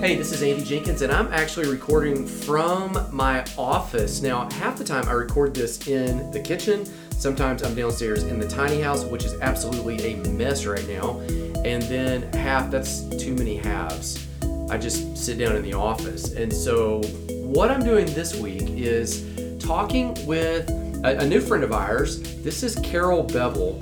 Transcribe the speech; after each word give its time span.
Hey, 0.00 0.16
this 0.16 0.32
is 0.32 0.42
Andy 0.42 0.62
Jenkins, 0.62 1.02
and 1.02 1.10
I'm 1.10 1.32
actually 1.32 1.68
recording 1.68 2.26
from 2.26 3.08
my 3.10 3.44
office. 3.56 4.20
Now, 4.20 4.50
half 4.50 4.76
the 4.76 4.84
time 4.84 5.08
I 5.08 5.12
record 5.12 5.54
this 5.54 5.86
in 5.86 6.30
the 6.30 6.40
kitchen. 6.40 6.84
Sometimes 7.10 7.62
I'm 7.62 7.74
downstairs 7.74 8.24
in 8.24 8.38
the 8.38 8.46
tiny 8.46 8.80
house, 8.80 9.04
which 9.04 9.24
is 9.24 9.34
absolutely 9.40 10.12
a 10.12 10.16
mess 10.28 10.66
right 10.66 10.86
now. 10.88 11.20
And 11.64 11.82
then 11.84 12.30
half, 12.34 12.70
that's 12.70 13.04
too 13.16 13.34
many 13.34 13.56
halves. 13.56 14.26
I 14.68 14.76
just 14.76 15.16
sit 15.16 15.38
down 15.38 15.56
in 15.56 15.62
the 15.62 15.74
office. 15.74 16.34
And 16.34 16.52
so, 16.52 17.00
what 17.44 17.70
I'm 17.70 17.82
doing 17.82 18.06
this 18.06 18.34
week 18.36 18.68
is 18.70 19.24
talking 19.58 20.14
with 20.26 20.68
a, 21.04 21.26
new 21.26 21.40
friend 21.40 21.64
of 21.64 21.72
ours. 21.72 22.20
This 22.42 22.62
is 22.62 22.76
Carol 22.76 23.22
Bevel, 23.22 23.78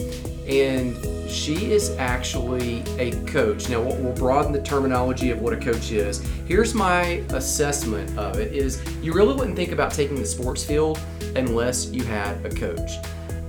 and 0.46 0.96
she 1.32 1.72
is 1.72 1.90
actually 1.98 2.82
a 2.98 3.12
coach. 3.24 3.68
Now 3.68 3.80
we'll 3.80 4.12
broaden 4.12 4.52
the 4.52 4.62
terminology 4.62 5.30
of 5.30 5.40
what 5.40 5.52
a 5.52 5.56
coach 5.56 5.90
is. 5.90 6.20
Here's 6.46 6.74
my 6.74 7.24
assessment 7.30 8.16
of 8.18 8.38
it 8.38 8.52
is 8.52 8.82
you 9.02 9.12
really 9.12 9.34
wouldn't 9.34 9.56
think 9.56 9.72
about 9.72 9.92
taking 9.92 10.16
the 10.16 10.26
sports 10.26 10.62
field 10.62 11.00
unless 11.34 11.90
you 11.90 12.04
had 12.04 12.44
a 12.44 12.50
coach. 12.50 12.92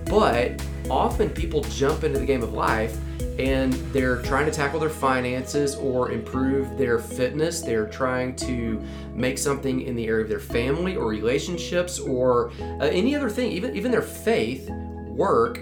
But 0.05 0.65
often 0.89 1.29
people 1.29 1.61
jump 1.63 2.03
into 2.03 2.19
the 2.19 2.25
game 2.25 2.43
of 2.43 2.53
life 2.53 2.97
and 3.39 3.73
they're 3.91 4.21
trying 4.21 4.45
to 4.45 4.51
tackle 4.51 4.79
their 4.79 4.89
finances 4.89 5.75
or 5.75 6.11
improve 6.11 6.77
their 6.77 6.99
fitness. 6.99 7.61
They're 7.61 7.87
trying 7.87 8.35
to 8.37 8.81
make 9.13 9.37
something 9.37 9.81
in 9.81 9.95
the 9.95 10.05
area 10.05 10.23
of 10.23 10.29
their 10.29 10.39
family 10.39 10.95
or 10.95 11.07
relationships 11.07 11.99
or 11.99 12.51
uh, 12.59 12.85
any 12.85 13.15
other 13.15 13.29
thing, 13.29 13.51
even 13.51 13.75
even 13.75 13.91
their 13.91 14.03
faith, 14.03 14.69
work, 15.07 15.59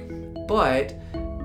but 0.48 1.01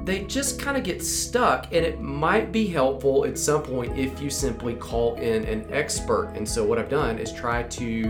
they 0.07 0.23
just 0.23 0.61
kind 0.61 0.77
of 0.77 0.85
get 0.85 1.03
stuck 1.03 1.67
and 1.73 1.85
it 1.85 2.01
might 2.01 2.53
be 2.53 2.69
helpful 2.69 3.25
at 3.25 3.37
some 3.37 3.61
point 3.61 3.99
if 3.99 4.21
you 4.21 4.31
simply 4.31 4.75
call 4.75 5.17
in 5.17 5.45
an 5.47 5.67
expert. 5.73 6.33
And 6.37 6.49
so 6.49 6.65
what 6.65 6.79
i've 6.79 6.89
done 6.89 7.19
is 7.19 7.33
try 7.33 7.65
to 7.65 8.05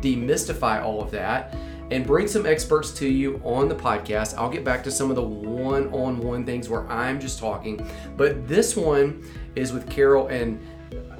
demystify 0.00 0.82
all 0.82 1.00
of 1.00 1.12
that 1.12 1.56
and 1.92 2.04
bring 2.04 2.26
some 2.26 2.46
experts 2.46 2.90
to 2.94 3.08
you 3.08 3.40
on 3.44 3.68
the 3.68 3.76
podcast. 3.76 4.36
I'll 4.36 4.50
get 4.50 4.64
back 4.64 4.82
to 4.84 4.90
some 4.90 5.08
of 5.08 5.14
the 5.14 5.22
one-on-one 5.22 6.44
things 6.44 6.68
where 6.68 6.84
i'm 6.88 7.20
just 7.20 7.38
talking. 7.38 7.88
But 8.16 8.48
this 8.48 8.76
one 8.76 9.22
is 9.54 9.72
with 9.72 9.88
carol 9.88 10.26
and 10.26 10.60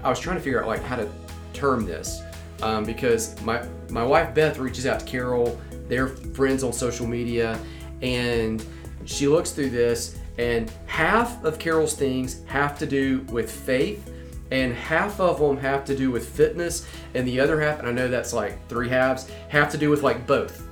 i 0.02 0.10
was 0.10 0.18
trying 0.18 0.38
to 0.38 0.42
figure 0.42 0.60
out 0.60 0.66
like 0.66 0.82
how 0.82 0.96
to 0.96 1.08
term 1.52 1.86
this 1.86 2.20
um, 2.62 2.82
because 2.82 3.40
my 3.42 3.64
my 3.90 4.02
wife 4.02 4.34
beth 4.34 4.58
reaches 4.58 4.86
out 4.86 4.98
to 4.98 5.06
carol. 5.06 5.60
They're 5.86 6.08
friends 6.08 6.64
on 6.64 6.72
social 6.72 7.06
media 7.06 7.60
and 8.02 8.64
she 9.06 9.26
looks 9.28 9.52
through 9.52 9.70
this, 9.70 10.18
and 10.38 10.70
half 10.86 11.42
of 11.44 11.58
Carol's 11.58 11.94
things 11.94 12.44
have 12.46 12.78
to 12.78 12.86
do 12.86 13.20
with 13.30 13.50
faith, 13.50 14.12
and 14.50 14.74
half 14.74 15.20
of 15.20 15.38
them 15.38 15.56
have 15.56 15.84
to 15.86 15.96
do 15.96 16.10
with 16.10 16.28
fitness, 16.28 16.86
and 17.14 17.26
the 17.26 17.40
other 17.40 17.60
half, 17.60 17.78
and 17.78 17.88
I 17.88 17.92
know 17.92 18.08
that's 18.08 18.32
like 18.32 18.66
three 18.68 18.88
halves, 18.88 19.30
have 19.48 19.70
to 19.72 19.78
do 19.78 19.90
with 19.90 20.02
like 20.02 20.26
both. 20.26 20.66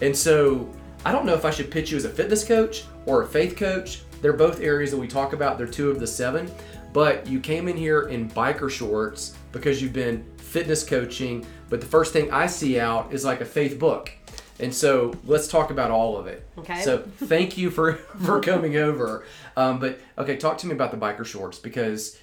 And 0.00 0.16
so 0.16 0.68
I 1.04 1.12
don't 1.12 1.26
know 1.26 1.34
if 1.34 1.44
I 1.44 1.50
should 1.50 1.70
pitch 1.70 1.90
you 1.90 1.96
as 1.96 2.04
a 2.04 2.10
fitness 2.10 2.44
coach 2.44 2.84
or 3.06 3.22
a 3.22 3.26
faith 3.26 3.56
coach. 3.56 4.02
They're 4.20 4.32
both 4.32 4.60
areas 4.60 4.90
that 4.90 4.98
we 4.98 5.08
talk 5.08 5.32
about, 5.32 5.58
they're 5.58 5.66
two 5.66 5.90
of 5.90 6.00
the 6.00 6.06
seven. 6.06 6.50
But 6.92 7.26
you 7.26 7.38
came 7.38 7.68
in 7.68 7.76
here 7.76 8.08
in 8.08 8.28
biker 8.30 8.68
shorts 8.68 9.36
because 9.52 9.80
you've 9.80 9.92
been 9.92 10.24
fitness 10.38 10.82
coaching. 10.82 11.46
But 11.68 11.80
the 11.80 11.86
first 11.86 12.12
thing 12.12 12.32
I 12.32 12.46
see 12.46 12.80
out 12.80 13.12
is 13.12 13.24
like 13.24 13.40
a 13.40 13.44
faith 13.44 13.78
book. 13.78 14.12
And 14.60 14.74
so 14.74 15.14
let's 15.24 15.48
talk 15.48 15.70
about 15.70 15.90
all 15.90 16.16
of 16.16 16.26
it. 16.26 16.46
Okay. 16.58 16.82
So 16.82 16.98
thank 16.98 17.56
you 17.56 17.70
for 17.70 17.94
for 18.24 18.40
coming 18.40 18.76
over. 18.76 19.24
Um, 19.56 19.78
but 19.78 20.00
okay, 20.18 20.36
talk 20.36 20.58
to 20.58 20.66
me 20.66 20.74
about 20.74 20.90
the 20.90 20.96
biker 20.96 21.24
shorts 21.24 21.58
because, 21.58 22.18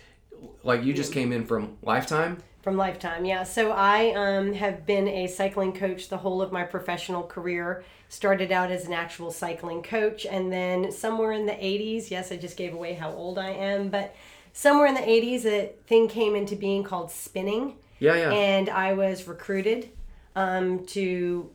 like, 0.63 0.83
you 0.83 0.93
just 0.93 1.11
came 1.13 1.31
in 1.31 1.45
from 1.45 1.77
Lifetime. 1.81 2.37
From 2.61 2.75
Lifetime, 2.77 3.23
yeah. 3.25 3.43
So 3.43 3.71
I 3.71 4.13
um, 4.13 4.53
have 4.53 4.85
been 4.85 5.07
a 5.07 5.27
cycling 5.27 5.73
coach 5.73 6.09
the 6.09 6.17
whole 6.17 6.41
of 6.41 6.51
my 6.51 6.63
professional 6.63 7.23
career. 7.23 7.83
Started 8.09 8.51
out 8.51 8.71
as 8.71 8.85
an 8.85 8.93
actual 8.93 9.31
cycling 9.31 9.81
coach, 9.83 10.25
and 10.25 10.51
then 10.51 10.91
somewhere 10.91 11.33
in 11.33 11.45
the 11.45 11.53
80s, 11.53 12.09
yes, 12.09 12.31
I 12.31 12.37
just 12.37 12.55
gave 12.55 12.73
away 12.73 12.93
how 12.93 13.11
old 13.11 13.37
I 13.37 13.49
am, 13.49 13.89
but 13.89 14.15
somewhere 14.53 14.87
in 14.87 14.95
the 14.95 15.01
80s, 15.01 15.45
a 15.45 15.73
thing 15.87 16.07
came 16.07 16.35
into 16.35 16.55
being 16.55 16.83
called 16.83 17.11
spinning. 17.11 17.75
Yeah, 17.99 18.15
yeah. 18.15 18.31
And 18.31 18.69
I 18.69 18.93
was 18.93 19.27
recruited 19.27 19.89
um, 20.35 20.85
to 20.87 21.49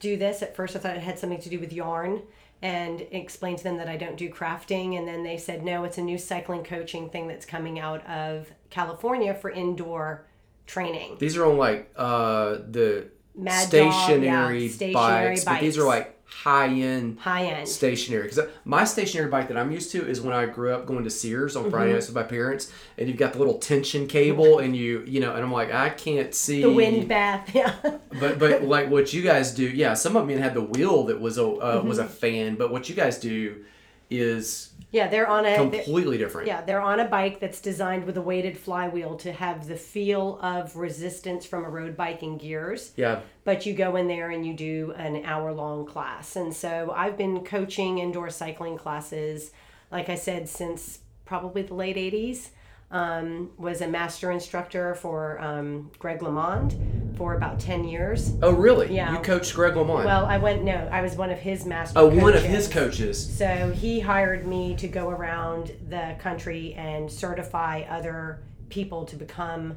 do 0.00 0.16
this. 0.16 0.42
At 0.42 0.56
first, 0.56 0.74
I 0.74 0.80
thought 0.80 0.96
it 0.96 1.02
had 1.02 1.18
something 1.18 1.40
to 1.40 1.48
do 1.48 1.60
with 1.60 1.72
yarn 1.72 2.22
and 2.62 3.00
explained 3.10 3.58
to 3.58 3.64
them 3.64 3.78
that 3.78 3.88
I 3.88 3.96
don't 3.96 4.16
do 4.16 4.28
crafting. 4.28 4.98
And 4.98 5.06
then 5.06 5.22
they 5.22 5.36
said, 5.36 5.62
no, 5.62 5.84
it's 5.84 5.98
a 5.98 6.02
new 6.02 6.18
cycling 6.18 6.64
coaching 6.64 7.08
thing 7.08 7.28
that's 7.28 7.46
coming 7.46 7.78
out 7.78 8.06
of 8.06 8.50
California 8.68 9.34
for 9.34 9.50
indoor 9.50 10.26
training. 10.66 11.16
These 11.18 11.36
are 11.36 11.46
on 11.46 11.56
like 11.56 11.90
uh, 11.96 12.58
the 12.68 13.08
Mad 13.34 13.70
Dogg, 13.70 13.92
stationary, 13.92 14.66
yeah, 14.66 14.72
stationary 14.72 15.34
bikes, 15.36 15.44
but 15.44 15.60
these 15.60 15.78
are 15.78 15.84
like 15.84 16.19
high 16.30 16.68
end 16.68 17.18
High 17.18 17.44
end. 17.46 17.68
stationary. 17.68 18.22
Because 18.28 18.40
my 18.64 18.84
stationary 18.84 19.28
bike 19.30 19.48
that 19.48 19.56
I'm 19.56 19.70
used 19.72 19.90
to 19.92 20.06
is 20.06 20.20
when 20.20 20.34
I 20.34 20.46
grew 20.46 20.72
up 20.72 20.86
going 20.86 21.04
to 21.04 21.10
Sears 21.10 21.56
on 21.56 21.64
Mm-hmm. 21.64 21.70
Friday 21.72 21.92
nights 21.92 22.06
with 22.06 22.16
my 22.16 22.22
parents, 22.22 22.72
and 22.96 23.08
you've 23.08 23.18
got 23.18 23.32
the 23.32 23.38
little 23.38 23.58
tension 23.58 24.06
cable, 24.06 24.58
and 24.60 24.74
you 24.76 25.04
you 25.06 25.20
know, 25.20 25.34
and 25.34 25.42
I'm 25.44 25.52
like, 25.52 25.72
I 25.72 25.90
can't 25.90 26.34
see 26.34 26.62
The 26.62 26.70
wind 26.72 27.08
bath, 27.08 27.50
yeah. 27.54 27.74
But 28.18 28.38
but 28.38 28.62
like 28.64 28.88
what 28.90 29.12
you 29.12 29.22
guys 29.22 29.52
do, 29.52 29.64
yeah. 29.68 29.94
Some 29.94 30.16
of 30.16 30.26
them 30.26 30.38
had 30.38 30.54
the 30.54 30.62
wheel 30.62 31.04
that 31.04 31.20
was 31.20 31.36
a 31.38 31.46
uh, 31.46 31.82
was 31.84 31.98
a 31.98 32.04
Mm-hmm. 32.04 32.12
fan, 32.12 32.54
but 32.56 32.70
what 32.72 32.88
you 32.88 32.94
guys 32.94 33.18
do 33.18 33.64
is 34.08 34.69
yeah, 34.92 35.08
they're 35.08 35.28
on 35.28 35.44
a. 35.46 35.50
they're- 35.70 35.82
completely 35.82 36.18
different. 36.18 36.48
Yeah, 36.48 36.62
they're 36.62 36.80
on 36.80 37.00
a 37.00 37.04
bike 37.06 37.40
that's 37.40 37.60
designed 37.60 38.04
with 38.04 38.16
a 38.16 38.22
weighted 38.22 38.58
flywheel 38.58 39.16
to 39.18 39.32
have 39.32 39.66
the 39.68 39.76
feel 39.76 40.38
of 40.42 40.76
resistance 40.76 41.46
from 41.46 41.64
a 41.64 41.68
road 41.68 41.96
bike 41.96 42.22
and 42.22 42.38
gears. 42.40 42.92
Yeah. 42.96 43.20
but 43.44 43.66
you 43.66 43.74
go 43.74 43.96
in 43.96 44.06
there 44.08 44.30
and 44.30 44.44
you 44.46 44.54
do 44.54 44.92
an 44.96 45.24
hour 45.24 45.52
long 45.52 45.86
class. 45.86 46.36
And 46.36 46.54
so 46.54 46.92
I've 46.94 47.16
been 47.16 47.44
coaching 47.44 47.98
indoor 47.98 48.30
cycling 48.30 48.76
classes, 48.76 49.50
like 49.90 50.08
I 50.08 50.14
said, 50.16 50.48
since 50.48 51.00
probably 51.24 51.62
the 51.62 51.74
late 51.74 51.96
80s. 51.96 52.48
Um, 52.92 53.50
was 53.56 53.80
a 53.82 53.86
master 53.86 54.32
instructor 54.32 54.96
for 54.96 55.40
um, 55.40 55.92
Greg 56.00 56.18
LeMond 56.18 56.72
for 57.20 57.34
about 57.34 57.60
10 57.60 57.84
years. 57.84 58.32
Oh 58.40 58.52
really? 58.52 58.94
Yeah. 58.94 59.12
You 59.12 59.18
coached 59.18 59.54
Greg 59.54 59.74
LeMond. 59.74 60.06
Well, 60.06 60.24
I 60.24 60.38
went, 60.38 60.64
no, 60.64 60.88
I 60.90 61.02
was 61.02 61.16
one 61.16 61.28
of 61.28 61.38
his 61.38 61.66
master 61.66 61.98
oh, 61.98 62.06
one 62.06 62.32
of 62.32 62.42
his 62.42 62.66
coaches. 62.66 63.36
So 63.36 63.74
he 63.76 64.00
hired 64.00 64.46
me 64.46 64.74
to 64.76 64.88
go 64.88 65.10
around 65.10 65.70
the 65.90 66.16
country 66.18 66.72
and 66.78 67.12
certify 67.12 67.82
other 67.90 68.42
people 68.70 69.04
to 69.04 69.16
become 69.16 69.76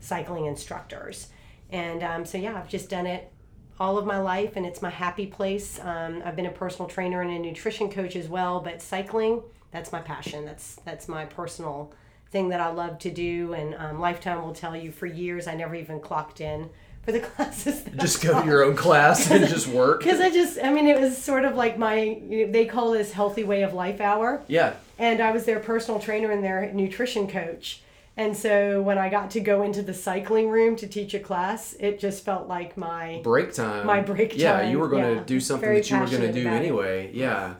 cycling 0.00 0.46
instructors. 0.46 1.28
And 1.70 2.02
um, 2.02 2.24
so, 2.24 2.38
yeah, 2.38 2.58
I've 2.58 2.68
just 2.68 2.90
done 2.90 3.06
it 3.06 3.32
all 3.78 3.96
of 3.96 4.04
my 4.04 4.18
life, 4.18 4.56
and 4.56 4.66
it's 4.66 4.82
my 4.82 4.90
happy 4.90 5.26
place. 5.26 5.78
Um, 5.78 6.22
I've 6.24 6.34
been 6.34 6.46
a 6.46 6.50
personal 6.50 6.88
trainer 6.88 7.22
and 7.22 7.30
a 7.30 7.38
nutrition 7.38 7.88
coach 7.88 8.16
as 8.16 8.26
well, 8.26 8.58
but 8.58 8.82
cycling, 8.82 9.44
that's 9.70 9.92
my 9.92 10.00
passion. 10.00 10.44
That's 10.44 10.74
that's 10.84 11.06
my 11.06 11.24
personal 11.24 11.92
thing 12.30 12.50
that 12.50 12.60
I 12.60 12.70
love 12.70 12.98
to 13.00 13.10
do. 13.10 13.54
And 13.54 13.74
um, 13.74 14.00
Lifetime 14.00 14.42
will 14.42 14.54
tell 14.54 14.76
you 14.76 14.92
for 14.92 15.06
years 15.06 15.46
I 15.46 15.54
never 15.54 15.74
even 15.74 16.00
clocked 16.00 16.40
in 16.40 16.70
for 17.02 17.12
the 17.12 17.20
classes. 17.30 17.84
Just 17.96 18.22
go 18.22 18.40
to 18.40 18.46
your 18.46 18.64
own 18.64 18.76
class 18.76 19.30
and 19.30 19.46
just 19.48 19.66
work. 19.82 20.00
Because 20.00 20.20
I 20.20 20.30
just, 20.30 20.58
I 20.62 20.72
mean, 20.72 20.86
it 20.86 21.00
was 21.00 21.16
sort 21.16 21.44
of 21.44 21.56
like 21.56 21.78
my, 21.78 22.02
you 22.28 22.46
know, 22.46 22.52
they 22.52 22.66
call 22.66 22.92
this 22.92 23.12
healthy 23.12 23.44
way 23.44 23.62
of 23.62 23.72
life 23.74 24.00
hour. 24.00 24.42
Yeah. 24.48 24.74
And 24.98 25.20
I 25.20 25.32
was 25.32 25.44
their 25.44 25.60
personal 25.60 26.00
trainer 26.00 26.30
and 26.30 26.44
their 26.44 26.72
nutrition 26.72 27.26
coach. 27.26 27.82
And 28.16 28.36
so 28.36 28.82
when 28.82 28.98
I 28.98 29.08
got 29.08 29.30
to 29.30 29.40
go 29.40 29.62
into 29.62 29.82
the 29.82 29.94
cycling 29.94 30.50
room 30.50 30.76
to 30.76 30.86
teach 30.86 31.14
a 31.14 31.20
class, 31.20 31.74
it 31.80 31.98
just 31.98 32.22
felt 32.22 32.48
like 32.48 32.76
my, 32.76 33.20
Break 33.22 33.54
time. 33.54 33.86
My 33.86 34.00
break 34.00 34.32
time. 34.32 34.40
Yeah, 34.40 34.62
you 34.68 34.78
were 34.78 34.88
going 34.88 35.04
to 35.04 35.14
yeah. 35.14 35.24
do 35.24 35.40
something 35.40 35.66
Very 35.66 35.80
that 35.80 35.90
you 35.90 35.98
were 35.98 36.06
going 36.06 36.20
to 36.22 36.32
do 36.32 36.42
about 36.42 36.54
it. 36.54 36.56
anyway. 36.56 37.10
Yeah. 37.14 37.54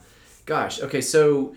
Gosh. 0.45 0.81
Okay. 0.83 1.01
So, 1.01 1.55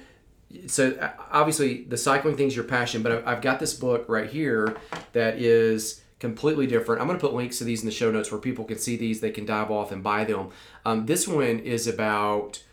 so 0.68 0.92
uh, 0.92 1.12
obviously 1.32 1.84
the 1.84 1.98
cycling 1.98 2.36
thing's 2.36 2.56
your 2.56 2.66
passion, 2.66 3.02
but 3.04 3.26
I've- 3.28 3.42
got 3.42 3.60
this 3.60 3.74
book 3.74 4.06
right 4.08 4.30
here 4.30 4.76
that 5.14 5.38
is 5.38 6.02
completely 6.20 6.68
different. 6.68 7.02
I'm 7.02 7.08
going 7.08 7.20
to 7.20 7.26
put 7.26 7.34
links 7.34 7.58
to 7.58 7.64
these 7.66 7.82
in 7.82 7.86
the 7.86 7.92
show 7.92 8.10
notes 8.10 8.32
where 8.32 8.40
people 8.40 8.64
can 8.64 8.78
see 8.78 8.96
these. 8.96 9.20
They 9.20 9.32
can 9.32 9.46
dive 9.46 9.70
off 9.70 9.92
and 9.92 10.02
buy 10.02 10.24
them. 10.24 10.50
Um, 10.86 11.06
this 11.06 11.28
one 11.28 11.60
is 11.60 11.88
about 11.88 12.64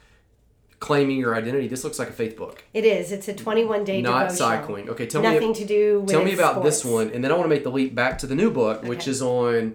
claiming 0.79 1.19
your 1.19 1.35
identity. 1.35 1.69
This 1.69 1.85
looks 1.85 1.99
like 1.99 2.09
a 2.09 2.12
faith 2.12 2.37
book, 2.37 2.65
it 2.73 2.85
is, 2.85 3.12
it's 3.12 3.29
a 3.29 3.35
21 3.35 3.85
day 3.85 4.00
not 4.00 4.29
devotional. 4.29 4.37
cycling. 4.37 4.91
Okay. 4.91 5.06
Tell 5.06 5.23
me. 5.23 5.33
Nothing 5.33 5.55
to 5.55 5.65
do 5.65 6.00
with 6.00 6.11
Tell 6.11 6.25
me 6.25 6.33
about 6.33 6.62
this 6.62 6.85
one, 6.85 7.11
and 7.11 7.23
then 7.23 7.31
I 7.31 7.35
want 7.35 7.44
to 7.44 7.49
make 7.55 7.65
the 7.65 7.71
leap 7.71 7.94
back 7.94 8.19
to 8.19 8.26
the 8.26 8.35
new 8.35 8.50
book, 8.50 8.83
which 8.85 9.06
is 9.06 9.21
on. 9.23 9.75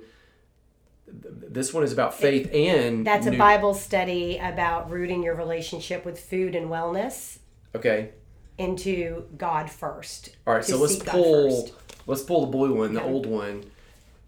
This 1.08 1.74
one 1.74 1.84
is 1.84 1.94
about 1.94 2.14
faith 2.16 2.50
and 2.54 3.08
That's 3.08 3.28
a 3.28 3.32
Bible 3.32 3.74
study 3.74 4.38
about 4.38 4.90
rooting 4.90 5.24
your 5.24 5.36
relationship 5.36 6.04
with 6.04 6.20
food 6.20 6.54
and 6.54 6.70
wellness 6.70 7.38
Okay, 7.76 8.10
into 8.58 9.26
God 9.38 9.70
first. 9.70 10.36
all 10.48 10.54
right. 10.56 10.66
So 10.66 10.78
let's 10.78 10.96
pull 10.98 11.70
let's 12.08 12.24
pull 12.24 12.42
the 12.42 12.52
blue 12.52 12.74
one, 12.76 12.94
the 12.94 13.02
Okay. 13.02 13.10
old 13.12 13.26
one. 13.26 13.64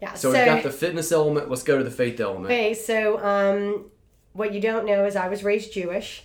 Yeah. 0.00 0.14
So, 0.14 0.30
we've 0.30 0.44
got 0.44 0.62
the 0.62 0.70
fitness 0.70 1.10
element. 1.10 1.50
Let's 1.50 1.64
go 1.64 1.76
to 1.76 1.82
the 1.82 1.90
faith 1.90 2.20
element. 2.20 2.46
Okay, 2.46 2.72
so 2.72 3.18
um, 3.24 3.86
what 4.32 4.54
you 4.54 4.60
don't 4.60 4.86
know 4.86 5.04
is 5.04 5.16
I 5.16 5.26
was 5.28 5.42
raised 5.42 5.72
Jewish, 5.72 6.22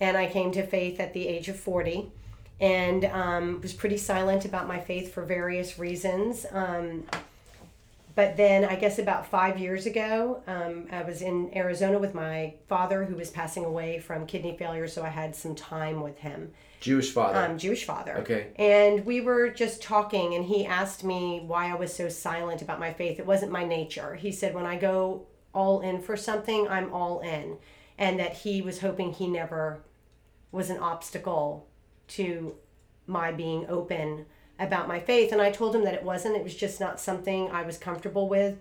and 0.00 0.16
I 0.16 0.28
came 0.28 0.52
to 0.52 0.64
faith 0.64 1.00
at 1.00 1.12
the 1.12 1.26
age 1.26 1.48
of 1.48 1.58
40. 1.58 2.12
and 2.60 3.04
um, 3.06 3.60
was 3.60 3.72
pretty 3.72 3.96
silent 3.98 4.44
about 4.44 4.68
my 4.68 4.78
faith 4.78 5.12
for 5.12 5.24
various 5.24 5.76
reasons. 5.78 6.46
Um, 6.52 7.02
but 8.14 8.36
then 8.36 8.64
I 8.64 8.76
guess 8.76 8.98
about 8.98 9.26
five 9.26 9.58
years 9.58 9.84
ago, 9.86 10.42
um, 10.46 10.86
I 10.90 11.02
was 11.02 11.20
in 11.20 11.50
Arizona 11.54 11.98
with 11.98 12.14
my 12.14 12.54
father 12.68 13.04
who 13.04 13.14
was 13.16 13.28
passing 13.30 13.64
away 13.64 13.98
from 13.98 14.24
kidney 14.26 14.56
failure, 14.56 14.88
so 14.88 15.02
I 15.02 15.08
had 15.10 15.34
some 15.36 15.54
time 15.54 16.00
with 16.00 16.18
him. 16.18 16.52
Jewish 16.80 17.10
father. 17.10 17.38
Um, 17.38 17.58
Jewish 17.58 17.84
father. 17.84 18.18
Okay. 18.18 18.48
And 18.56 19.04
we 19.04 19.20
were 19.20 19.48
just 19.48 19.82
talking, 19.82 20.34
and 20.34 20.44
he 20.44 20.66
asked 20.66 21.04
me 21.04 21.42
why 21.46 21.70
I 21.70 21.74
was 21.74 21.92
so 21.92 22.08
silent 22.08 22.62
about 22.62 22.80
my 22.80 22.92
faith. 22.92 23.18
It 23.18 23.26
wasn't 23.26 23.52
my 23.52 23.64
nature. 23.64 24.14
He 24.14 24.32
said, 24.32 24.54
when 24.54 24.66
I 24.66 24.76
go 24.76 25.26
all 25.52 25.80
in 25.80 26.00
for 26.00 26.16
something, 26.16 26.68
I'm 26.68 26.92
all 26.92 27.20
in. 27.20 27.56
And 27.98 28.20
that 28.20 28.34
he 28.34 28.60
was 28.60 28.80
hoping 28.80 29.12
he 29.12 29.26
never 29.26 29.80
was 30.52 30.70
an 30.70 30.78
obstacle 30.78 31.66
to 32.08 32.54
my 33.06 33.32
being 33.32 33.66
open 33.68 34.26
about 34.58 34.88
my 34.88 35.00
faith. 35.00 35.32
And 35.32 35.40
I 35.40 35.50
told 35.50 35.74
him 35.74 35.84
that 35.84 35.94
it 35.94 36.02
wasn't, 36.02 36.36
it 36.36 36.44
was 36.44 36.54
just 36.54 36.78
not 36.78 37.00
something 37.00 37.50
I 37.50 37.62
was 37.62 37.78
comfortable 37.78 38.28
with. 38.28 38.58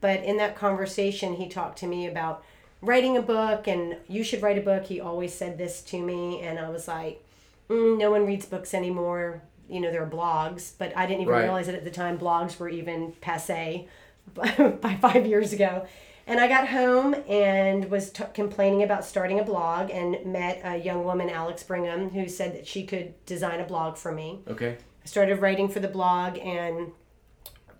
But 0.00 0.22
in 0.22 0.36
that 0.36 0.56
conversation, 0.56 1.34
he 1.34 1.48
talked 1.48 1.78
to 1.78 1.86
me 1.86 2.06
about 2.06 2.44
writing 2.82 3.16
a 3.16 3.22
book 3.22 3.66
and 3.66 3.96
you 4.06 4.22
should 4.22 4.42
write 4.42 4.58
a 4.58 4.62
book. 4.62 4.84
He 4.84 5.00
always 5.00 5.32
said 5.32 5.56
this 5.56 5.80
to 5.82 6.02
me. 6.02 6.40
And 6.40 6.58
I 6.58 6.68
was 6.68 6.86
like, 6.86 7.23
mm, 7.68 7.98
no 7.98 8.10
one 8.10 8.26
reads 8.26 8.46
books 8.46 8.74
anymore. 8.74 9.42
You 9.68 9.80
know, 9.80 9.90
there 9.90 10.02
are 10.02 10.10
blogs, 10.10 10.72
but 10.78 10.96
I 10.96 11.06
didn't 11.06 11.22
even 11.22 11.32
Right. 11.34 11.42
realize 11.44 11.66
that 11.66 11.74
at 11.74 11.84
the 11.84 11.90
time 11.90 12.18
blogs 12.18 12.58
were 12.58 12.68
even 12.68 13.12
passe 13.20 13.88
by 14.34 14.98
five 15.00 15.26
years 15.26 15.52
ago. 15.52 15.86
And 16.26 16.40
I 16.40 16.48
got 16.48 16.68
home 16.68 17.14
and 17.28 17.90
was 17.90 18.10
t- 18.10 18.24
complaining 18.32 18.82
about 18.82 19.04
starting 19.04 19.40
a 19.40 19.44
blog 19.44 19.90
and 19.90 20.24
met 20.24 20.60
a 20.64 20.78
young 20.78 21.04
woman, 21.04 21.28
Alex 21.28 21.62
Brigham, 21.62 22.10
who 22.10 22.28
said 22.28 22.54
that 22.54 22.66
she 22.66 22.84
could 22.86 23.12
design 23.26 23.60
a 23.60 23.64
blog 23.64 23.96
for 23.98 24.10
me. 24.12 24.40
okay. 24.48 24.78
I 25.02 25.06
started 25.06 25.42
writing 25.42 25.68
for 25.68 25.80
the 25.80 25.88
blog 25.88 26.38
and 26.38 26.92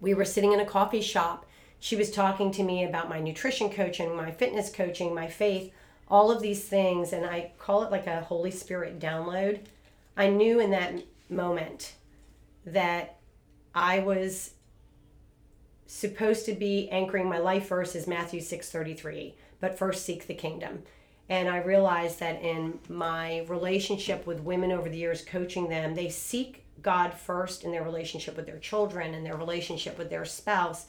we 0.02 0.12
were 0.12 0.26
sitting 0.26 0.52
in 0.52 0.60
a 0.60 0.66
coffee 0.66 1.00
shop. 1.00 1.46
She 1.80 1.96
was 1.96 2.10
talking 2.10 2.50
to 2.52 2.62
me 2.62 2.84
about 2.84 3.08
my 3.08 3.18
nutrition 3.18 3.70
coaching, 3.70 4.14
my 4.14 4.30
fitness 4.30 4.70
coaching, 4.70 5.14
my 5.14 5.26
faith, 5.28 5.72
all 6.08 6.30
of 6.30 6.42
these 6.42 6.64
things. 6.64 7.12
And 7.12 7.24
I 7.24 7.52
call 7.58 7.82
it 7.82 7.90
like 7.90 8.06
a 8.06 8.22
Holy 8.22 8.50
Spirit 8.50 8.98
download. 8.98 9.60
I 10.16 10.28
knew 10.28 10.60
in 10.60 10.70
that 10.70 11.02
moment 11.28 11.94
that 12.66 13.16
I 13.74 14.00
was 14.00 14.52
supposed 15.86 16.46
to 16.46 16.52
be 16.52 16.88
anchoring 16.90 17.28
my 17.28 17.38
life 17.38 17.68
verse 17.68 17.94
is 17.94 18.06
Matthew 18.06 18.40
6:33, 18.40 19.34
but 19.60 19.78
first 19.78 20.04
seek 20.04 20.26
the 20.26 20.34
kingdom. 20.34 20.82
And 21.28 21.48
I 21.48 21.58
realized 21.58 22.20
that 22.20 22.42
in 22.42 22.80
my 22.88 23.44
relationship 23.48 24.26
with 24.26 24.40
women 24.40 24.72
over 24.72 24.88
the 24.88 24.98
years 24.98 25.24
coaching 25.24 25.68
them, 25.68 25.94
they 25.94 26.10
seek 26.10 26.64
God 26.82 27.14
first 27.14 27.64
in 27.64 27.72
their 27.72 27.82
relationship 27.82 28.36
with 28.36 28.46
their 28.46 28.58
children, 28.58 29.14
in 29.14 29.24
their 29.24 29.36
relationship 29.36 29.96
with 29.96 30.10
their 30.10 30.24
spouse, 30.24 30.86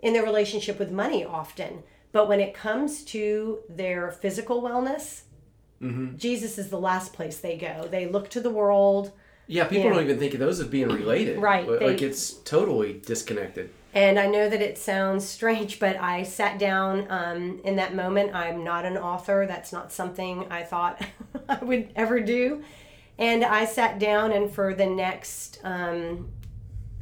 in 0.00 0.12
their 0.12 0.24
relationship 0.24 0.78
with 0.78 0.90
money 0.90 1.24
often. 1.24 1.84
But 2.16 2.28
when 2.28 2.40
it 2.40 2.54
comes 2.54 3.04
to 3.12 3.58
their 3.68 4.10
physical 4.10 4.62
wellness, 4.62 5.24
Jesus 6.16 6.56
is 6.56 6.70
the 6.70 6.80
last 6.80 7.12
place 7.12 7.36
they 7.40 7.58
go. 7.58 7.86
They 7.90 8.06
look 8.06 8.30
to 8.30 8.40
the 8.40 8.48
world. 8.48 9.12
Yeah, 9.46 9.64
people 9.64 9.90
don't 9.90 10.02
even 10.02 10.18
think 10.18 10.32
of 10.32 10.40
those 10.40 10.58
as 10.58 10.66
being 10.66 10.88
related. 10.88 11.38
Right, 11.38 11.68
Like 11.68 11.98
they- 11.98 12.06
it's 12.06 12.32
totally 12.32 12.94
disconnected. 13.04 13.68
And 13.92 14.18
I 14.18 14.28
know 14.28 14.48
that 14.48 14.62
it 14.62 14.78
sounds 14.78 15.28
strange, 15.38 15.78
but 15.78 15.96
I 16.00 16.22
sat 16.22 16.58
down 16.58 17.06
um, 17.10 17.60
in 17.64 17.76
that 17.76 17.94
moment. 17.94 18.34
I'm 18.34 18.64
not 18.64 18.86
an 18.86 18.96
author. 18.96 19.44
That's 19.46 19.70
not 19.70 19.92
something 19.92 20.46
I 20.50 20.62
thought 20.62 21.04
I 21.50 21.62
would 21.62 21.90
ever 21.96 22.20
do. 22.20 22.64
And 23.18 23.44
I 23.44 23.66
sat 23.66 23.98
down, 23.98 24.32
and 24.32 24.50
for 24.50 24.72
the 24.72 24.86
next, 24.86 25.60
um, 25.64 26.30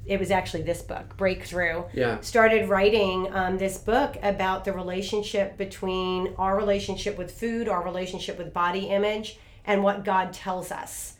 it 0.06 0.20
was 0.20 0.30
actually 0.30 0.62
this 0.62 0.82
book, 0.82 1.16
Breakthrough. 1.16 1.84
Yeah. 1.92 2.20
Started 2.20 2.68
writing 2.68 3.32
um, 3.32 3.58
this 3.58 3.78
book 3.78 4.16
about 4.22 4.64
the 4.64 4.72
relationship 4.72 5.56
between 5.56 6.34
our 6.36 6.56
relationship 6.56 7.16
with 7.16 7.30
food, 7.30 7.68
our 7.68 7.82
relationship 7.82 8.36
with 8.38 8.52
body 8.52 8.86
image, 8.86 9.38
and 9.64 9.82
what 9.82 10.04
God 10.04 10.32
tells 10.32 10.70
us. 10.70 11.16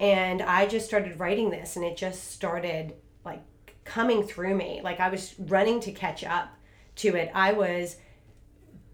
And 0.00 0.42
I 0.42 0.66
just 0.66 0.86
started 0.86 1.20
writing 1.20 1.50
this, 1.50 1.76
and 1.76 1.84
it 1.84 1.96
just 1.96 2.32
started 2.32 2.94
like 3.24 3.42
coming 3.84 4.22
through 4.22 4.56
me. 4.56 4.80
Like 4.82 4.98
I 5.00 5.08
was 5.08 5.34
running 5.38 5.80
to 5.80 5.92
catch 5.92 6.24
up 6.24 6.48
to 6.96 7.14
it. 7.16 7.30
I 7.34 7.52
was 7.52 7.96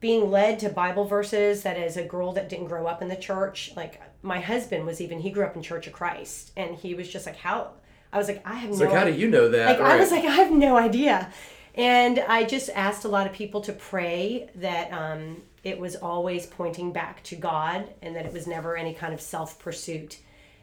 being 0.01 0.31
led 0.31 0.59
to 0.61 0.69
Bible 0.69 1.05
verses 1.05 1.63
that 1.63 1.77
as 1.77 1.97
a 1.97 2.05
girl 2.05 2.33
that 2.33 2.49
didn't 2.49 2.67
grow 2.67 2.87
up 2.87 3.03
in 3.03 3.09
the 3.09 3.17
church, 3.17 3.73
like 3.77 4.01
my 4.23 4.41
husband 4.41 4.87
was 4.87 5.01
even, 5.01 5.21
he 5.21 5.31
grew 5.31 5.45
up 5.45 5.57
in 5.57 5.63
Church 5.63 5.87
of 5.87 5.93
Christ. 5.93 6.53
And 6.57 6.77
he 6.77 6.95
was 6.95 7.09
just 7.09 7.27
like, 7.27 7.37
how? 7.37 7.73
I 8.13 8.19
was 8.19 8.29
like, 8.29 8.47
I 8.47 8.55
have 8.55 8.71
It's 8.71 8.79
no 8.79 8.87
like, 8.87 8.95
how 8.97 9.05
do 9.05 9.13
you 9.13 9.29
know 9.29 9.49
that? 9.51 9.81
like 9.81 9.91
I 9.93 9.97
was 9.97 10.11
like, 10.11 10.25
I 10.25 10.31
have 10.33 10.51
no 10.51 10.77
idea. 10.77 11.31
And 11.75 12.19
I 12.21 12.45
just 12.45 12.71
asked 12.71 13.05
a 13.05 13.09
lot 13.09 13.27
of 13.27 13.33
people 13.33 13.61
to 13.63 13.73
pray 13.73 14.49
that 14.57 14.93
um, 14.93 15.43
it 15.63 15.79
was 15.79 15.95
always 15.97 16.47
pointing 16.47 16.93
back 16.93 17.23
to 17.25 17.37
God 17.37 17.89
and 18.03 18.17
that 18.17 18.27
it 18.27 18.33
was 18.33 18.47
never 18.47 18.77
any 18.77 18.95
kind 18.95 19.15
of 19.15 19.21
self 19.21 19.59
pursuit. 19.59 20.19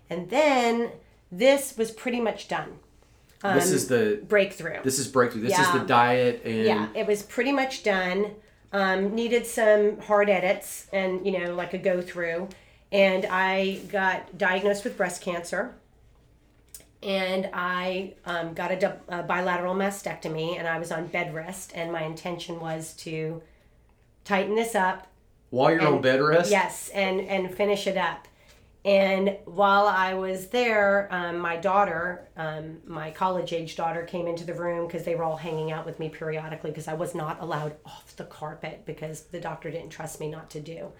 And 0.09 0.29
then 0.29 0.91
this 1.31 1.77
was 1.77 1.91
pretty 1.91 2.19
much 2.19 2.47
done. 2.47 2.79
this 3.41 3.71
is 3.71 3.87
the 3.87 4.21
Breakthrough. 4.27 4.81
this 4.83 4.99
is 4.99 5.07
breakthrough. 5.07 5.41
This 5.43 5.57
is 5.59 5.71
the 5.71 5.79
diet 5.79 6.41
and 6.43 6.63
yeah, 6.63 6.87
it 6.95 7.05
was 7.07 7.21
pretty 7.23 7.51
much 7.51 7.83
done. 7.83 8.31
Um, 8.73 9.15
needed 9.15 9.45
some 9.45 10.01
hard 10.01 10.29
edits 10.29 10.87
and, 10.91 11.25
you 11.25 11.39
know, 11.39 11.53
like 11.55 11.73
a 11.73 11.77
go 11.77 12.01
through. 12.01 12.49
And 12.91 13.25
I 13.25 13.79
got 13.89 14.37
diagnosed 14.37 14.83
with 14.83 14.97
breast 14.97 15.21
cancer. 15.21 15.73
And 17.05 17.49
I 17.53 18.15
um, 18.25 18.55
got 18.55 18.71
a, 18.71 18.99
a 19.07 19.23
bilateral 19.23 19.75
mastectomy 19.75 20.57
and 20.57 20.67
I 20.67 20.79
was 20.79 20.91
on 20.91 21.05
bed 21.07 21.35
rest. 21.35 21.71
And 21.75 21.91
my 21.91 22.03
intention 22.03 22.59
was 22.59 22.93
to 22.97 23.43
tighten 24.23 24.55
this 24.55 24.73
up 24.73 25.07
while 25.51 25.71
you're 25.71 25.85
on 25.85 26.01
bed 26.01 26.21
rest. 26.21 26.51
Yes, 26.51 26.89
and 26.89 27.21
and 27.21 27.53
finish 27.53 27.87
it 27.87 27.95
up. 27.95 28.27
And 28.83 29.37
while 29.45 29.87
I 29.87 30.13
was 30.13 30.49
there, 30.49 31.07
um, 31.11 31.39
my 31.39 31.55
daughter, 31.55 32.27
um, 32.37 32.77
my 32.85 33.09
college 33.09 33.51
age 33.51 33.75
daughter, 33.75 34.03
came 34.03 34.27
into 34.27 34.43
the 34.43 34.53
room 34.53 34.85
because 34.85 35.03
they 35.03 35.15
were 35.15 35.23
all 35.23 35.37
hanging 35.37 35.71
out 35.71 35.87
with 35.87 35.99
me 35.99 36.09
periodically 36.09 36.69
because 36.69 36.87
I 36.87 36.93
was 36.93 37.15
not 37.15 37.41
allowed 37.41 37.75
off 37.83 38.15
the 38.15 38.25
carpet 38.25 38.83
because 38.85 39.21
the 39.21 39.39
doctor 39.39 39.71
didn't 39.71 39.89
trust 39.89 40.19
me 40.19 40.29
not 40.29 40.51
to 40.51 40.59
do. 40.59 40.91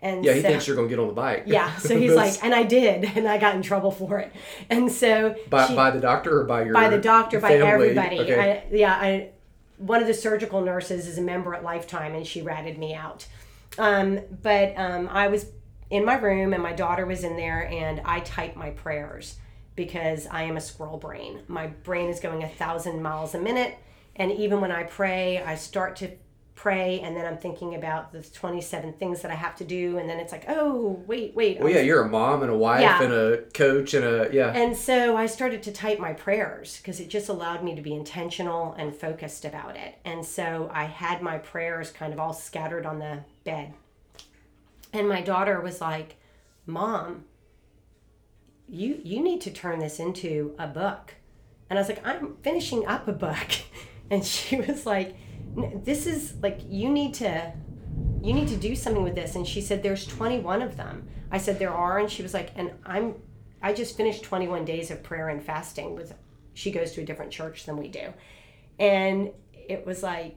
And 0.00 0.24
Yeah, 0.24 0.34
he 0.34 0.42
so, 0.42 0.48
thinks 0.48 0.66
you're 0.66 0.76
gonna 0.76 0.88
get 0.88 0.98
on 0.98 1.08
the 1.08 1.12
bike. 1.12 1.44
yeah, 1.46 1.74
so 1.76 1.98
he's 1.98 2.14
like, 2.14 2.34
and 2.44 2.54
I 2.54 2.62
did, 2.62 3.04
and 3.16 3.26
I 3.28 3.38
got 3.38 3.54
in 3.56 3.62
trouble 3.62 3.90
for 3.90 4.18
it. 4.18 4.32
And 4.70 4.90
so 4.92 5.34
by, 5.50 5.66
she- 5.66 5.74
by 5.74 5.90
the 5.90 6.00
doctor 6.00 6.40
or 6.40 6.44
by 6.44 6.64
your 6.64 6.74
by 6.74 6.88
the 6.88 6.98
doctor, 6.98 7.40
by 7.40 7.54
everybody. 7.54 8.20
Okay. 8.20 8.62
I, 8.70 8.74
yeah, 8.74 8.92
I, 8.94 9.30
one 9.78 10.00
of 10.00 10.06
the 10.06 10.14
surgical 10.14 10.60
nurses 10.60 11.06
is 11.08 11.18
a 11.18 11.22
member 11.22 11.54
at 11.54 11.64
Lifetime, 11.64 12.14
and 12.14 12.26
she 12.26 12.42
ratted 12.42 12.78
me 12.78 12.94
out. 12.94 13.26
Um, 13.76 14.20
but 14.42 14.74
um, 14.76 15.08
I 15.10 15.28
was 15.28 15.46
in 15.90 16.04
my 16.04 16.16
room, 16.16 16.52
and 16.52 16.62
my 16.62 16.72
daughter 16.72 17.04
was 17.06 17.24
in 17.24 17.36
there, 17.36 17.66
and 17.68 18.00
I 18.04 18.20
typed 18.20 18.56
my 18.56 18.70
prayers 18.70 19.36
because 19.76 20.26
I 20.26 20.42
am 20.42 20.56
a 20.56 20.60
squirrel 20.60 20.98
brain. 20.98 21.40
My 21.48 21.68
brain 21.68 22.08
is 22.10 22.18
going 22.20 22.42
a 22.42 22.48
thousand 22.48 23.02
miles 23.02 23.34
a 23.34 23.40
minute, 23.40 23.76
and 24.16 24.30
even 24.32 24.60
when 24.60 24.72
I 24.72 24.82
pray, 24.84 25.38
I 25.42 25.54
start 25.54 25.96
to 25.96 26.10
pray, 26.58 26.98
and 27.00 27.16
then 27.16 27.24
I'm 27.24 27.38
thinking 27.38 27.76
about 27.76 28.10
the 28.12 28.20
27 28.20 28.94
things 28.94 29.22
that 29.22 29.30
I 29.30 29.34
have 29.34 29.54
to 29.56 29.64
do, 29.64 29.96
and 29.98 30.10
then 30.10 30.18
it's 30.18 30.32
like, 30.32 30.44
oh, 30.48 31.02
wait, 31.06 31.34
wait. 31.36 31.60
well, 31.60 31.70
yeah, 31.72 31.80
you're 31.80 32.02
a 32.02 32.08
mom 32.08 32.42
and 32.42 32.50
a 32.50 32.56
wife 32.56 32.80
Yeah. 32.80 33.00
and 33.02 33.12
a 33.12 33.42
coach 33.54 33.94
and 33.94 34.04
a 34.04 34.28
yeah. 34.32 34.50
And 34.52 34.76
so 34.76 35.16
I 35.16 35.26
started 35.26 35.62
to 35.62 35.72
type 35.72 36.00
my 36.00 36.12
prayers 36.12 36.78
because 36.78 36.98
it 36.98 37.08
just 37.08 37.28
allowed 37.28 37.62
me 37.62 37.76
to 37.76 37.80
be 37.82 37.94
intentional 37.94 38.72
and 38.74 38.92
focused 38.94 39.44
about 39.44 39.76
it. 39.76 39.98
And 40.04 40.24
so 40.24 40.68
I 40.74 40.84
had 40.84 41.22
my 41.22 41.38
prayers 41.38 41.90
kind 41.92 42.12
of 42.12 42.18
all 42.18 42.32
scattered 42.32 42.86
on 42.86 42.98
the 42.98 43.20
bed. 43.44 43.72
And 44.92 45.08
my 45.08 45.20
daughter 45.20 45.60
was 45.60 45.80
like, 45.80 46.16
"Mom, 46.66 47.24
you 48.68 49.00
you 49.04 49.22
need 49.22 49.40
to 49.42 49.50
turn 49.50 49.78
this 49.78 49.98
into 50.00 50.54
a 50.58 50.66
book." 50.66 51.14
And 51.70 51.78
I 51.78 51.82
was 51.82 51.88
like, 51.88 52.04
"I'm 52.06 52.36
finishing 52.42 52.86
up 52.86 53.06
a 53.08 53.12
book." 53.12 53.48
And 54.10 54.24
she 54.24 54.56
was 54.56 54.86
like, 54.86 55.08
"N- 55.08 55.16
"This 55.84 56.06
is 56.06 56.34
like 56.42 56.60
you 56.68 56.88
need 56.90 57.14
to 57.14 57.52
you 58.22 58.32
need 58.32 58.48
to 58.48 58.56
do 58.56 58.74
something 58.74 59.02
with 59.02 59.14
this." 59.14 59.34
And 59.34 59.46
she 59.46 59.60
said, 59.60 59.82
"There's 59.82 60.06
21 60.06 60.62
of 60.62 60.76
them." 60.76 61.08
I 61.30 61.38
said, 61.38 61.58
"There 61.58 61.72
are." 61.72 61.98
And 61.98 62.10
she 62.10 62.22
was 62.22 62.34
like, 62.34 62.50
"And 62.56 62.72
I'm 62.84 63.14
I 63.62 63.72
just 63.72 63.96
finished 63.96 64.22
21 64.22 64.64
days 64.64 64.90
of 64.90 65.02
prayer 65.02 65.28
and 65.28 65.42
fasting 65.42 65.94
with 65.94 66.14
she 66.54 66.70
goes 66.70 66.92
to 66.92 67.02
a 67.02 67.04
different 67.04 67.30
church 67.30 67.64
than 67.64 67.76
we 67.76 67.88
do." 67.88 68.12
And 68.78 69.30
it 69.68 69.84
was 69.84 70.02
like, 70.02 70.36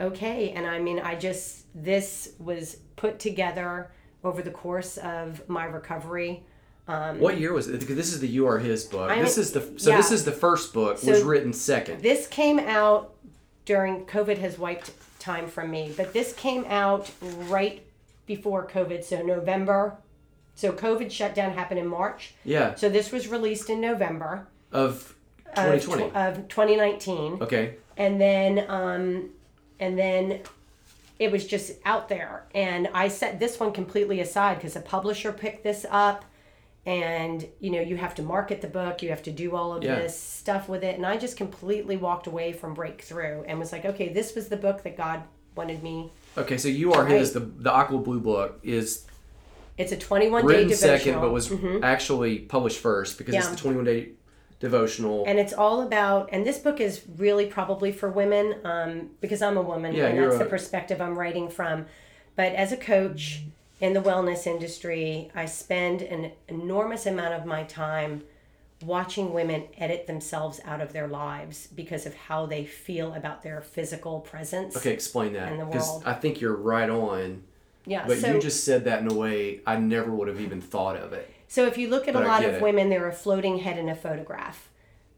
okay. 0.00 0.50
And 0.50 0.66
I 0.66 0.78
mean, 0.78 1.00
I 1.00 1.14
just, 1.14 1.66
this 1.74 2.34
was 2.38 2.76
put 2.96 3.18
together 3.18 3.90
over 4.24 4.42
the 4.42 4.50
course 4.50 4.98
of 4.98 5.46
my 5.48 5.64
recovery. 5.64 6.44
Um, 6.88 7.18
what 7.18 7.38
year 7.38 7.52
was 7.52 7.68
it? 7.68 7.80
Because 7.80 7.96
this 7.96 8.12
is 8.12 8.20
the 8.20 8.28
You 8.28 8.46
Are 8.46 8.58
His 8.58 8.84
book. 8.84 9.10
I 9.10 9.20
this 9.20 9.38
is 9.38 9.52
the 9.52 9.74
so 9.76 9.90
yeah. 9.90 9.96
this 9.96 10.12
is 10.12 10.24
the 10.24 10.32
first 10.32 10.72
book 10.72 11.02
was 11.02 11.22
written 11.22 11.52
second. 11.52 12.00
This 12.00 12.28
came 12.28 12.60
out 12.60 13.16
during 13.66 14.06
COVID 14.06 14.38
has 14.38 14.58
wiped 14.58 14.92
time 15.18 15.46
from 15.48 15.70
me, 15.70 15.92
but 15.96 16.12
this 16.14 16.32
came 16.32 16.64
out 16.68 17.10
right 17.20 17.82
before 18.24 18.66
COVID, 18.66 19.04
so 19.04 19.20
November 19.22 19.98
So 20.54 20.72
COVID 20.72 21.10
shutdown 21.10 21.52
happened 21.52 21.80
in 21.80 21.86
March. 21.86 22.32
Yeah. 22.44 22.74
So 22.76 22.88
this 22.88 23.12
was 23.12 23.28
released 23.28 23.68
in 23.68 23.80
November 23.80 24.46
Of 24.72 25.14
of 25.54 25.82
2020. 25.82 26.10
tw- 26.10 26.16
of 26.16 26.48
2019. 26.48 27.38
okay. 27.42 27.74
and 27.98 28.18
then 28.20 28.64
um 28.68 29.30
and 29.78 29.98
then 29.98 30.40
it 31.18 31.30
was 31.32 31.46
just 31.46 31.72
out 31.86 32.08
there 32.08 32.44
and 32.54 32.88
i 32.92 33.08
set 33.08 33.38
this 33.38 33.58
one 33.60 33.72
completely 33.72 34.20
aside 34.20 34.56
because 34.56 34.76
a 34.76 34.80
publisher 34.80 35.32
picked 35.32 35.62
this 35.62 35.86
up 35.90 36.24
and 36.86 37.46
you 37.60 37.70
know 37.70 37.80
you 37.80 37.96
have 37.96 38.14
to 38.14 38.22
market 38.22 38.60
the 38.60 38.68
book 38.68 39.02
you 39.02 39.10
have 39.10 39.22
to 39.24 39.32
do 39.32 39.54
all 39.56 39.72
of 39.74 39.82
Yeah. 39.82 39.96
this 39.96 40.18
stuff 40.18 40.68
with 40.68 40.84
it 40.84 40.94
and 40.96 41.04
i 41.04 41.16
just 41.16 41.36
completely 41.36 41.96
walked 41.96 42.26
away 42.28 42.52
from 42.52 42.74
breakthrough 42.74 43.42
and 43.42 43.58
was 43.58 43.72
like 43.72 43.84
okay 43.84 44.08
this 44.12 44.34
was 44.36 44.48
the 44.48 44.56
book 44.56 44.82
that 44.84 44.96
god 44.96 45.22
wanted 45.56 45.82
me 45.82 46.12
Okay, 46.38 46.58
so 46.58 46.68
you 46.68 46.92
are 46.92 47.06
his. 47.06 47.32
The 47.32 47.40
the 47.40 47.72
Aqua 47.72 47.96
Blue 47.98 48.20
book 48.20 48.60
is 48.62 49.06
it's 49.78 49.90
a 49.92 49.96
21 49.96 50.42
day 50.42 50.48
written 50.48 50.68
devotional 50.68 50.98
second, 50.98 51.20
but 51.22 51.32
was 51.32 51.50
actually 51.82 52.40
published 52.40 52.78
first 52.78 53.16
because 53.16 53.34
it's 53.34 53.46
Yeah. 53.46 53.50
the 53.52 53.56
21 53.56 53.84
day 53.86 54.08
devotional. 54.60 55.24
and 55.26 55.38
it's 55.38 55.52
all 55.54 55.80
about 55.82 56.28
and 56.32 56.44
this 56.46 56.58
book 56.58 56.78
is 56.80 57.02
really 57.16 57.46
probably 57.46 57.90
for 57.92 58.08
women 58.10 58.54
um, 58.64 59.10
because 59.22 59.40
i'm 59.42 59.56
a 59.56 59.62
woman 59.62 59.94
Yeah, 59.94 60.06
and 60.08 60.18
that's 60.18 60.38
the 60.38 60.44
perspective 60.46 61.00
i'm 61.00 61.18
writing 61.18 61.48
from 61.48 61.86
but 62.36 62.52
as 62.54 62.70
a 62.72 62.76
coach 62.76 63.42
in 63.80 63.92
the 63.92 64.00
wellness 64.00 64.46
industry 64.46 65.30
i 65.34 65.44
spend 65.44 66.02
an 66.02 66.30
enormous 66.48 67.06
amount 67.06 67.34
of 67.34 67.44
my 67.44 67.62
time 67.64 68.22
watching 68.82 69.32
women 69.32 69.64
edit 69.78 70.06
themselves 70.06 70.60
out 70.64 70.80
of 70.82 70.92
their 70.92 71.08
lives 71.08 71.66
because 71.74 72.04
of 72.04 72.14
how 72.14 72.44
they 72.46 72.64
feel 72.64 73.14
about 73.14 73.42
their 73.42 73.60
physical 73.60 74.20
presence 74.20 74.76
okay, 74.76 74.92
explain 74.92 75.32
that 75.32 75.50
in 75.52 75.58
the 75.58 75.64
because 75.64 75.88
world. 75.88 76.02
I 76.04 76.12
think 76.12 76.40
you're 76.40 76.54
right 76.56 76.90
on. 76.90 77.42
yeah 77.86 78.04
But 78.06 78.18
so 78.18 78.34
you 78.34 78.40
just 78.40 78.64
said 78.64 78.84
that 78.84 79.00
in 79.00 79.10
a 79.10 79.14
way 79.14 79.60
I 79.66 79.76
never 79.76 80.10
would 80.10 80.28
have 80.28 80.40
even 80.40 80.60
thought 80.60 80.96
of 80.96 81.12
it. 81.14 81.30
So 81.48 81.64
if 81.66 81.78
you 81.78 81.88
look 81.88 82.06
at 82.08 82.14
But 82.14 82.24
a 82.24 82.26
lot 82.26 82.44
of 82.44 82.54
it. 82.54 82.62
women, 82.62 82.90
they're 82.90 83.08
a 83.08 83.12
floating 83.12 83.60
head 83.60 83.78
in 83.78 83.88
a 83.88 83.94
photograph. 83.94 84.68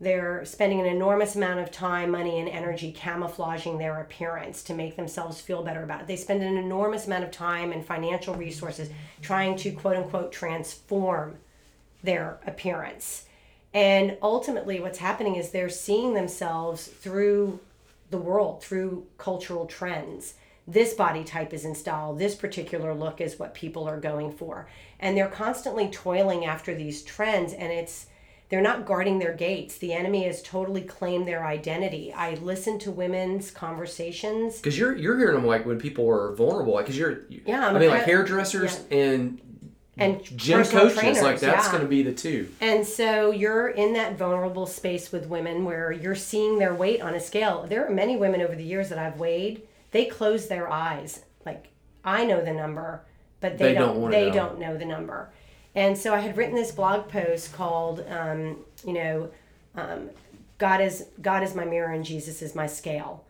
They're 0.00 0.44
spending 0.44 0.78
an 0.78 0.86
enormous 0.86 1.34
amount 1.34 1.58
of 1.58 1.72
time, 1.72 2.10
money, 2.10 2.38
and 2.38 2.48
energy 2.48 2.92
camouflaging 2.92 3.78
their 3.78 4.00
appearance 4.00 4.62
to 4.64 4.74
make 4.74 4.94
themselves 4.94 5.40
feel 5.40 5.62
better 5.64 5.82
about 5.82 6.02
it. 6.02 6.06
They 6.06 6.16
spend 6.16 6.42
an 6.42 6.56
enormous 6.56 7.06
amount 7.06 7.24
of 7.24 7.32
time 7.32 7.72
and 7.72 7.84
financial 7.84 8.34
resources 8.34 8.90
trying 9.22 9.56
to 9.56 9.72
quote 9.72 9.96
unquote 9.96 10.30
transform 10.30 11.38
their 12.02 12.38
appearance. 12.46 13.24
And 13.74 14.16
ultimately, 14.22 14.80
what's 14.80 14.98
happening 14.98 15.34
is 15.34 15.50
they're 15.50 15.68
seeing 15.68 16.14
themselves 16.14 16.86
through 16.86 17.58
the 18.10 18.18
world, 18.18 18.62
through 18.62 19.06
cultural 19.18 19.66
trends. 19.66 20.34
This 20.66 20.94
body 20.94 21.24
type 21.24 21.52
is 21.52 21.64
in 21.64 21.74
style. 21.74 22.14
This 22.14 22.34
particular 22.34 22.94
look 22.94 23.20
is 23.20 23.38
what 23.38 23.54
people 23.54 23.88
are 23.88 23.98
going 23.98 24.32
for. 24.32 24.68
And 25.00 25.16
they're 25.16 25.28
constantly 25.28 25.88
toiling 25.88 26.44
after 26.44 26.74
these 26.74 27.02
trends, 27.02 27.52
and 27.52 27.72
it's 27.72 28.06
they're 28.48 28.62
not 28.62 28.86
guarding 28.86 29.18
their 29.18 29.34
gates. 29.34 29.76
The 29.78 29.92
enemy 29.92 30.24
has 30.24 30.42
totally 30.42 30.82
claimed 30.82 31.28
their 31.28 31.44
identity. 31.46 32.12
I 32.12 32.34
listen 32.36 32.78
to 32.80 32.90
women's 32.90 33.50
conversations. 33.50 34.56
Because 34.56 34.78
you're 34.78 34.96
you're 34.96 35.18
hearing 35.18 35.34
them 35.34 35.46
like 35.46 35.66
when 35.66 35.78
people 35.78 36.08
are 36.08 36.34
vulnerable, 36.34 36.74
like 36.74 36.86
because 36.86 36.98
you're 36.98 37.20
Yeah, 37.28 37.66
I 37.68 37.68
I'm 37.68 37.76
a 37.76 37.80
mean 37.80 37.90
like 37.90 38.04
hairdressers 38.04 38.80
and 38.90 39.40
And 39.98 40.22
gym 40.36 40.64
coaches, 40.64 40.98
trainers, 40.98 41.22
like 41.22 41.40
that's 41.40 41.66
yeah. 41.66 41.72
going 41.72 41.82
to 41.82 41.88
be 41.88 42.02
the 42.02 42.12
two. 42.12 42.48
And 42.60 42.86
so 42.86 43.30
you're 43.32 43.68
in 43.68 43.94
that 43.94 44.16
vulnerable 44.16 44.66
space 44.66 45.10
with 45.10 45.26
women 45.26 45.64
where 45.64 45.90
you're 45.92 46.14
seeing 46.14 46.58
their 46.58 46.74
weight 46.74 47.00
on 47.02 47.14
a 47.14 47.20
scale. 47.20 47.66
There 47.68 47.84
are 47.86 47.90
many 47.90 48.16
women 48.16 48.40
over 48.40 48.54
the 48.54 48.64
years 48.64 48.88
that 48.90 48.98
I've 48.98 49.18
weighed, 49.18 49.62
they 49.90 50.06
close 50.06 50.46
their 50.48 50.70
eyes. 50.70 51.24
Like 51.44 51.70
I 52.04 52.24
know 52.24 52.44
the 52.44 52.52
number, 52.52 53.04
but 53.40 53.58
they, 53.58 53.72
They 53.72 53.74
don't 53.74 54.00
don't, 54.00 54.10
they 54.10 54.26
know. 54.28 54.32
don't 54.34 54.58
know 54.60 54.76
the 54.76 54.84
number. 54.84 55.32
And 55.74 55.96
so 55.96 56.14
I 56.14 56.20
had 56.20 56.36
written 56.36 56.54
this 56.54 56.72
blog 56.72 57.08
post 57.08 57.52
called 57.52 58.04
um, 58.08 58.58
you 58.84 58.92
know, 58.92 59.30
um, 59.74 60.10
God 60.58 60.80
is 60.80 61.06
God 61.22 61.42
is 61.42 61.54
my 61.54 61.64
mirror 61.64 61.92
and 61.92 62.04
Jesus 62.04 62.42
is 62.42 62.54
my 62.54 62.66
scale. 62.66 63.24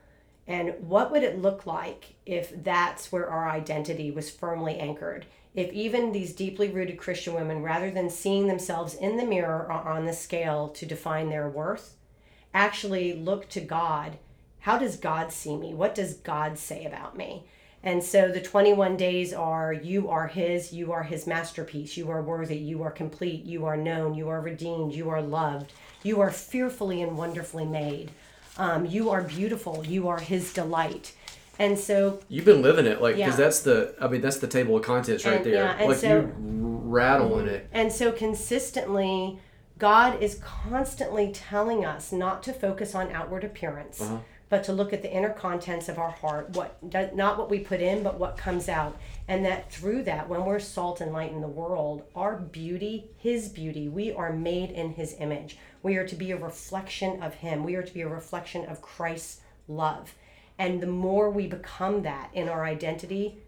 And 0.46 0.74
what 0.80 1.10
would 1.12 1.22
it 1.22 1.42
look 1.42 1.66
like 1.66 2.14
if 2.24 2.64
that's 2.64 3.12
where 3.12 3.28
our 3.28 3.50
identity 3.50 4.10
was 4.10 4.30
firmly 4.30 4.78
anchored? 4.78 5.26
If 5.54 5.72
even 5.72 6.12
these 6.12 6.34
deeply 6.34 6.70
rooted 6.70 6.98
Christian 6.98 7.34
women, 7.34 7.62
rather 7.62 7.90
than 7.90 8.08
seeing 8.08 8.46
themselves 8.46 8.94
in 8.94 9.18
the 9.18 9.26
mirror 9.26 9.66
or 9.66 9.72
on 9.72 10.06
the 10.06 10.12
scale 10.12 10.68
to 10.70 10.86
define 10.86 11.28
their 11.28 11.48
worth, 11.48 11.96
actually 12.54 13.12
look 13.12 13.48
to 13.50 13.60
God. 13.60 14.16
How 14.60 14.78
does 14.78 14.96
God 14.96 15.32
see 15.32 15.56
me? 15.56 15.74
What 15.74 15.94
does 15.94 16.14
God 16.14 16.58
say 16.58 16.84
about 16.84 17.16
me? 17.16 17.44
And 17.82 18.02
so 18.02 18.28
the 18.30 18.40
21 18.40 18.96
days 18.96 19.32
are 19.32 19.72
you 19.72 20.08
are 20.10 20.26
His, 20.26 20.72
you 20.72 20.92
are 20.92 21.04
His 21.04 21.26
masterpiece, 21.26 21.96
you 21.96 22.10
are 22.10 22.20
worthy, 22.22 22.56
you 22.56 22.82
are 22.82 22.90
complete, 22.90 23.44
you 23.44 23.64
are 23.66 23.76
known, 23.76 24.14
you 24.14 24.28
are 24.28 24.40
redeemed, 24.40 24.92
you 24.94 25.08
are 25.10 25.22
loved, 25.22 25.72
you 26.02 26.20
are 26.20 26.30
fearfully 26.30 27.02
and 27.02 27.16
wonderfully 27.16 27.64
made. 27.64 28.10
Um, 28.56 28.84
you 28.84 29.10
are 29.10 29.22
beautiful, 29.22 29.84
you 29.86 30.08
are 30.08 30.18
His 30.18 30.52
delight. 30.52 31.14
And 31.60 31.78
so 31.78 32.20
You've 32.28 32.44
been 32.44 32.62
living 32.62 32.86
it, 32.86 33.00
like 33.00 33.16
because 33.16 33.38
Yeah. 33.38 33.44
that's 33.44 33.60
the 33.60 33.94
I 34.00 34.08
mean 34.08 34.20
that's 34.20 34.38
the 34.38 34.46
table 34.48 34.76
of 34.76 34.84
contents 34.84 35.24
right 35.24 35.36
And- 35.36 35.44
there. 35.46 35.54
yeah, 35.54 35.76
and 35.78 35.88
like 35.88 35.98
so- 35.98 36.08
you 36.20 36.32
rattling 36.84 37.46
it. 37.48 37.68
And 37.72 37.92
so 37.92 38.10
consistently, 38.12 39.38
God 39.78 40.20
is 40.20 40.40
constantly 40.42 41.30
telling 41.32 41.84
us 41.84 42.10
not 42.10 42.42
to 42.44 42.52
focus 42.52 42.94
on 42.94 43.12
outward 43.12 43.44
appearance, 43.44 44.00
Uh-huh. 44.00 44.18
But 44.48 44.64
to 44.64 44.72
look 44.72 44.92
at 44.92 45.02
the 45.02 45.12
inner 45.12 45.30
contents 45.30 45.88
of 45.88 45.98
our 45.98 46.10
heart. 46.10 46.50
What 46.50 46.82
not 47.14 47.38
what 47.38 47.50
we 47.50 47.60
put 47.60 47.80
in, 47.80 48.02
but 48.02 48.18
what 48.18 48.36
comes 48.36 48.68
out. 48.68 48.96
And 49.26 49.44
that 49.44 49.70
through 49.70 50.04
that, 50.04 50.28
when 50.28 50.44
we're 50.44 50.58
salt 50.58 51.00
and 51.00 51.12
light 51.12 51.32
in 51.32 51.40
the 51.40 51.48
world, 51.48 52.04
our 52.14 52.36
beauty, 52.36 53.10
His 53.18 53.48
beauty, 53.48 53.88
we 53.88 54.12
are 54.12 54.32
made 54.32 54.70
in 54.70 54.94
His 54.94 55.14
image. 55.18 55.58
We 55.82 55.96
are 55.96 56.06
to 56.06 56.16
be 56.16 56.30
a 56.30 56.36
reflection 56.36 57.22
of 57.22 57.34
Him. 57.34 57.64
We 57.64 57.74
are 57.74 57.82
to 57.82 57.94
be 57.94 58.00
a 58.02 58.08
reflection 58.08 58.64
of 58.66 58.82
Christ's 58.82 59.40
love. 59.66 60.14
And 60.58 60.80
the 60.80 60.86
more 60.86 61.30
we 61.30 61.46
become 61.46 62.02
that 62.02 62.30
in 62.32 62.48
our 62.48 62.64
identity, 62.64 63.42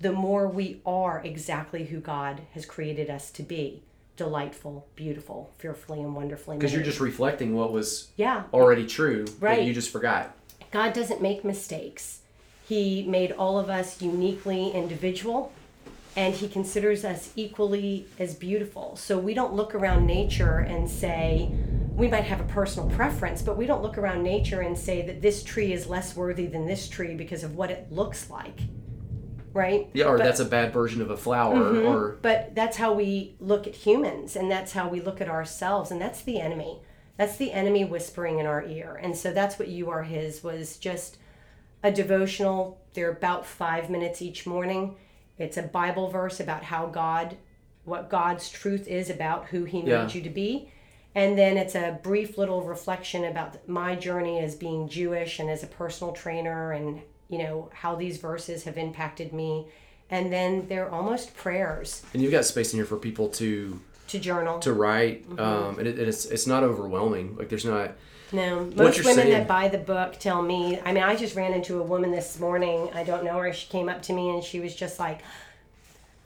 the 0.00 0.12
more 0.12 0.46
we 0.46 0.80
are 0.86 1.20
exactly 1.24 1.86
who 1.86 2.00
God 2.00 2.42
has 2.52 2.64
created 2.64 3.10
us 3.10 3.30
to 3.32 3.42
be 3.42 3.82
delightful, 4.18 4.86
beautiful, 4.96 5.50
fearfully 5.56 6.00
and 6.00 6.14
wonderfully 6.14 6.56
made. 6.56 6.60
Because 6.60 6.74
you're 6.74 6.82
just 6.82 7.00
reflecting 7.00 7.54
what 7.54 7.72
was 7.72 8.08
yeah, 8.16 8.42
already 8.52 8.84
true 8.84 9.24
that 9.24 9.40
Right. 9.40 9.62
you 9.62 9.72
just 9.72 9.90
forgot. 9.90 10.34
God 10.70 10.92
doesn't 10.92 11.22
make 11.22 11.44
mistakes. 11.44 12.20
He 12.68 13.04
made 13.04 13.32
all 13.32 13.58
of 13.58 13.70
us 13.70 14.02
uniquely 14.02 14.70
individual 14.72 15.52
and 16.16 16.34
he 16.34 16.48
considers 16.48 17.04
us 17.04 17.30
equally 17.36 18.06
as 18.18 18.34
beautiful. 18.34 18.96
So 18.96 19.18
we 19.18 19.34
don't 19.34 19.54
look 19.54 19.74
around 19.74 20.04
nature 20.04 20.58
and 20.58 20.90
say, 20.90 21.48
we 21.94 22.08
might 22.08 22.24
have 22.24 22.40
a 22.40 22.44
personal 22.44 22.90
preference, 22.90 23.40
but 23.40 23.56
we 23.56 23.66
don't 23.66 23.82
look 23.82 23.96
around 23.96 24.22
nature 24.22 24.60
and 24.60 24.76
say 24.76 25.00
that 25.02 25.22
this 25.22 25.42
tree 25.44 25.72
is 25.72 25.86
less 25.86 26.16
worthy 26.16 26.46
than 26.46 26.66
this 26.66 26.88
tree 26.88 27.14
because 27.14 27.44
of 27.44 27.54
what 27.54 27.70
it 27.70 27.90
looks 27.92 28.28
like. 28.30 28.60
Right? 29.58 29.90
Yeah, 29.92 30.06
or 30.06 30.16
But- 30.18 30.24
that's 30.24 30.40
a 30.40 30.44
bad 30.44 30.72
version 30.72 31.02
of 31.02 31.10
a 31.10 31.16
flower, 31.16 31.56
Mhm. 31.56 31.84
or 31.88 32.16
but 32.22 32.54
that's 32.54 32.76
how 32.76 32.92
we 32.94 33.34
look 33.40 33.66
at 33.66 33.74
humans 33.74 34.36
and 34.36 34.50
that's 34.50 34.72
how 34.72 34.88
we 34.88 35.00
look 35.00 35.20
at 35.20 35.28
ourselves 35.28 35.90
and 35.90 36.00
that's 36.00 36.22
the 36.22 36.40
enemy 36.40 36.80
that's 37.16 37.36
the 37.36 37.52
enemy 37.52 37.84
whispering 37.84 38.38
in 38.38 38.46
our 38.46 38.62
ear 38.64 38.98
and 39.02 39.16
so 39.16 39.32
that's 39.32 39.58
what 39.58 39.66
you 39.68 39.90
are 39.90 40.04
his 40.04 40.44
was 40.44 40.76
just 40.76 41.18
a 41.82 41.90
devotional 41.90 42.78
they're 42.94 43.10
about 43.10 43.44
five 43.44 43.90
minutes 43.90 44.22
each 44.22 44.46
morning 44.46 44.94
it's 45.38 45.56
a 45.56 45.62
bible 45.62 46.08
verse 46.08 46.38
about 46.40 46.62
how 46.64 46.86
god 46.86 47.36
what 47.84 48.08
god's 48.08 48.48
truth 48.50 48.86
is 48.86 49.10
about 49.10 49.46
who 49.46 49.64
he 49.64 49.80
Yeah. 49.80 50.02
made 50.04 50.14
you 50.14 50.22
to 50.22 50.30
be 50.30 50.70
and 51.14 51.36
then 51.36 51.56
it's 51.56 51.74
a 51.74 51.98
brief 52.02 52.38
little 52.38 52.62
reflection 52.62 53.24
about 53.24 53.68
my 53.68 53.96
journey 53.96 54.38
as 54.38 54.54
being 54.54 54.88
jewish 54.88 55.40
and 55.40 55.50
as 55.50 55.62
a 55.64 55.66
personal 55.66 56.12
trainer 56.12 56.70
and 56.72 57.00
you 57.28 57.38
know 57.38 57.70
how 57.72 57.94
these 57.94 58.16
verses 58.18 58.64
have 58.64 58.78
impacted 58.78 59.32
me 59.32 59.66
and 60.10 60.32
then 60.32 60.66
they're 60.68 60.88
almost 60.90 61.36
prayers 61.36 62.02
and 62.12 62.22
you've 62.22 62.32
got 62.32 62.44
space 62.44 62.72
in 62.72 62.78
here 62.78 62.86
for 62.86 62.96
people 62.96 63.28
to 63.28 63.80
to 64.08 64.18
journal. 64.18 64.58
to 64.60 64.72
write, 64.72 65.28
Mm-hmm. 65.28 65.38
um, 65.40 65.78
and 65.78 65.86
it, 65.86 65.98
it's 65.98 66.24
it's 66.24 66.46
not 66.46 66.62
overwhelming. 66.62 67.36
Like 67.36 67.50
there's 67.50 67.66
not. 67.66 67.92
no, 68.32 68.64
most 68.74 69.00
women 69.00 69.14
saying- 69.16 69.30
that 69.32 69.46
buy 69.46 69.68
the 69.68 69.76
book 69.76 70.18
tell 70.18 70.40
me. 70.40 70.80
I 70.82 70.92
mean, 70.94 71.02
I 71.04 71.14
just 71.14 71.36
ran 71.36 71.52
into 71.52 71.78
a 71.78 71.82
woman 71.82 72.10
this 72.10 72.40
morning. 72.40 72.88
I 72.94 73.04
don't 73.04 73.22
know 73.22 73.36
her. 73.38 73.52
She 73.52 73.68
came 73.68 73.90
up 73.90 74.00
to 74.04 74.14
me 74.14 74.30
and 74.30 74.42
she 74.42 74.60
was 74.60 74.74
just 74.74 74.98
like, 74.98 75.20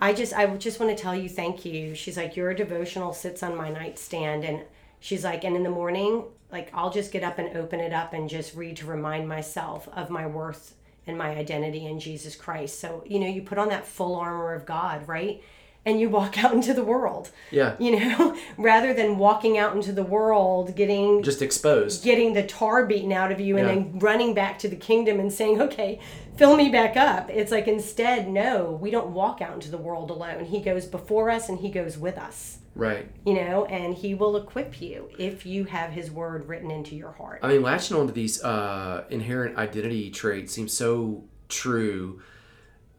"I 0.00 0.12
just, 0.12 0.32
I 0.32 0.46
just 0.56 0.78
want 0.78 0.96
to 0.96 1.02
tell 1.02 1.14
you 1.14 1.28
thank 1.28 1.64
you." 1.64 1.96
She's 1.96 2.16
like, 2.16 2.36
"Your 2.36 2.54
devotional 2.54 3.12
sits 3.12 3.42
on 3.42 3.56
my 3.56 3.68
nightstand," 3.68 4.44
and 4.44 4.62
she's 5.00 5.24
like, 5.24 5.42
"And 5.42 5.56
in 5.56 5.64
the 5.64 5.70
morning, 5.70 6.22
like 6.52 6.70
I'll 6.72 6.90
just 6.90 7.10
get 7.10 7.24
up 7.24 7.38
and 7.40 7.56
open 7.56 7.80
it 7.80 7.92
up 7.92 8.12
and 8.12 8.28
just 8.28 8.54
read 8.54 8.76
to 8.76 8.86
remind 8.86 9.26
myself 9.28 9.88
of 9.92 10.08
my 10.08 10.24
worth 10.24 10.74
and 11.06 11.16
my 11.18 11.30
identity 11.30 11.86
in 11.86 11.98
Jesus 12.00 12.36
Christ." 12.36 12.80
So 12.80 13.02
you 13.06 13.18
know, 13.20 13.26
you 13.28 13.42
put 13.42 13.58
on 13.58 13.68
that 13.70 13.86
full 13.86 14.14
armor 14.16 14.54
of 14.54 14.66
God, 14.66 15.06
right? 15.08 15.42
and 15.84 15.98
you 15.98 16.08
walk 16.08 16.38
out 16.44 16.52
into 16.52 16.72
the 16.72 16.84
world. 16.84 17.28
Yeah. 17.50 17.74
You 17.80 17.98
know, 17.98 18.36
rather 18.56 18.94
than 18.94 19.18
walking 19.18 19.58
out 19.58 19.74
into 19.74 19.90
the 19.90 20.04
world, 20.04 20.76
getting 20.76 21.24
Just 21.24 21.42
exposed. 21.42 22.04
getting 22.04 22.34
the 22.34 22.44
tar 22.44 22.86
beaten 22.86 23.10
out 23.10 23.32
of 23.32 23.40
you 23.40 23.56
and 23.56 23.66
Yeah. 23.66 23.74
then 23.74 23.98
running 23.98 24.32
back 24.32 24.60
to 24.60 24.68
the 24.68 24.76
kingdom 24.76 25.18
and 25.18 25.32
saying, 25.32 25.60
okay, 25.60 25.98
fill 26.36 26.56
me 26.56 26.68
back 26.68 26.96
up. 26.96 27.28
It's 27.30 27.50
like 27.50 27.66
instead, 27.66 28.28
no, 28.28 28.78
we 28.80 28.92
don't 28.92 29.08
walk 29.12 29.42
out 29.42 29.54
into 29.54 29.72
the 29.72 29.76
world 29.76 30.12
alone. 30.12 30.44
He 30.44 30.60
goes 30.60 30.86
before 30.86 31.30
us 31.30 31.48
and 31.48 31.58
he 31.58 31.68
goes 31.68 31.98
with 31.98 32.16
us, 32.16 32.58
Right. 32.74 33.06
you 33.26 33.34
know, 33.34 33.66
and 33.66 33.94
he 33.94 34.14
will 34.14 34.36
equip 34.36 34.80
you 34.80 35.10
if 35.18 35.44
you 35.44 35.64
have 35.64 35.90
his 35.90 36.10
word 36.10 36.48
written 36.48 36.70
into 36.70 36.96
your 36.96 37.12
heart. 37.12 37.40
I 37.42 37.48
mean, 37.48 37.62
latching 37.62 37.96
onto 37.96 38.14
these 38.14 38.42
uh, 38.42 39.04
inherent 39.10 39.58
identity 39.58 40.10
traits 40.10 40.54
seems 40.54 40.72
so 40.72 41.24
true. 41.48 42.22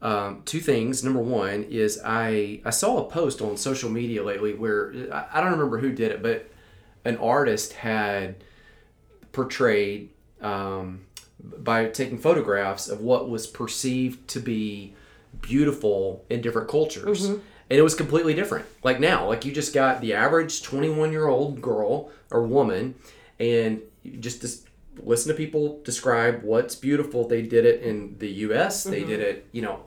Um, 0.02 0.44
two 0.46 0.60
things. 0.60 1.04
Number 1.04 1.22
one 1.22 1.64
is 1.64 2.00
I 2.06 2.62
I 2.66 2.70
saw 2.70 2.98
a 2.98 3.10
post 3.10 3.42
on 3.42 3.58
social 3.58 3.90
media 3.90 4.22
lately 4.24 4.54
where 4.54 4.94
I, 5.12 5.26
I 5.34 5.42
don't 5.42 5.52
remember 5.52 5.80
who 5.80 5.92
did 5.92 6.12
it, 6.12 6.22
but 6.22 6.52
an 7.06 7.18
artist 7.18 7.74
had 7.74 8.44
portrayed 9.32 10.10
um, 10.42 11.06
by 11.42 11.88
taking 11.88 12.18
photographs 12.18 12.88
of 12.90 13.02
what 13.02 13.30
was 13.30 13.48
perceived 13.48 14.28
to 14.30 14.40
be 14.40 14.94
beautiful 15.42 16.26
in 16.30 16.42
different 16.42 16.70
cultures. 16.70 17.30
And 17.74 17.80
it 17.80 17.82
was 17.84 17.96
completely 17.96 18.36
different. 18.36 18.68
Like 18.84 19.00
now, 19.00 19.28
like 19.28 19.46
you 19.46 19.52
just 19.52 19.74
got 19.74 20.00
the 20.00 20.14
average 20.14 20.62
21 20.62 21.12
year 21.12 21.26
old 21.26 21.60
girl 21.60 22.12
or 22.30 22.46
woman, 22.46 22.94
and 23.40 23.82
just, 24.20 24.42
just 24.42 24.68
listen 25.02 25.32
to 25.32 25.34
people 25.36 25.82
describe 25.84 26.44
what's 26.44 26.76
beautiful. 26.76 27.28
They 27.28 27.42
did 27.42 27.66
it 27.66 27.82
in 27.82 28.16
the 28.20 28.30
US, 28.30 28.84
they 28.84 29.00
mm-hmm. 29.00 29.10
did 29.10 29.20
it, 29.22 29.48
you 29.54 29.64
know, 29.64 29.80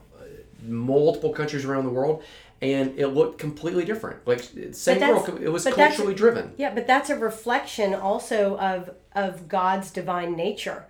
multiple 0.63 1.31
countries 1.31 1.63
around 1.63 1.85
the 1.85 1.91
world. 1.91 2.23
And 2.61 2.99
it 2.99 3.07
looked 3.07 3.39
completely 3.39 3.85
different. 3.85 4.27
Like 4.27 4.41
same 4.73 4.99
girl, 4.99 5.25
it 5.41 5.47
was 5.47 5.63
culturally 5.63 6.13
driven. 6.13 6.55
Yeah, 6.57 6.73
but 6.73 6.87
that's 6.87 7.09
a 7.09 7.15
reflection 7.15 7.93
also 7.93 8.57
of 8.57 8.89
of 9.15 9.47
God's 9.47 9.91
divine 9.91 10.35
nature. 10.35 10.87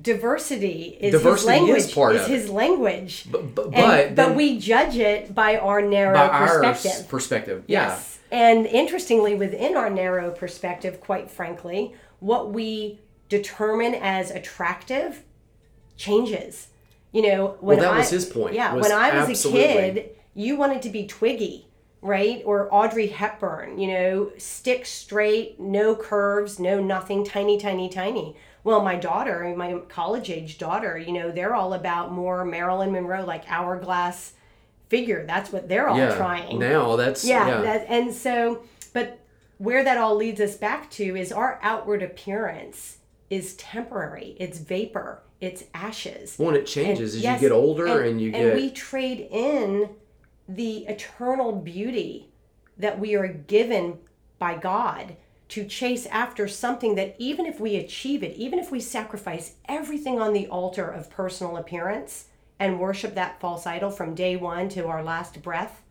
Diversity 0.00 0.96
is 1.00 1.12
Diversity 1.12 1.52
his 1.52 1.60
language. 1.60 1.78
is 1.84 1.92
part 1.92 2.16
it. 2.16 2.28
his 2.28 2.48
language. 2.50 3.26
But 3.30 3.54
but, 3.54 3.74
And- 3.74 4.14
but, 4.16 4.34
we 4.36 4.58
judge 4.58 4.96
it 4.96 5.34
by 5.34 5.56
our 5.58 5.82
narrow 5.82 6.14
by 6.14 6.46
perspective. 6.46 6.90
s- 6.92 7.06
perspective, 7.06 7.64
yeah. 7.66 7.88
Yes. 7.88 8.18
And 8.30 8.66
interestingly, 8.66 9.34
within 9.34 9.76
our 9.76 9.90
narrow 9.90 10.30
perspective, 10.30 11.00
quite 11.00 11.30
frankly, 11.30 11.94
what 12.20 12.52
we 12.52 13.00
determine 13.28 13.94
as 13.94 14.30
attractive 14.30 15.22
changes. 15.96 16.68
You 17.12 17.22
know, 17.22 17.56
when 17.60 17.78
that 17.80 17.92
I, 17.94 17.98
was 17.98 18.10
his 18.10 18.26
point, 18.26 18.54
Yeah, 18.54 18.74
was 18.74 18.82
when 18.82 18.92
I 18.92 19.18
was 19.20 19.30
absolutely- 19.30 19.64
a 19.64 19.92
kid, 19.94 20.10
you 20.34 20.56
wanted 20.56 20.82
to 20.82 20.90
be 20.90 21.06
Twiggy, 21.06 21.66
right? 22.02 22.42
Or 22.44 22.68
Audrey 22.72 23.06
Hepburn, 23.08 23.78
you 23.78 23.88
know, 23.88 24.30
stick 24.36 24.84
straight, 24.86 25.58
no 25.58 25.96
curves, 25.96 26.58
no 26.60 26.80
nothing, 26.80 27.24
tiny, 27.24 27.58
tiny, 27.58 27.88
tiny. 27.88 28.36
Well, 28.68 28.82
my 28.82 28.96
daughter, 28.96 29.54
my 29.56 29.80
college 29.88 30.28
age 30.28 30.58
daughter, 30.58 30.98
you 30.98 31.12
know, 31.12 31.30
they're 31.30 31.54
all 31.54 31.72
about 31.72 32.12
more 32.12 32.44
Marilyn 32.44 32.92
Monroe, 32.92 33.24
like 33.24 33.50
hourglass 33.50 34.34
figure. 34.90 35.24
That's 35.26 35.50
what 35.50 35.70
they're 35.70 35.88
all 35.88 35.96
yeah. 35.96 36.16
trying 36.16 36.58
Now 36.58 36.96
that's 36.96 37.24
yeah, 37.24 37.48
yeah. 37.48 37.60
That, 37.62 37.86
and 37.88 38.12
so 38.12 38.62
but 38.92 39.20
where 39.56 39.82
that 39.84 39.96
all 39.96 40.16
leads 40.16 40.38
us 40.38 40.56
back 40.56 40.90
to 40.92 41.16
is 41.16 41.32
our 41.32 41.58
outward 41.62 42.02
appearance 42.02 42.98
is 43.30 43.54
temporary 43.54 44.36
it's 44.38 44.58
vapor 44.58 45.22
it's 45.40 45.64
ashes 45.72 46.34
When 46.36 46.54
it 46.54 46.66
changes 46.66 47.14
as 47.14 47.22
Yes, 47.22 47.40
you 47.40 47.48
get 47.48 47.54
older 47.54 48.02
and, 48.02 48.20
you 48.20 48.32
and 48.32 48.34
get 48.34 48.54
we 48.54 48.70
trade 48.70 49.28
in 49.30 49.90
the 50.48 50.86
eternal 50.86 51.52
beauty 51.52 52.28
that 52.76 52.98
we 52.98 53.14
are 53.14 53.28
given 53.28 53.98
by 54.38 54.56
god 54.56 55.16
to 55.48 55.64
chase 55.64 56.06
after 56.06 56.46
something 56.46 56.94
that 56.94 57.14
even 57.18 57.46
if 57.46 57.58
we 57.58 57.76
achieve 57.76 58.22
it 58.22 58.36
even 58.36 58.58
if 58.58 58.70
we 58.70 58.80
sacrifice 58.80 59.54
everything 59.68 60.20
on 60.20 60.32
the 60.32 60.46
altar 60.48 60.88
of 60.88 61.10
personal 61.10 61.56
appearance 61.56 62.26
and 62.58 62.80
worship 62.80 63.14
that 63.14 63.40
false 63.40 63.66
idol 63.66 63.90
from 63.90 64.14
day 64.14 64.36
one 64.36 64.68
to 64.68 64.86
our 64.86 65.02
last 65.02 65.42
breath 65.42 65.82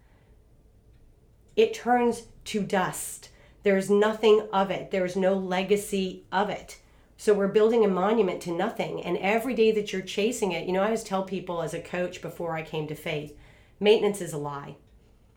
it 1.58 1.74
turns 1.74 2.28
to 2.46 2.62
dust. 2.62 3.30
There's 3.64 3.90
nothing 3.90 4.48
of 4.54 4.72
it. 4.72 4.92
There's 4.92 5.18
no 5.18 5.34
legacy 5.34 6.24
of 6.32 6.50
it. 6.50 6.78
So 7.18 7.34
we're 7.34 7.48
building 7.48 7.84
a 7.84 7.90
monument 7.90 8.42
to 8.44 8.52
nothing. 8.52 9.04
And 9.04 9.18
every 9.18 9.56
day 9.56 9.72
that 9.72 9.92
you're 9.92 10.04
chasing 10.04 10.52
it, 10.52 10.68
you 10.68 10.72
know, 10.72 10.82
I 10.82 10.86
always 10.86 11.04
tell 11.04 11.24
people 11.24 11.64
as 11.64 11.74
a 11.74 11.82
coach 11.82 12.22
before 12.22 12.56
I 12.56 12.62
came 12.62 12.88
to 12.88 12.96
faith 12.96 13.36
maintenance 13.80 14.22
is 14.22 14.34
a 14.34 14.38
lie. 14.38 14.76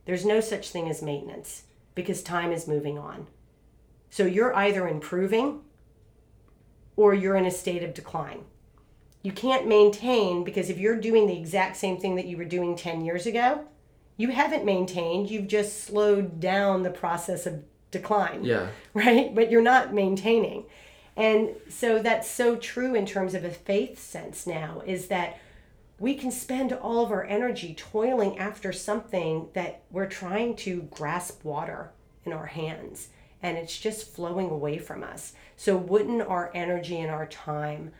There's 0.06 0.24
no 0.24 0.40
such 0.40 0.70
thing 0.70 0.88
as 0.88 1.02
maintenance 1.02 1.64
because 1.94 2.22
time 2.22 2.52
is 2.52 2.68
moving 2.68 2.98
on. 2.98 3.26
So 4.10 4.26
you're 4.26 4.54
either 4.54 4.88
improving 4.88 5.60
or 6.96 7.14
you're 7.14 7.36
in 7.36 7.46
a 7.46 7.50
state 7.50 7.82
of 7.82 7.94
decline. 7.94 8.44
You 9.22 9.32
can't 9.32 9.66
maintain 9.66 10.44
because 10.44 10.68
if 10.68 10.78
you're 10.78 11.00
doing 11.00 11.26
the 11.26 11.38
exact 11.38 11.76
same 11.76 11.98
thing 11.98 12.16
that 12.16 12.26
you 12.26 12.36
were 12.36 12.44
doing 12.44 12.76
10 12.76 13.04
years 13.04 13.26
ago, 13.26 13.64
you 14.16 14.30
haven't 14.30 14.64
maintained, 14.64 15.30
you've 15.30 15.48
just 15.48 15.84
slowed 15.84 16.40
down 16.40 16.82
the 16.82 16.90
process 16.90 17.46
of 17.46 17.62
decline 17.90 18.44
yeah. 18.44 18.68
right? 18.94 19.34
But 19.34 19.50
you're 19.50 19.62
not 19.62 19.94
maintaining. 19.94 20.64
And 21.16 21.50
so 21.68 22.00
that's 22.00 22.30
so 22.30 22.56
true 22.56 22.94
in 22.94 23.06
terms 23.06 23.34
of 23.34 23.44
a 23.44 23.50
faith 23.50 23.98
sense 23.98 24.46
now 24.46 24.82
is 24.86 25.08
that 25.08 25.38
we 25.98 26.14
can 26.14 26.30
spend 26.30 26.72
all 26.72 27.04
of 27.04 27.10
our 27.10 27.24
energy 27.24 27.74
toiling 27.74 28.38
after 28.38 28.72
something 28.72 29.48
that 29.52 29.82
we're 29.90 30.06
trying 30.06 30.56
to 30.56 30.82
grasp 30.90 31.44
water 31.44 31.90
in 32.24 32.32
our 32.32 32.46
hands 32.46 33.08
and 33.42 33.56
it's 33.56 33.78
just 33.78 34.08
flowing 34.08 34.50
away 34.50 34.78
from 34.78 35.02
us. 35.02 35.32
So 35.56 35.76
wouldn't 35.76 36.22
our 36.22 36.50
energy 36.54 37.00
and 37.00 37.10
our 37.10 37.26
time, 37.26 37.92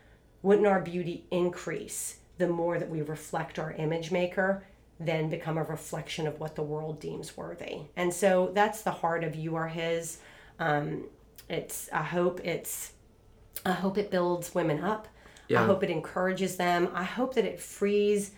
wouldn't 0.42 0.66
our 0.66 0.81
beauty 0.81 1.24
increase 1.31 2.16
the 2.38 2.48
more 2.48 2.79
that 2.79 2.88
we 2.88 3.03
reflect 3.03 3.59
our 3.59 3.72
image 3.72 4.11
maker 4.11 4.64
then 5.00 5.31
become 5.31 5.57
a 5.57 5.64
reflection 5.64 6.26
of 6.26 6.38
what 6.38 6.55
the 6.55 6.62
world 6.62 7.00
deems 7.00 7.37
worthy. 7.37 7.79
And 7.96 8.12
so 8.12 8.50
that's 8.55 8.83
the 8.83 8.90
heart 8.90 9.24
of 9.24 9.35
you 9.35 9.57
are 9.57 9.68
his. 9.68 10.18
Um, 10.59 11.05
it's 11.48 11.88
I 11.90 12.03
hope 12.03 12.40
it's 12.44 12.92
I 13.64 13.72
hope 13.72 13.96
it 13.96 14.11
builds 14.11 14.55
women 14.55 14.85
up. 14.85 15.09
Yeah. 15.48 15.62
I 15.62 15.66
hope 15.66 15.83
it 15.83 15.90
encourages 15.90 16.57
them. 16.57 16.90
I 16.94 17.03
hope 17.03 17.35
that 17.35 17.46
it 17.46 17.59
frees 17.59 18.33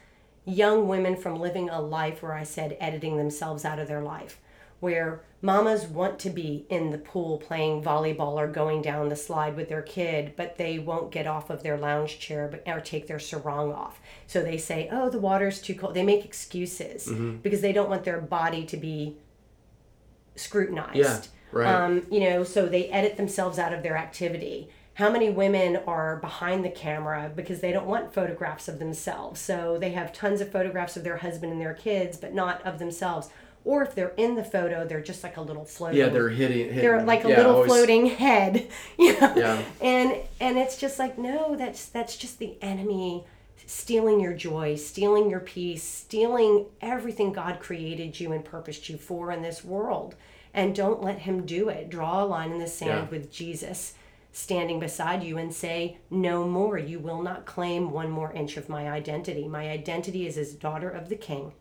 young 0.44 0.88
women 0.88 1.16
from 1.16 1.36
living 1.36 1.68
a 1.68 1.80
life 1.80 2.22
where 2.22 2.32
I 2.32 2.44
said 2.44 2.76
editing 2.80 3.16
themselves 3.16 3.64
out 3.64 3.78
of 3.78 3.88
their 3.88 4.02
life, 4.02 4.40
where 4.80 5.24
mamas 5.42 5.86
want 5.86 6.20
to 6.20 6.30
be 6.30 6.64
in 6.70 6.90
the 6.90 6.98
pool 6.98 7.36
playing 7.38 7.82
volleyball 7.82 8.34
or 8.34 8.46
going 8.46 8.80
down 8.80 9.08
the 9.08 9.16
slide 9.16 9.56
with 9.56 9.68
their 9.68 9.82
kid, 9.82 10.34
but 10.36 10.56
they 10.56 10.78
won't 10.78 11.10
get 11.10 11.26
off 11.26 11.50
of 11.50 11.64
their 11.64 11.76
lounge 11.76 12.20
chair 12.20 12.62
or 12.66 12.80
take 12.80 13.08
their 13.08 13.18
sarong 13.18 13.72
off. 13.72 14.00
So 14.28 14.42
they 14.42 14.56
say, 14.56 14.88
oh, 14.90 15.10
the 15.10 15.18
water's 15.18 15.60
too 15.60 15.74
cold. 15.74 15.94
They 15.94 16.04
make 16.04 16.24
excuses 16.24 17.08
because 17.42 17.60
they 17.60 17.72
don't 17.72 17.90
want 17.90 18.04
their 18.04 18.20
body 18.20 18.64
to 18.66 18.76
be 18.76 19.16
scrutinized. 20.36 20.96
Yeah, 20.96 21.20
right. 21.50 21.66
Um, 21.66 22.06
you 22.10 22.20
know, 22.20 22.44
so 22.44 22.66
they 22.66 22.86
edit 22.86 23.16
themselves 23.16 23.58
out 23.58 23.72
of 23.72 23.82
their 23.82 23.96
activity. 23.96 24.68
How 24.94 25.10
many 25.10 25.30
women 25.30 25.78
are 25.86 26.16
behind 26.16 26.64
the 26.64 26.70
camera 26.70 27.32
because 27.34 27.60
they 27.60 27.72
don't 27.72 27.86
want 27.86 28.12
photographs 28.12 28.68
of 28.68 28.78
themselves? 28.78 29.40
So 29.40 29.78
they 29.78 29.90
have 29.90 30.12
tons 30.12 30.40
of 30.40 30.52
photographs 30.52 30.96
of 30.96 31.02
their 31.02 31.16
husband 31.16 31.50
and 31.50 31.60
their 31.60 31.74
kids, 31.74 32.16
but 32.16 32.34
not 32.34 32.64
of 32.64 32.78
themselves. 32.78 33.30
Or 33.64 33.82
if 33.82 33.94
they're 33.94 34.12
in 34.16 34.34
the 34.34 34.42
photo, 34.44 34.84
they're 34.86 35.00
just 35.02 35.22
like 35.22 35.36
a 35.36 35.40
little 35.40 35.64
floating. 35.64 35.98
Yeah, 35.98 36.08
they're 36.08 36.28
hitting. 36.30 36.58
hitting 36.68 36.76
they're 36.78 37.02
like 37.04 37.24
a 37.24 37.28
yeah, 37.28 37.36
little 37.36 37.54
always- 37.56 37.68
floating 37.70 38.06
head, 38.06 38.68
you 38.98 39.18
know. 39.20 39.32
Yeah. 39.36 39.62
And 39.80 40.16
and 40.40 40.58
it's 40.58 40.76
just 40.78 40.98
like 40.98 41.16
no, 41.18 41.54
that's 41.56 41.86
that's 41.86 42.16
just 42.16 42.38
the 42.38 42.56
enemy 42.60 43.24
stealing 43.66 44.20
your 44.20 44.34
joy, 44.34 44.74
stealing 44.74 45.30
your 45.30 45.40
peace, 45.40 45.82
stealing 45.84 46.66
everything 46.80 47.32
God 47.32 47.60
created 47.60 48.18
you 48.20 48.32
and 48.32 48.44
purposed 48.44 48.88
you 48.88 48.96
for 48.98 49.30
in 49.32 49.42
this 49.42 49.64
world. 49.64 50.14
And 50.52 50.74
don't 50.74 51.02
let 51.02 51.20
him 51.20 51.46
do 51.46 51.68
it. 51.70 51.88
Draw 51.88 52.24
a 52.24 52.26
line 52.26 52.52
in 52.52 52.58
the 52.58 52.66
sand 52.66 53.08
Yeah. 53.10 53.10
with 53.18 53.32
Jesus 53.32 53.94
standing 54.32 54.80
beside 54.80 55.22
you 55.22 55.38
and 55.38 55.54
say, 55.54 55.98
No 56.10 56.46
more. 56.46 56.76
You 56.76 56.98
will 56.98 57.22
not 57.22 57.46
claim 57.46 57.90
one 57.90 58.10
more 58.10 58.32
inch 58.32 58.56
of 58.56 58.68
my 58.68 58.90
identity. 58.90 59.46
My 59.48 59.70
identity 59.70 60.26
is 60.26 60.36
as 60.36 60.52
daughter 60.52 60.90
of 60.90 61.08
the 61.08 61.16
king, 61.16 61.52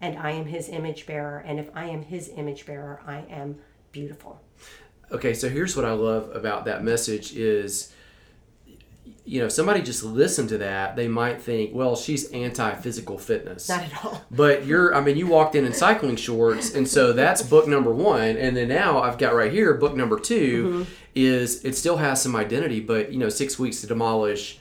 and 0.00 0.18
I 0.18 0.32
am 0.32 0.46
his 0.46 0.68
image 0.68 1.06
bearer. 1.06 1.38
And 1.38 1.58
if 1.58 1.70
I 1.74 1.86
am 1.86 2.02
his 2.02 2.30
image 2.36 2.66
bearer, 2.66 3.00
I 3.06 3.24
am 3.30 3.56
beautiful. 3.92 4.40
Okay, 5.10 5.34
so 5.34 5.48
here's 5.48 5.76
what 5.76 5.84
I 5.84 5.92
love 5.92 6.34
about 6.34 6.64
that 6.64 6.82
message 6.82 7.34
is 7.34 7.92
you 9.26 9.40
know, 9.40 9.48
somebody 9.48 9.82
just 9.82 10.04
listened 10.04 10.48
to 10.50 10.58
that, 10.58 10.94
they 10.94 11.08
might 11.08 11.42
think, 11.42 11.74
well, 11.74 11.96
she's 11.96 12.30
anti-physical 12.30 13.18
fitness. 13.18 13.68
Not 13.68 13.82
at 13.82 14.04
all. 14.04 14.24
But 14.30 14.66
you're, 14.66 14.94
I 14.94 15.00
mean, 15.00 15.16
you 15.16 15.26
walked 15.26 15.56
in 15.56 15.64
in 15.64 15.72
cycling 15.72 16.14
shorts, 16.14 16.74
and 16.74 16.86
so 16.86 17.12
that's 17.12 17.42
book 17.42 17.66
number 17.66 17.90
one. 17.90 18.36
And 18.36 18.56
then 18.56 18.68
now 18.68 19.00
I've 19.02 19.18
got 19.18 19.34
right 19.34 19.50
here, 19.50 19.74
book 19.74 19.96
number 19.96 20.18
2 20.18 20.36
Mm-hmm. 20.36 20.82
is 21.16 21.64
it 21.64 21.76
still 21.76 21.96
has 21.96 22.22
some 22.22 22.36
identity, 22.36 22.78
but 22.78 23.12
you 23.12 23.18
know, 23.18 23.28
six 23.28 23.58
weeks 23.58 23.80
to 23.80 23.88
demolish 23.88 24.58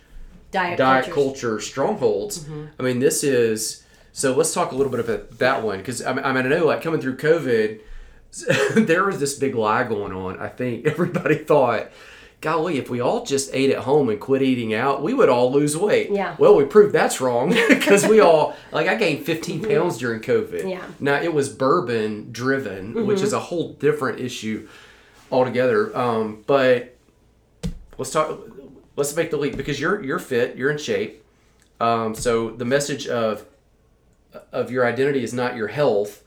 Diet, 0.52 0.78
diet 0.80 1.12
culture 1.12 1.60
strongholds. 1.60 2.40
Mm-hmm. 2.40 2.66
I 2.80 2.84
mean, 2.84 3.00
this 3.00 3.24
is 3.24 3.84
So 4.16 4.34
let's 4.34 4.54
talk 4.54 4.72
a 4.72 4.76
little 4.76 4.90
bit 4.90 5.02
about 5.02 5.40
that 5.40 5.62
one 5.62 5.80
because 5.80 6.02
I 6.02 6.14
mean, 6.14 6.24
I 6.24 6.42
know 6.42 6.68
like 6.68 6.82
coming 6.82 7.02
through 7.02 7.18
COVID, 7.18 7.82
there 8.86 9.04
was 9.04 9.20
this 9.20 9.38
big 9.38 9.56
lie 9.56 9.84
going 9.84 10.14
on. 10.14 10.40
I 10.40 10.48
think 10.48 10.86
everybody 10.88 11.36
thought, 11.36 11.92
golly, 12.40 12.78
if 12.78 12.90
we 12.90 13.02
all 13.02 13.26
just 13.26 13.50
ate 13.52 13.72
at 13.72 13.80
home 13.80 14.08
and 14.08 14.18
quit 14.18 14.42
eating 14.42 14.74
out, 14.74 15.04
we 15.04 15.14
would 15.14 15.28
all 15.28 15.52
lose 15.52 15.76
weight. 15.76 16.12
Yeah. 16.12 16.38
Well, 16.40 16.56
we 16.56 16.64
proved 16.64 16.96
that's 16.96 17.20
wrong 17.20 17.50
because 17.68 18.08
we 18.08 18.22
all 18.22 18.56
like 18.72 18.88
I 18.88 18.96
gained 18.96 19.26
15 19.26 19.66
pounds 19.66 19.98
during 19.98 20.22
COVID. 20.22 20.62
Mm-hmm. 20.62 20.70
Yeah. 20.70 20.86
Now 21.02 21.22
it 21.22 21.34
was 21.34 21.50
bourbon 21.50 22.32
driven, 22.32 23.06
which 23.06 23.20
is 23.20 23.34
a 23.34 23.40
whole 23.42 23.74
different 23.74 24.22
issue 24.22 24.70
altogether. 25.30 25.96
Um, 25.96 26.42
but 26.48 26.96
let's 27.98 28.12
talk. 28.12 28.40
Let's 28.96 29.14
make 29.14 29.30
the 29.30 29.36
leap 29.36 29.58
because 29.58 29.78
you're 29.78 30.02
you're 30.02 30.20
fit, 30.20 30.56
you're 30.56 30.72
in 30.72 30.78
shape. 30.78 31.22
Um, 31.82 32.16
so 32.16 32.52
the 32.52 32.64
message 32.64 33.08
of 33.08 33.46
of 34.52 34.72
your 34.72 34.86
identity 34.86 35.24
is 35.24 35.34
not 35.34 35.56
your 35.56 35.68
health, 35.68 36.24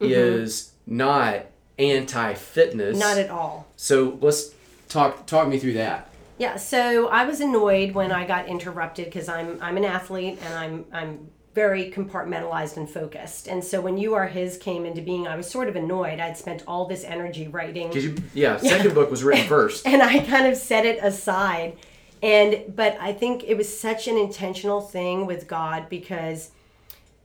is 0.00 0.72
not 0.86 1.46
anti-fitness. 1.78 2.98
Mm-hmm. 2.98 2.98
Not 2.98 3.18
at 3.18 3.30
all. 3.30 3.66
So 3.76 4.18
let's 4.20 4.54
talk 4.88 5.26
talk 5.26 5.48
me 5.48 5.58
through 5.58 5.74
that. 5.74 6.10
Yeah, 6.38 6.56
so 6.56 7.08
I 7.08 7.24
was 7.24 7.40
annoyed 7.40 7.92
when 7.92 8.12
I 8.12 8.24
got 8.24 8.46
interrupted 8.46 9.06
because 9.06 9.28
I'm 9.28 9.58
I'm 9.60 9.76
an 9.76 9.84
athlete 9.84 10.38
and 10.42 10.54
I'm 10.54 10.84
I'm 10.92 11.28
very 11.54 11.90
compartmentalized 11.90 12.76
and 12.76 12.88
focused. 12.88 13.48
And 13.48 13.64
so 13.64 13.80
when 13.80 13.98
you 13.98 14.14
are 14.14 14.28
his 14.28 14.56
came 14.56 14.86
into 14.86 15.02
being, 15.02 15.26
I 15.26 15.34
was 15.34 15.50
sort 15.50 15.68
of 15.68 15.74
annoyed. 15.74 16.20
I'd 16.20 16.36
spent 16.36 16.62
all 16.68 16.86
this 16.86 17.02
energy 17.02 17.48
writing 17.48 17.92
you, 17.92 18.16
yeah, 18.32 18.58
second 18.58 18.94
book 18.94 19.10
was 19.10 19.24
written 19.24 19.46
first. 19.48 19.84
and 19.86 20.00
I 20.00 20.20
kind 20.20 20.46
of 20.46 20.56
set 20.56 20.86
it 20.86 21.02
aside. 21.02 21.76
And 22.22 22.74
but 22.74 22.96
I 23.00 23.12
think 23.12 23.44
it 23.44 23.56
was 23.56 23.76
such 23.76 24.06
an 24.06 24.16
intentional 24.16 24.80
thing 24.80 25.26
with 25.26 25.48
God 25.48 25.88
because 25.88 26.50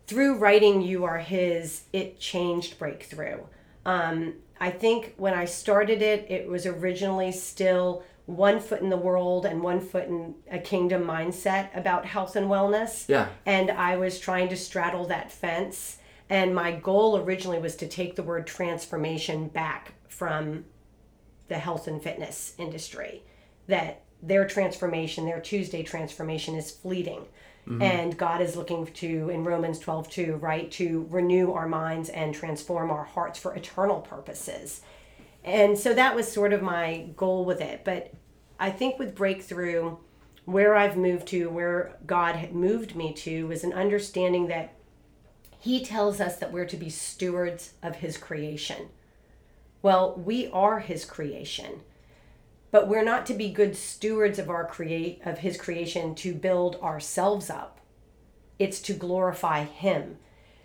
through 0.07 0.37
writing 0.37 0.81
you 0.81 1.05
are 1.05 1.19
his 1.19 1.83
it 1.93 2.19
changed 2.19 2.77
breakthrough. 2.77 3.39
Um, 3.85 4.35
I 4.59 4.71
think 4.71 5.13
when 5.17 5.33
I 5.33 5.45
started 5.45 6.01
it, 6.01 6.25
it 6.29 6.47
was 6.47 6.65
originally 6.65 7.31
still 7.31 8.03
one 8.25 8.59
foot 8.59 8.81
in 8.81 8.89
the 8.89 8.97
world 8.97 9.45
and 9.45 9.61
one 9.61 9.81
foot 9.81 10.07
in 10.07 10.35
a 10.49 10.59
kingdom 10.59 11.03
mindset 11.03 11.75
about 11.77 12.05
health 12.05 12.35
and 12.35 12.47
wellness. 12.47 13.07
Yeah. 13.09 13.27
And 13.45 13.69
I 13.71 13.97
was 13.97 14.19
trying 14.19 14.49
to 14.49 14.57
straddle 14.57 15.05
that 15.07 15.31
fence. 15.31 15.97
And 16.29 16.55
my 16.55 16.71
goal 16.71 17.17
originally 17.17 17.59
was 17.59 17.75
to 17.77 17.87
take 17.87 18.15
the 18.15 18.23
word 18.23 18.47
transformation 18.47 19.49
back 19.49 19.93
from 20.07 20.65
the 21.49 21.59
health 21.59 21.87
and 21.87 22.01
fitness 22.01 22.53
industry. 22.57 23.23
That 23.67 24.03
their 24.21 24.47
transformation, 24.47 25.25
their 25.25 25.41
Tuesday 25.41 25.83
transformation 25.83 26.55
is 26.55 26.71
fleeting. 26.71 27.25
Mm-hmm. 27.67 27.81
And 27.81 28.17
God 28.17 28.41
is 28.41 28.55
looking 28.55 28.85
to, 28.85 29.29
in 29.29 29.43
Romans 29.43 29.79
12, 29.79 30.09
2, 30.09 30.35
right, 30.35 30.69
to 30.73 31.07
renew 31.09 31.53
our 31.53 31.67
minds 31.67 32.09
and 32.09 32.35
transform 32.35 32.91
our 32.91 33.05
hearts 33.05 33.39
for 33.39 33.55
eternal 33.55 34.01
purposes. 34.01 34.81
And 35.43 35.77
so 35.77 35.93
that 35.93 36.15
was 36.15 36.29
sort 36.29 36.53
of 36.53 36.61
my 36.61 37.09
goal 37.15 37.45
with 37.45 37.61
it. 37.61 37.83
But 37.85 38.13
I 38.59 38.69
think 38.69 38.99
with 38.99 39.15
Breakthrough, 39.15 39.97
where 40.45 40.75
I've 40.75 40.97
moved 40.97 41.27
to, 41.29 41.49
where 41.49 41.97
God 42.05 42.51
moved 42.51 42.95
me 42.95 43.13
to, 43.13 43.47
was 43.47 43.63
an 43.63 43.73
understanding 43.73 44.47
that 44.47 44.73
He 45.59 45.83
tells 45.83 46.19
us 46.19 46.37
that 46.37 46.51
we're 46.51 46.65
to 46.65 46.77
be 46.77 46.89
stewards 46.89 47.73
of 47.81 47.97
His 47.97 48.17
creation. 48.17 48.89
Well, 49.81 50.15
we 50.15 50.47
are 50.47 50.79
His 50.79 51.05
creation, 51.05 51.81
but 52.73 52.87
we're 52.87 53.03
not 53.03 53.27
to 53.27 53.35
be 53.35 53.51
good 53.51 53.75
stewards 53.75 54.39
of 54.39 54.49
our 54.49 54.65
create 54.65 55.21
of 55.23 55.37
His 55.37 55.57
creation 55.57 56.15
to 56.15 56.33
build 56.33 56.77
ourselves 56.77 57.51
up. 57.51 57.79
It's 58.57 58.81
to 58.81 58.93
glorify 58.93 59.63
Him. 59.63 60.17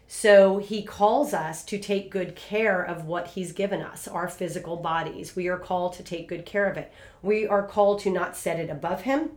So 0.07 0.57
he 0.57 0.83
calls 0.83 1.35
us 1.35 1.63
to 1.67 1.79
take 1.79 2.11
good 2.11 2.35
care 2.35 2.83
of 2.83 3.05
what 3.05 3.27
he's 3.27 3.53
given 3.53 3.83
us, 3.83 4.09
our 4.09 4.27
physical 4.27 4.77
bodies. 4.77 5.37
We 5.37 5.49
are 5.49 5.59
called 5.59 5.93
to 5.95 6.03
take 6.03 6.29
good 6.29 6.47
care 6.47 6.67
of 6.67 6.79
it. 6.79 6.91
We 7.21 7.47
are 7.47 7.67
called 7.67 8.01
to 8.01 8.11
not 8.11 8.35
set 8.35 8.59
it 8.59 8.71
above 8.71 9.03
him, 9.03 9.33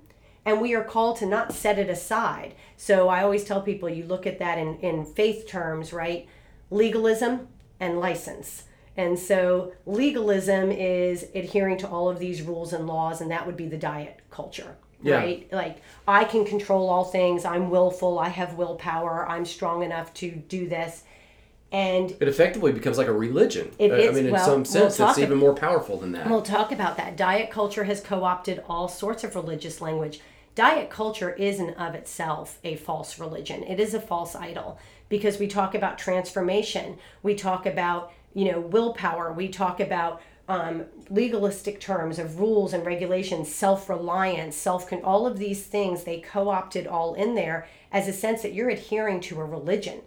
and 0.46 0.62
we 0.62 0.74
are 0.74 0.84
called 0.86 1.18
to 1.18 1.26
not 1.26 1.52
set 1.52 1.78
it 1.78 1.90
aside. 1.90 2.56
So 2.78 3.10
I 3.10 3.22
always 3.22 3.44
tell 3.44 3.62
people 3.62 3.90
you 3.90 4.06
look 4.06 4.26
at 4.26 4.40
that 4.40 4.58
in, 4.58 4.78
in 4.78 5.04
faith 5.04 5.46
terms, 5.46 5.92
right? 5.92 6.26
Legalism 6.70 7.50
and 7.82 8.00
license. 8.00 8.64
And 8.98 9.18
so 9.18 9.72
legalism 9.86 10.72
is 10.72 11.26
adhering 11.34 11.78
to 11.80 11.88
all 11.88 12.10
of 12.10 12.20
these 12.20 12.42
rules 12.42 12.74
and 12.74 12.88
laws, 12.88 13.22
and 13.22 13.32
that 13.32 13.46
would 13.46 13.56
be 13.58 13.68
the 13.68 13.78
diet 13.78 14.20
culture 14.30 14.76
Yeah. 15.02 15.16
right? 15.18 15.48
Like 15.52 15.78
I 16.08 16.26
can 16.26 16.46
control 16.46 16.90
all 16.90 17.06
things. 17.06 17.46
I'm 17.46 17.70
willful. 17.70 18.20
I 18.20 18.30
have 18.30 18.56
willpower. 18.56 19.28
I'm 19.30 19.46
strong 19.46 19.84
enough 19.84 20.14
to 20.16 20.32
do 20.32 20.68
this. 20.68 21.04
And 21.72 22.12
It 22.20 22.28
effectively 22.28 22.74
becomes 22.74 22.98
like 22.98 23.08
a 23.08 23.14
religion. 23.14 23.72
It 23.80 23.94
I- 23.94 24.10
I 24.10 24.12
mean, 24.12 24.26
in 24.26 24.32
well, 24.34 24.44
some 24.46 24.56
we'll 24.58 24.90
sense, 24.90 25.00
it's 25.00 25.18
even 25.20 25.38
more 25.38 25.56
powerful 25.56 25.98
than 25.98 26.12
that. 26.12 26.30
we'll 26.30 26.42
talk 26.42 26.74
about 26.74 26.98
that. 26.98 27.16
Diet 27.16 27.50
culture 27.50 27.86
has 27.86 28.02
co-opted 28.02 28.62
all 28.68 28.90
sorts 28.90 29.24
of 29.24 29.36
religious 29.36 29.80
language. 29.80 30.20
Diet 30.54 30.90
culture 30.90 31.30
is 31.30 31.62
in 31.62 31.70
of 31.76 31.96
itself 31.96 32.60
a 32.66 32.76
false 32.76 33.18
religion. 33.18 33.64
It 33.64 33.80
is 33.80 33.94
a 33.94 34.02
false 34.02 34.36
idol 34.36 34.78
because 35.08 35.40
we 35.40 35.48
talk 35.48 35.74
about 35.74 35.98
transformation. 35.98 36.98
We 37.24 37.36
talk 37.36 37.66
about 37.66 38.12
you 38.34 38.52
know 38.52 38.60
willpower. 38.60 39.32
We 39.34 39.50
talk 39.50 39.80
about 39.80 40.22
um, 40.48 40.86
legalistic 41.10 41.80
terms 41.80 42.20
of 42.20 42.40
rules 42.40 42.74
and 42.74 42.86
regulations, 42.86 43.54
self-reliance, 43.54 44.56
self 44.56 44.92
all 45.04 45.26
of 45.26 45.38
these 45.38 45.64
things. 45.64 46.04
They 46.04 46.20
co-opted 46.20 46.88
all 46.88 47.14
in 47.14 47.36
there 47.36 47.68
as 47.92 48.08
a 48.08 48.14
sense 48.14 48.42
that 48.42 48.54
you're 48.54 48.70
adhering 48.70 49.22
to 49.22 49.40
a 49.40 49.46
religion. 49.46 50.02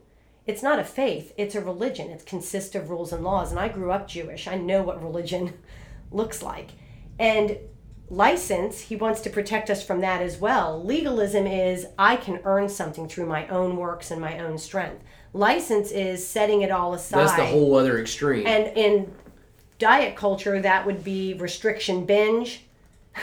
It's 0.47 0.63
not 0.63 0.79
a 0.79 0.85
faith, 0.85 1.33
it's 1.39 1.55
a 1.55 1.61
religion. 1.61 2.11
It 2.11 2.27
consists 2.27 2.75
of 2.75 2.91
rules 2.91 3.13
and 3.13 3.25
laws. 3.25 3.51
And 3.51 3.59
I 3.59 3.69
grew 3.69 3.91
up 3.91 4.07
Jewish. 4.07 4.47
I 4.47 4.57
know 4.57 4.83
what 4.83 5.03
religion 5.03 5.55
looks 6.11 6.43
like. 6.43 6.73
And 7.19 7.57
license, 8.11 8.83
he 8.83 8.97
wants 8.97 9.23
to 9.23 9.31
protect 9.31 9.71
us 9.71 9.85
from 9.85 10.01
that 10.01 10.21
as 10.21 10.37
well. 10.37 10.83
Legalism 10.83 11.47
is 11.47 11.87
I 11.99 12.17
can 12.17 12.41
earn 12.45 12.69
something 12.69 13.09
through 13.09 13.27
my 13.27 13.49
own 13.49 13.77
works 13.77 14.11
and 14.11 14.21
my 14.21 14.39
own 14.39 14.59
strength. 14.59 15.03
License 15.35 15.91
is 15.91 16.27
setting 16.27 16.63
it 16.63 16.71
all 16.71 16.95
aside. 16.95 17.19
That's 17.27 17.37
the 17.37 17.47
whole 17.47 17.75
other 17.77 18.01
extreme. 18.01 18.47
And 18.47 18.69
in 18.77 19.13
diet 19.81 20.17
culture, 20.17 20.61
that 20.63 20.87
would 20.87 21.03
be 21.03 21.35
restriction 21.35 22.07
binge, 22.07 22.63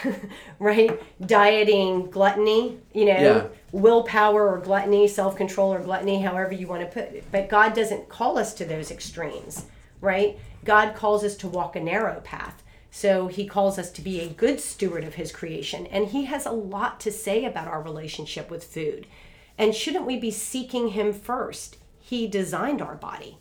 right? 0.60 1.02
Dieting 1.26 2.12
gluttony, 2.12 2.78
you 2.94 3.06
know, 3.06 3.14
Yeah. 3.14 3.48
willpower 3.72 4.50
or 4.50 4.60
gluttony, 4.60 5.08
self 5.08 5.38
control 5.38 5.74
or 5.74 5.80
gluttony, 5.80 6.22
however 6.22 6.54
you 6.54 6.68
want 6.68 6.82
to 6.82 6.88
put 6.88 7.14
it. 7.14 7.24
But 7.32 7.48
God 7.48 7.74
doesn't 7.74 8.10
call 8.10 8.38
us 8.38 8.54
to 8.56 8.66
those 8.66 8.92
extremes, 8.92 9.66
right? 10.02 10.38
God 10.66 10.94
calls 10.96 11.24
us 11.24 11.36
to 11.38 11.48
walk 11.48 11.78
a 11.78 11.80
narrow 11.80 12.20
path. 12.20 12.62
So 12.94 13.28
he 13.28 13.46
calls 13.48 13.80
us 13.80 13.90
to 13.92 14.02
be 14.02 14.20
a 14.20 14.28
good 14.28 14.60
steward 14.60 15.06
of 15.06 15.16
his 15.16 15.32
creation. 15.32 15.88
And 15.88 16.08
he 16.08 16.26
has 16.26 16.46
a 16.46 16.52
lot 16.52 17.00
to 17.00 17.12
say 17.12 17.46
about 17.46 17.70
our 17.70 17.82
relationship 17.82 18.52
with 18.52 18.66
food. 18.66 19.08
And 19.58 19.74
shouldn't 19.74 20.06
we 20.06 20.18
be 20.18 20.30
seeking 20.32 20.90
him 20.90 21.14
first? 21.14 21.78
He 22.12 22.28
designed 22.28 22.82
our 22.82 22.96
body. 22.96 23.38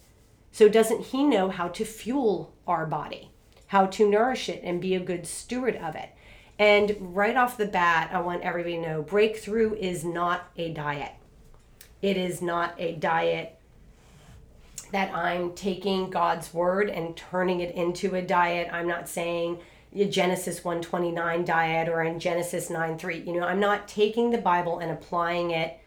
So, 0.52 0.68
doesn't 0.68 1.06
He 1.06 1.24
know 1.24 1.50
how 1.50 1.66
to 1.70 1.84
fuel 1.84 2.54
our 2.68 2.86
body, 2.86 3.32
how 3.66 3.86
to 3.86 4.08
nourish 4.08 4.48
it, 4.48 4.60
and 4.62 4.80
be 4.80 4.94
a 4.94 5.00
good 5.00 5.26
steward 5.26 5.74
of 5.74 5.96
it? 5.96 6.10
And 6.56 6.96
right 7.00 7.36
off 7.36 7.56
the 7.56 7.66
bat, 7.66 8.10
I 8.12 8.20
want 8.20 8.42
everybody 8.42 8.76
to 8.76 8.82
know 8.82 9.02
breakthrough 9.02 9.74
is 9.74 10.04
not 10.04 10.52
a 10.56 10.72
diet. 10.72 11.10
It 12.00 12.16
is 12.16 12.40
not 12.40 12.76
a 12.78 12.94
diet 12.94 13.58
that 14.92 15.12
I'm 15.12 15.52
taking 15.54 16.08
God's 16.08 16.54
word 16.54 16.90
and 16.90 17.16
turning 17.16 17.58
it 17.58 17.74
into 17.74 18.14
a 18.14 18.22
diet. 18.22 18.68
I'm 18.72 18.86
not 18.86 19.08
saying 19.08 19.58
a 19.96 20.04
Genesis 20.04 20.62
129 20.62 21.44
diet 21.44 21.88
or 21.88 22.04
in 22.04 22.20
Genesis 22.20 22.70
9 22.70 22.98
3. 22.98 23.18
You 23.18 23.32
know, 23.32 23.48
I'm 23.48 23.58
not 23.58 23.88
taking 23.88 24.30
the 24.30 24.38
Bible 24.38 24.78
and 24.78 24.92
applying 24.92 25.50
it 25.50 25.79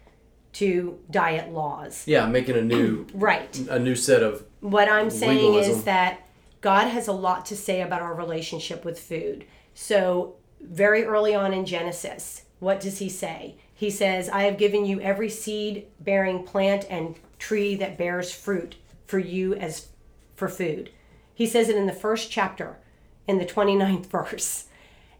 to 0.54 1.00
diet 1.10 1.52
laws. 1.52 2.04
yeah, 2.08 2.26
making 2.26 2.56
a 2.56 2.62
new 2.62 3.06
Right. 3.14 3.58
a 3.70 3.80
new 3.80 3.96
set 3.96 4.22
of 4.24 4.44
What 4.62 4.90
I'm 4.90 5.10
saying 5.10 5.38
Legalism. 5.38 5.72
is 5.78 5.84
that 5.86 6.28
God 6.62 6.88
has 6.88 7.08
a 7.08 7.12
lot 7.14 7.46
to 7.48 7.56
say 7.58 7.82
about 7.82 8.02
our 8.02 8.14
relationship 8.14 8.86
with 8.86 9.00
food. 9.00 9.46
So, 9.74 10.36
very 10.62 11.04
early 11.04 11.36
on 11.36 11.52
in 11.54 11.66
Genesis, 11.66 12.44
what 12.60 12.80
does 12.80 13.00
he 13.00 13.10
say? 13.10 13.56
He 13.76 13.90
says, 13.90 14.30
I 14.30 14.44
have 14.44 14.58
given 14.58 14.86
you 14.86 15.02
every 15.02 15.30
seed 15.30 15.88
bearing 16.00 16.44
plant 16.44 16.86
and 16.90 17.16
tree 17.40 17.76
that 17.76 17.98
bears 17.98 18.32
fruit 18.34 18.76
for 19.06 19.20
you 19.20 19.56
as 19.56 19.88
for 20.36 20.48
food. 20.48 20.90
He 21.34 21.46
says 21.48 21.68
it 21.68 21.76
in 21.76 21.88
the 21.88 21.92
first 21.92 22.32
chapter, 22.32 22.78
in 23.28 23.40
the 23.40 23.46
29th 23.46 24.06
verse. 24.08 24.66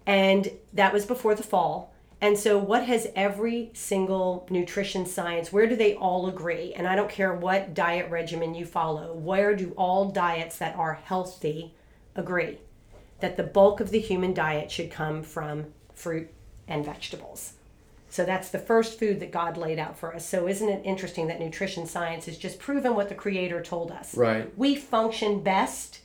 And 0.06 0.52
that 0.72 0.94
was 0.94 1.06
before 1.06 1.36
the 1.36 1.44
fall. 1.44 1.93
And 2.24 2.40
so, 2.40 2.58
what 2.58 2.86
has 2.86 3.10
every 3.18 3.70
single 3.74 4.48
nutrition 4.50 5.06
science, 5.06 5.52
where 5.52 5.68
do 5.68 5.76
they 5.76 5.96
all 5.96 6.30
agree? 6.30 6.74
And 6.74 6.88
I 6.88 6.96
don't 6.96 7.10
care 7.10 7.34
what 7.34 7.74
diet 7.74 8.10
regimen 8.10 8.56
you 8.56 8.66
follow, 8.66 9.14
where 9.14 9.54
do 9.54 9.74
all 9.76 10.10
diets 10.10 10.58
that 10.60 10.78
are 10.78 10.94
healthy 10.94 11.74
agree? 12.16 12.60
That 13.20 13.36
the 13.36 13.44
bulk 13.44 13.82
of 13.82 13.90
the 13.92 14.00
human 14.00 14.34
diet 14.34 14.72
should 14.72 14.90
come 14.90 15.22
from 15.22 15.66
fruit 15.94 16.30
and 16.66 16.86
vegetables. 16.86 17.56
So 18.08 18.24
that's 18.24 18.52
the 18.52 18.60
first 18.60 18.98
food 18.98 19.20
that 19.20 19.32
God 19.34 19.58
laid 19.58 19.78
out 19.78 20.00
for 20.00 20.16
us. 20.16 20.26
So 20.26 20.48
isn't 20.48 20.70
it 20.70 20.86
interesting 20.86 21.28
that 21.28 21.42
nutrition 21.42 21.86
science 21.86 22.28
has 22.28 22.38
just 22.38 22.58
proven 22.58 22.96
what 22.96 23.10
the 23.10 23.16
creator 23.16 23.62
told 23.62 23.92
us? 23.92 24.16
Right. 24.16 24.58
We 24.58 24.76
function 24.78 25.44
best 25.44 26.00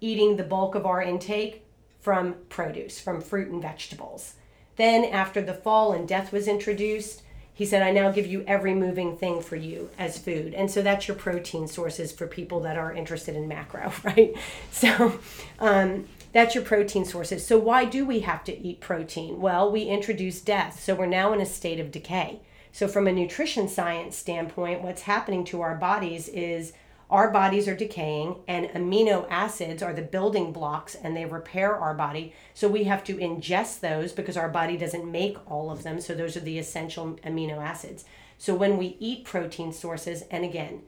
eating 0.00 0.36
the 0.36 0.44
bulk 0.44 0.76
of 0.76 0.86
our 0.86 1.02
intake 1.02 1.66
from 2.00 2.36
produce, 2.50 3.00
from 3.00 3.20
fruit 3.20 3.48
and 3.48 3.60
vegetables. 3.60 4.34
Then 4.76 5.04
after 5.04 5.40
the 5.42 5.54
fall 5.54 5.92
and 5.92 6.06
death 6.06 6.32
was 6.32 6.48
introduced, 6.48 7.22
he 7.52 7.64
said, 7.64 7.82
I 7.82 7.90
now 7.90 8.10
give 8.10 8.26
you 8.26 8.44
every 8.46 8.74
moving 8.74 9.16
thing 9.16 9.40
for 9.40 9.56
you 9.56 9.88
as 9.98 10.18
food. 10.18 10.52
And 10.52 10.70
so 10.70 10.82
that's 10.82 11.08
your 11.08 11.16
protein 11.16 11.66
sources 11.66 12.12
for 12.12 12.26
people 12.26 12.60
that 12.60 12.76
are 12.76 12.92
interested 12.92 13.34
in 13.34 13.48
macro, 13.48 13.92
right? 14.04 14.36
So 14.70 15.18
um, 15.58 16.06
that's 16.32 16.54
your 16.54 16.64
protein 16.64 17.06
sources. 17.06 17.46
So 17.46 17.58
why 17.58 17.86
do 17.86 18.04
we 18.04 18.20
have 18.20 18.44
to 18.44 18.58
eat 18.58 18.80
protein? 18.80 19.40
Well, 19.40 19.72
we 19.72 19.84
introduce 19.84 20.42
death. 20.42 20.82
So 20.82 20.94
we're 20.94 21.06
now 21.06 21.32
in 21.32 21.40
a 21.40 21.46
state 21.46 21.80
of 21.80 21.90
decay. 21.90 22.40
So, 22.76 22.86
from 22.88 23.06
a 23.06 23.12
nutrition 23.12 23.68
science 23.68 24.18
standpoint, 24.18 24.82
what's 24.82 25.00
happening 25.00 25.44
to 25.44 25.62
our 25.62 25.76
bodies 25.76 26.28
is 26.28 26.74
our 27.10 27.30
bodies 27.30 27.68
are 27.68 27.76
decaying 27.76 28.36
and 28.48 28.66
amino 28.70 29.26
acids 29.30 29.82
are 29.82 29.92
the 29.92 30.02
building 30.02 30.52
blocks 30.52 30.94
and 30.96 31.16
they 31.16 31.24
repair 31.24 31.76
our 31.76 31.94
body. 31.94 32.32
So 32.52 32.66
we 32.68 32.84
have 32.84 33.04
to 33.04 33.16
ingest 33.16 33.80
those 33.80 34.12
because 34.12 34.36
our 34.36 34.48
body 34.48 34.76
doesn't 34.76 35.10
make 35.10 35.36
all 35.50 35.70
of 35.70 35.84
them. 35.84 36.00
So 36.00 36.14
those 36.14 36.36
are 36.36 36.40
the 36.40 36.58
essential 36.58 37.18
amino 37.24 37.58
acids. 37.58 38.04
So 38.38 38.54
when 38.54 38.76
we 38.76 38.96
eat 38.98 39.24
protein 39.24 39.72
sources 39.72 40.22
and 40.30 40.44
again 40.44 40.82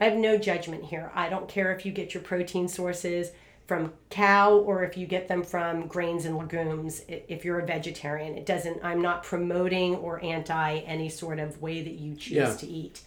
i 0.00 0.04
have 0.04 0.16
no 0.16 0.38
judgment 0.38 0.84
here. 0.86 1.12
I 1.14 1.28
don't 1.28 1.46
care 1.48 1.72
if 1.74 1.84
you 1.86 1.92
get 1.92 2.14
your 2.14 2.22
protein 2.22 2.68
sources 2.68 3.30
from 3.66 3.92
cow 4.08 4.54
or 4.54 4.82
if 4.82 4.96
you 4.96 5.06
get 5.06 5.28
them 5.28 5.44
from 5.44 5.86
grains 5.86 6.24
and 6.24 6.36
legumes 6.36 7.02
if 7.06 7.44
you're 7.44 7.60
a 7.60 7.66
vegetarian. 7.66 8.34
It 8.34 8.44
doesn't 8.46 8.84
i'm 8.84 9.00
not 9.02 9.22
promoting 9.22 9.94
or 9.96 10.22
anti 10.24 10.78
any 10.78 11.08
sort 11.10 11.38
of 11.38 11.62
way 11.62 11.82
that 11.82 11.92
you 11.94 12.14
choose 12.16 12.32
Yeah. 12.34 12.54
to 12.54 12.66
eat. 12.66 13.02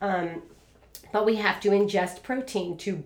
Um, 0.00 0.42
but 1.12 1.26
we 1.26 1.36
have 1.36 1.60
to 1.60 1.70
ingest 1.70 2.22
protein 2.22 2.76
to 2.78 3.02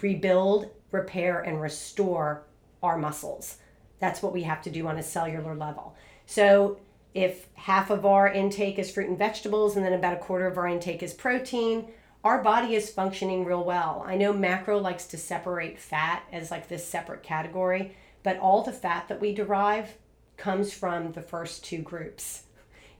rebuild, 0.00 0.70
repair, 0.90 1.40
and 1.40 1.60
restore 1.60 2.44
our 2.82 2.98
muscles. 2.98 3.56
That's 3.98 4.22
what 4.22 4.32
we 4.32 4.42
have 4.42 4.62
to 4.62 4.70
do 4.70 4.86
on 4.86 4.98
a 4.98 5.02
cellular 5.02 5.54
level. 5.54 5.96
So, 6.26 6.78
if 7.14 7.46
half 7.54 7.88
of 7.88 8.04
our 8.04 8.28
intake 8.28 8.78
is 8.78 8.90
fruit 8.90 9.08
and 9.08 9.16
vegetables, 9.16 9.74
and 9.74 9.84
then 9.84 9.94
about 9.94 10.12
a 10.12 10.18
quarter 10.18 10.46
of 10.46 10.58
our 10.58 10.68
intake 10.68 11.02
is 11.02 11.14
protein, 11.14 11.88
our 12.22 12.42
body 12.42 12.74
is 12.74 12.90
functioning 12.90 13.44
real 13.44 13.64
well. 13.64 14.04
I 14.06 14.16
know 14.16 14.32
macro 14.32 14.78
likes 14.78 15.06
to 15.06 15.16
separate 15.16 15.78
fat 15.78 16.24
as 16.32 16.50
like 16.50 16.68
this 16.68 16.86
separate 16.86 17.22
category, 17.22 17.96
but 18.22 18.38
all 18.38 18.62
the 18.62 18.72
fat 18.72 19.08
that 19.08 19.20
we 19.20 19.32
derive 19.32 19.96
comes 20.36 20.72
from 20.72 21.12
the 21.12 21.22
first 21.22 21.64
two 21.64 21.78
groups. 21.78 22.42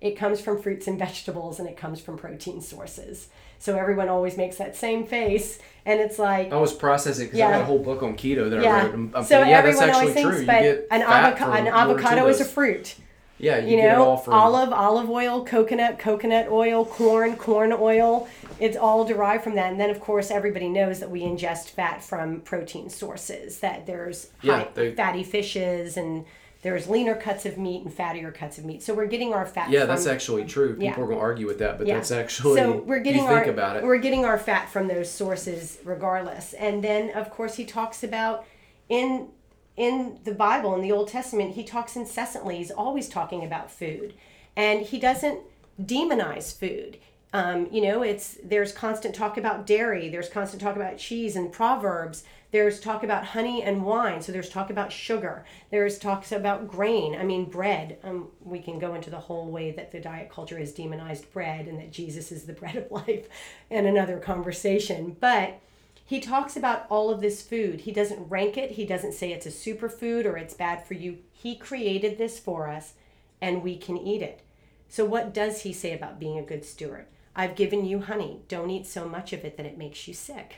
It 0.01 0.17
comes 0.17 0.41
from 0.41 0.63
fruits 0.63 0.87
and 0.87 0.99
vegetables 0.99 1.59
and 1.59 1.69
it 1.69 1.77
comes 1.77 2.01
from 2.01 2.17
protein 2.17 2.61
sources. 2.61 3.29
So 3.59 3.77
everyone 3.79 4.09
always 4.09 4.37
makes 4.37 4.57
that 4.57 4.77
same 4.77 5.07
face 5.07 5.59
and 5.85 6.01
it's 6.01 6.19
like 6.19 6.53
I 6.53 6.57
was 6.57 6.73
processing 6.73 7.27
because 7.27 7.41
I 7.41 7.43
Yeah. 7.45 7.51
got 7.53 7.61
a 7.63 7.65
whole 7.65 7.79
book 7.79 8.03
on 8.03 8.17
keto 8.17 8.51
that 8.51 8.61
I 8.61 8.63
yeah. 8.63 8.83
read. 8.85 8.95
I'm, 8.95 9.13
I'm 9.15 9.23
so 9.25 9.29
thinking, 9.37 9.51
yeah, 9.51 9.63
that's 9.63 9.81
everyone 9.81 9.89
actually 9.89 10.01
always 10.01 10.15
thinks 10.15 10.31
true. 10.31 10.41
You 10.41 10.47
but 10.47 10.95
an, 10.97 11.03
avoca- 11.03 11.45
an 11.45 11.51
one 11.51 11.67
or 11.67 11.71
two 11.71 11.77
avocado 12.07 12.27
is 12.29 12.41
a 12.41 12.45
fruit. 12.45 12.97
Yeah, 13.39 13.59
you, 13.59 13.77
You 13.77 13.83
it 13.83 13.95
all 13.97 14.17
know, 14.17 14.17
from 14.17 14.33
olive, 14.33 14.73
olive 14.73 15.11
oil, 15.11 15.45
coconut, 15.45 15.99
coconut 15.99 16.49
oil, 16.49 16.87
corn, 16.87 17.37
corn 17.37 17.71
oil. 17.71 18.29
It's 18.59 18.79
all 18.79 19.05
derived 19.05 19.45
from 19.45 19.57
that. 19.57 19.71
And 19.71 19.79
then, 19.79 19.91
of 19.91 20.01
course, 20.01 20.31
everybody 20.31 20.71
knows 20.71 21.01
that 21.01 21.11
we 21.11 21.21
ingest 21.21 21.69
fat 21.69 22.03
from 22.03 22.41
protein 22.41 22.89
sources. 22.89 23.61
That 23.61 23.85
there's 23.87 24.31
Yeah, 24.41 24.61
high, 24.61 24.69
they- 24.75 24.95
fatty 24.95 25.23
fishes 25.23 25.99
and 25.99 26.25
there's 26.63 26.89
leaner 26.89 27.15
cuts 27.15 27.47
of 27.47 27.59
meat 27.59 27.85
and 27.85 27.95
fattier 27.97 28.35
cuts 28.35 28.59
of 28.59 28.65
meat. 28.65 28.83
So 28.83 28.93
we're 28.95 29.07
getting 29.07 29.33
our 29.33 29.47
fat. 29.47 29.71
Yeah, 29.71 29.81
from, 29.81 29.89
that's 29.89 30.07
actually 30.07 30.45
true. 30.47 30.71
People 30.71 30.85
Yeah. 30.85 30.93
are 30.93 31.07
going 31.07 31.19
to 31.19 31.23
argue 31.23 31.47
with 31.47 31.59
that, 31.59 31.79
but 31.79 31.87
Yeah. 31.87 31.95
that's 31.97 32.11
actually 32.11 32.59
so 32.61 32.79
we're 32.79 32.99
getting 33.01 33.23
you 33.23 33.29
our 33.29 33.37
think 33.45 33.53
about 33.53 33.77
it. 33.77 33.85
we're 33.85 33.99
getting 33.99 34.25
our 34.25 34.39
fat 34.39 34.69
from 34.69 34.89
those 34.89 35.11
sources 35.11 35.79
regardless 35.85 36.55
and 36.55 36.83
then 36.83 37.11
of 37.11 37.31
course 37.31 37.55
he 37.57 37.65
talks 37.65 38.03
about 38.03 38.45
in 38.89 39.29
in 39.77 40.19
the 40.25 40.33
bible 40.33 40.75
in 40.75 40.81
the 40.81 40.91
old 40.91 41.09
testament 41.09 41.55
he 41.55 41.63
talks 41.63 41.97
incessantly 41.97 42.57
he's 42.57 42.71
always 42.71 43.09
talking 43.09 43.45
about 43.45 43.71
food 43.71 44.15
and 44.57 44.81
he 44.87 44.99
doesn't 44.99 45.41
demonize 45.83 46.57
food 46.59 46.97
um, 47.37 47.69
you 47.71 47.83
know 47.83 48.03
it's 48.03 48.39
there's 48.43 48.73
constant 48.73 49.15
talk 49.15 49.37
about 49.37 49.67
dairy 49.67 50.09
there's 50.09 50.31
constant 50.31 50.63
talk 50.63 50.75
about 50.75 50.97
cheese 50.97 51.37
and 51.37 51.53
proverbs 51.53 52.25
there's 52.51 52.81
talk 52.81 53.03
about 53.03 53.27
honey 53.27 53.63
and 53.63 53.85
wine 53.85 54.23
so 54.23 54.33
there's 54.33 54.49
talk 54.49 54.71
about 54.71 54.91
sugar 54.91 55.45
there's 55.71 55.99
talks 55.99 56.33
about 56.33 56.67
grain 56.67 57.15
i 57.15 57.23
mean 57.23 57.45
bread 57.45 57.99
um, 58.05 58.29
we 58.43 58.59
can 58.59 58.79
go 58.79 58.95
into 58.95 59.11
the 59.11 59.21
whole 59.21 59.51
way 59.51 59.71
that 59.71 59.93
the 59.93 60.01
diet 60.01 60.31
culture 60.31 60.59
has 60.59 60.73
demonized 60.73 61.31
bread 61.31 61.67
and 61.67 61.79
that 61.79 61.93
jesus 61.93 62.33
is 62.33 62.45
the 62.45 62.53
bread 62.61 62.77
of 62.77 62.91
life 62.91 63.29
in 63.69 63.85
another 63.85 64.19
conversation 64.19 65.15
but 65.21 65.61
he 66.09 66.21
talks 66.21 66.57
about 66.57 66.87
all 66.89 67.11
of 67.11 67.21
this 67.21 67.43
food. 67.43 67.81
He 67.81 67.91
doesn't 67.91 68.29
rank 68.29 68.57
it 68.57 68.71
he 68.71 68.87
doesn't 68.87 69.15
say 69.15 69.33
it's 69.33 69.45
a 69.45 69.49
superfood 69.49 70.25
or 70.25 70.37
it's 70.37 70.55
bad 70.55 70.87
for 70.87 70.95
you. 70.95 71.19
He 71.33 71.57
created 71.57 72.17
this 72.17 72.39
for 72.39 72.69
us 72.69 72.93
and 73.41 73.61
we 73.61 73.77
can 73.77 73.99
eat 73.99 74.23
it. 74.23 74.43
So 74.89 75.05
what 75.05 75.35
does 75.35 75.63
he 75.63 75.73
say 75.73 75.93
about 75.93 76.21
being 76.21 76.39
a 76.39 76.45
good 76.45 76.65
steward 76.65 77.07
i've 77.37 77.55
given 77.55 77.85
you 77.85 78.01
honey 78.01 78.41
don't 78.49 78.71
eat 78.71 78.87
so 78.87 79.09
much 79.09 79.33
of 79.33 79.45
it 79.45 79.57
that 79.57 79.67
it 79.67 79.79
makes 79.79 80.09
you 80.09 80.15
sick 80.15 80.57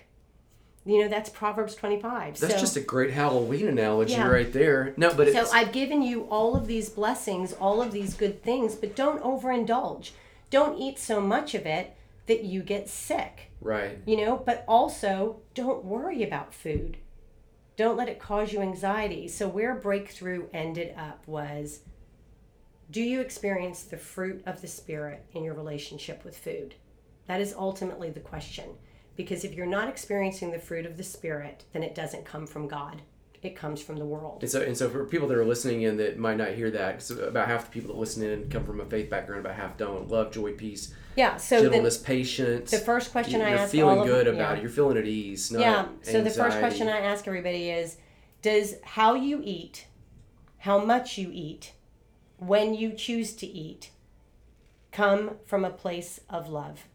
you 0.86 1.02
know 1.02 1.08
that's 1.08 1.28
proverbs 1.28 1.74
25 1.74 2.38
That's 2.38 2.54
so, 2.54 2.60
just 2.60 2.76
a 2.76 2.80
great 2.80 3.10
Halloween 3.10 3.68
analogy 3.68 4.14
Yeah. 4.14 4.28
right 4.28 4.50
there. 4.50 4.94
No, 4.96 5.12
but 5.12 5.30
so 5.32 5.46
i've 5.52 5.72
given 5.72 6.02
you 6.02 6.22
all 6.30 6.56
of 6.56 6.66
these 6.66 6.88
blessings 6.88 7.52
all 7.52 7.82
of 7.82 7.92
these 7.92 8.14
good 8.14 8.42
things 8.42 8.74
but 8.74 8.96
don't 8.96 9.22
overindulge 9.22 10.12
don't 10.50 10.78
eat 10.78 10.98
so 10.98 11.20
much 11.20 11.54
of 11.54 11.66
it 11.66 11.94
that 12.26 12.44
you 12.44 12.62
get 12.62 12.88
sick 12.88 13.50
right. 13.60 13.98
you 14.06 14.16
know 14.24 14.36
but 14.36 14.64
also 14.66 15.40
don't 15.54 15.84
worry 15.84 16.22
about 16.22 16.54
food 16.54 16.96
don't 17.76 17.96
let 17.96 18.08
it 18.08 18.18
cause 18.18 18.52
you 18.52 18.60
anxiety 18.60 19.28
so 19.28 19.46
where 19.46 19.74
breakthrough 19.74 20.46
ended 20.54 20.94
up 20.96 21.22
was 21.26 21.80
do 22.90 23.02
you 23.02 23.20
experience 23.20 23.82
the 23.82 23.96
fruit 23.98 24.42
of 24.46 24.60
the 24.60 24.68
spirit 24.68 25.24
in 25.32 25.44
your 25.44 25.54
relationship 25.54 26.24
with 26.24 26.36
food 26.36 26.74
that 27.26 27.40
is 27.40 27.54
ultimately 27.54 28.10
the 28.10 28.20
question 28.20 28.70
because 29.16 29.44
if 29.44 29.54
you're 29.54 29.66
not 29.66 29.88
experiencing 29.88 30.50
the 30.50 30.58
fruit 30.58 30.86
of 30.86 30.96
the 30.96 31.02
spirit 31.02 31.64
then 31.72 31.82
it 31.82 31.94
doesn't 31.94 32.24
come 32.24 32.46
from 32.46 32.66
god 32.68 33.02
it 33.40 33.54
comes 33.54 33.80
from 33.80 33.96
the 33.96 34.04
world 34.04 34.42
And 34.42 34.50
so, 34.50 34.62
and 34.62 34.76
so 34.76 34.88
for 34.90 35.04
people 35.04 35.28
that 35.28 35.38
are 35.38 35.44
listening 35.44 35.82
in 35.82 35.96
that 35.98 36.18
might 36.18 36.36
not 36.36 36.48
hear 36.50 36.72
that, 36.72 36.96
because 36.96 37.10
about 37.12 37.46
half 37.46 37.66
the 37.66 37.70
people 37.70 37.94
that 37.94 38.00
listen 38.00 38.24
in 38.24 38.50
come 38.50 38.64
from 38.64 38.80
a 38.80 38.84
faith 38.84 39.08
background, 39.08 39.46
about 39.46 39.54
half 39.56 39.76
don't. 39.76 40.08
Love, 40.08 40.32
joy, 40.32 40.54
peace, 40.54 40.92
yeah 41.14 41.36
so 41.36 41.58
the, 41.58 41.62
gentleness, 41.70 41.98
patience. 41.98 42.70
the 42.72 42.78
first 42.78 43.12
question 43.12 43.40
I 43.40 43.50
you're 43.50 43.58
ask 43.60 43.70
feeling 43.70 43.98
all 43.98 44.02
of- 44.02 44.08
good 44.08 44.26
about 44.26 44.38
yeah. 44.38 44.54
it. 44.54 44.62
You're 44.62 44.70
feeling 44.70 44.96
at 44.98 45.06
ease. 45.06 45.52
Yeah 45.56 45.86
so 46.02 46.20
the 46.20 46.30
first 46.30 46.58
question 46.58 46.88
i 46.88 46.98
ask 46.98 47.28
everybody 47.28 47.70
is 47.70 47.96
does 48.42 48.74
how 48.82 49.14
you 49.14 49.40
eat 49.44 49.86
how 50.58 50.84
much 50.84 51.16
you 51.16 51.30
eat 51.32 51.72
when 52.38 52.74
you 52.74 52.92
choose 52.92 53.34
to 53.34 53.46
eat 53.46 53.90
come 54.92 55.36
from 55.44 55.64
a 55.64 55.70
place 55.70 56.20
of 56.28 56.48
love. 56.48 56.86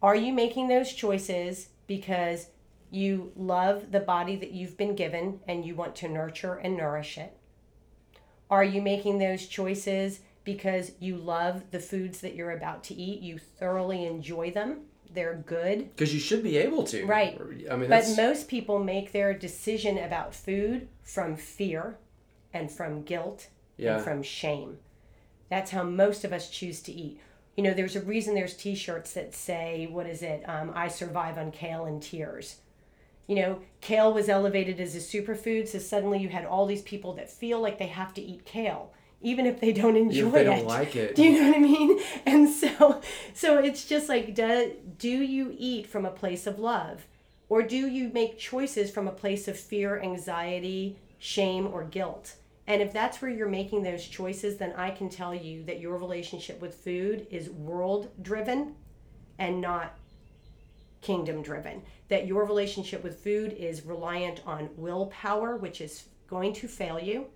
Are 0.00 0.16
you 0.16 0.32
making 0.32 0.68
those 0.68 0.92
choices 0.92 1.68
because 1.86 2.48
you 2.90 3.32
love 3.36 3.92
the 3.92 4.00
body 4.00 4.36
that 4.36 4.50
you've 4.50 4.76
been 4.76 4.96
given 4.96 5.40
and 5.46 5.64
you 5.64 5.74
want 5.74 5.94
to 5.96 6.08
nurture 6.08 6.54
and 6.54 6.76
nourish 6.76 7.18
it? 7.18 7.36
Are 8.50 8.64
you 8.64 8.82
making 8.82 9.18
those 9.18 9.46
choices 9.46 10.20
because 10.44 10.92
you 10.98 11.16
love 11.16 11.70
the 11.70 11.80
foods 11.80 12.20
that 12.20 12.34
you're 12.34 12.50
about 12.50 12.84
to 12.84 12.94
eat? 12.94 13.20
You 13.20 13.38
thoroughly 13.38 14.04
enjoy 14.04 14.50
them. 14.50 14.80
They're 15.14 15.42
good. 15.46 15.90
Because 15.94 16.12
you 16.12 16.20
should 16.20 16.42
be 16.42 16.56
able 16.56 16.84
to. 16.84 17.04
Right. 17.06 17.38
I 17.70 17.76
mean, 17.76 17.88
but 17.88 17.90
that's 17.90 18.16
most 18.16 18.48
people 18.48 18.78
make 18.78 19.12
their 19.12 19.34
decision 19.34 19.98
about 19.98 20.34
food 20.34 20.88
from 21.02 21.36
fear 21.36 21.98
and 22.52 22.70
from 22.70 23.02
guilt 23.02 23.48
Yeah. 23.76 23.96
and 23.96 24.04
from 24.04 24.22
shame. 24.22 24.78
That's 25.48 25.70
how 25.70 25.82
most 25.82 26.24
of 26.24 26.32
us 26.32 26.48
choose 26.50 26.80
to 26.82 26.92
eat. 26.92 27.20
You 27.56 27.62
know, 27.62 27.74
there's 27.74 27.96
a 27.96 28.00
reason 28.00 28.34
there's 28.34 28.56
t 28.56 28.74
shirts 28.74 29.12
that 29.14 29.34
say, 29.34 29.86
what 29.90 30.06
is 30.06 30.22
it? 30.22 30.42
Um, 30.48 30.72
I 30.74 30.88
survive 30.88 31.36
on 31.38 31.50
kale 31.50 31.84
and 31.84 32.02
tears. 32.02 32.56
You 33.26 33.36
know, 33.36 33.58
kale 33.80 34.12
was 34.12 34.28
elevated 34.28 34.80
as 34.80 34.94
a 34.94 34.98
superfood, 34.98 35.68
so 35.68 35.78
suddenly 35.78 36.18
you 36.18 36.28
had 36.30 36.44
all 36.44 36.66
these 36.66 36.82
people 36.82 37.12
that 37.14 37.30
feel 37.30 37.60
like 37.60 37.78
they 37.78 37.86
have 37.86 38.12
to 38.14 38.22
eat 38.22 38.44
kale, 38.44 38.92
even 39.20 39.46
if 39.46 39.60
they 39.60 39.72
don't 39.72 39.96
enjoy 39.96 40.26
if 40.28 40.32
they 40.32 40.40
it. 40.40 40.44
don't 40.44 40.66
like 40.66 40.96
it. 40.96 41.14
Do 41.16 41.22
you 41.22 41.40
know 41.40 41.48
what 41.48 41.56
I 41.56 41.60
mean? 41.60 42.00
And 42.26 42.48
so, 42.48 43.00
so 43.34 43.58
it's 43.58 43.84
just 43.84 44.08
like, 44.08 44.34
do, 44.34 44.72
do 44.98 45.08
you 45.08 45.54
eat 45.56 45.86
from 45.86 46.04
a 46.04 46.10
place 46.10 46.46
of 46.46 46.58
love, 46.58 47.06
or 47.48 47.62
do 47.62 47.76
you 47.76 48.08
make 48.08 48.38
choices 48.38 48.90
from 48.90 49.06
a 49.06 49.12
place 49.12 49.46
of 49.46 49.58
fear, 49.58 50.00
anxiety, 50.00 50.96
shame, 51.18 51.66
or 51.66 51.84
guilt? 51.84 52.34
And 52.66 52.80
if 52.80 52.92
that's 52.92 53.20
where 53.20 53.30
you're 53.30 53.48
making 53.48 53.82
those 53.82 54.06
choices, 54.06 54.56
then 54.56 54.72
I 54.76 54.90
can 54.90 55.08
tell 55.08 55.34
you 55.34 55.64
that 55.64 55.80
your 55.80 55.96
relationship 55.96 56.60
with 56.60 56.74
food 56.74 57.26
is 57.30 57.50
world 57.50 58.10
driven 58.22 58.76
and 59.38 59.60
not 59.60 59.98
kingdom 61.00 61.42
driven. 61.42 61.82
That 62.08 62.26
your 62.26 62.44
relationship 62.44 63.02
with 63.02 63.18
food 63.18 63.52
is 63.52 63.84
reliant 63.84 64.40
on 64.46 64.70
willpower, 64.76 65.56
which 65.56 65.80
is 65.80 66.04
going 66.28 66.52
to 66.54 66.68
fail 66.68 67.00
you, 67.00 67.26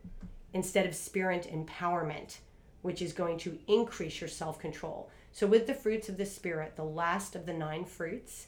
instead 0.55 0.87
of 0.87 0.95
spirit 0.95 1.51
empowerment, 1.53 2.39
which 2.83 3.03
is 3.03 3.13
going 3.13 3.39
to 3.39 3.59
increase 3.67 4.21
your 4.21 4.29
self 4.29 4.59
control. 4.59 5.11
So, 5.33 5.47
with 5.47 5.67
the 5.67 5.75
fruits 5.75 6.09
of 6.09 6.17
the 6.17 6.25
Spirit, 6.25 6.77
the 6.77 6.85
last 6.85 7.37
of 7.37 7.45
the 7.45 7.53
nine 7.53 7.85
fruits 7.85 8.47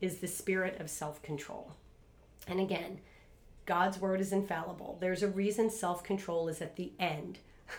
is 0.00 0.18
the 0.18 0.28
spirit 0.28 0.78
of 0.80 0.88
self 0.88 1.20
control. 1.22 1.72
And 2.46 2.60
again, 2.60 3.00
God's 3.70 4.00
word 4.00 4.20
is 4.20 4.32
infallible. 4.32 4.98
There's 5.00 5.22
a 5.22 5.28
reason 5.28 5.70
self 5.70 6.02
control 6.02 6.48
is 6.48 6.60
at 6.60 6.74
the 6.74 6.90
end 6.98 7.38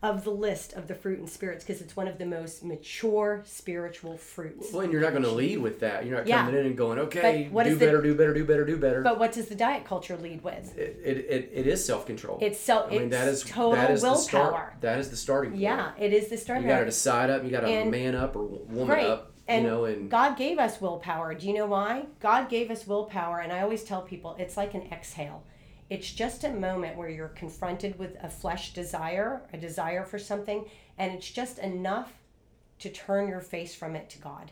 of 0.00 0.22
the 0.22 0.30
list 0.30 0.72
of 0.74 0.86
the 0.86 0.94
fruit 0.94 1.18
and 1.18 1.28
spirits 1.28 1.64
because 1.64 1.82
it's 1.82 1.96
one 1.96 2.06
of 2.06 2.18
the 2.18 2.24
most 2.24 2.62
mature 2.64 3.42
spiritual 3.44 4.16
fruits. 4.16 4.72
Well, 4.72 4.82
and 4.82 4.92
you're 4.92 5.02
not 5.02 5.10
going 5.10 5.24
to 5.24 5.32
lead 5.32 5.58
with 5.58 5.80
that. 5.80 6.06
You're 6.06 6.18
not 6.18 6.28
Yeah. 6.28 6.44
coming 6.44 6.60
in 6.60 6.66
and 6.66 6.76
going, 6.76 7.00
okay, 7.00 7.50
do 7.52 7.58
is 7.58 7.78
the- 7.80 7.84
better, 7.86 8.00
do 8.00 8.14
better, 8.14 8.32
do 8.32 8.44
better, 8.44 8.64
do 8.64 8.76
better. 8.76 9.02
But 9.02 9.18
what 9.18 9.32
does 9.32 9.46
the 9.46 9.56
diet 9.56 9.84
culture 9.84 10.16
lead 10.16 10.44
with? 10.44 10.78
it, 10.78 11.00
it, 11.04 11.16
it, 11.28 11.50
it 11.52 11.66
is 11.66 11.84
self 11.84 12.06
control. 12.06 12.38
It's 12.40 12.60
self. 12.60 12.92
I 12.92 12.98
mean, 12.98 13.10
that 13.10 13.26
is 13.26 13.42
total 13.42 13.72
that 13.72 13.90
is 13.90 14.02
the 14.02 14.10
willpower. 14.10 14.22
start. 14.22 14.74
That 14.82 15.00
is 15.00 15.10
the 15.10 15.16
starting 15.16 15.50
point. 15.50 15.62
Yeah, 15.62 15.90
it 15.98 16.12
is 16.12 16.28
the 16.28 16.36
starting. 16.36 16.62
Point. 16.62 16.70
You 16.70 16.74
got 16.76 16.78
to 16.80 16.84
decide 16.86 17.30
up. 17.30 17.42
You 17.42 17.50
got 17.50 17.62
to 17.62 17.84
man 17.86 18.14
up 18.14 18.36
or 18.36 18.44
woman 18.44 18.86
Right. 18.86 19.06
up. 19.06 19.32
And 19.46 19.64
you 19.64 19.70
know, 19.70 19.84
and 19.84 20.10
God 20.10 20.36
gave 20.36 20.58
us 20.58 20.80
willpower. 20.80 21.34
Do 21.34 21.46
you 21.46 21.54
know 21.54 21.66
why? 21.66 22.06
God 22.20 22.48
gave 22.48 22.70
us 22.70 22.86
willpower, 22.86 23.40
and 23.40 23.52
I 23.52 23.60
always 23.60 23.84
tell 23.84 24.02
people 24.02 24.36
it's 24.38 24.56
like 24.56 24.74
an 24.74 24.88
exhale. 24.90 25.44
It's 25.90 26.10
just 26.10 26.44
a 26.44 26.48
moment 26.48 26.96
where 26.96 27.10
you're 27.10 27.28
confronted 27.28 27.98
with 27.98 28.16
a 28.22 28.30
flesh 28.30 28.72
desire, 28.72 29.42
a 29.52 29.58
desire 29.58 30.04
for 30.04 30.18
something, 30.18 30.64
and 30.96 31.12
it's 31.12 31.30
just 31.30 31.58
enough 31.58 32.10
to 32.78 32.88
turn 32.88 33.28
your 33.28 33.40
face 33.40 33.74
from 33.74 33.94
it 33.94 34.08
to 34.10 34.18
God 34.18 34.50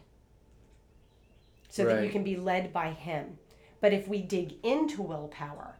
so 1.68 1.86
that 1.86 2.04
you 2.04 2.10
can 2.10 2.22
be 2.22 2.36
led 2.36 2.70
by 2.72 2.90
Him. 2.90 3.38
But 3.80 3.94
if 3.94 4.06
we 4.06 4.20
dig 4.20 4.56
into 4.62 5.00
willpower, 5.00 5.78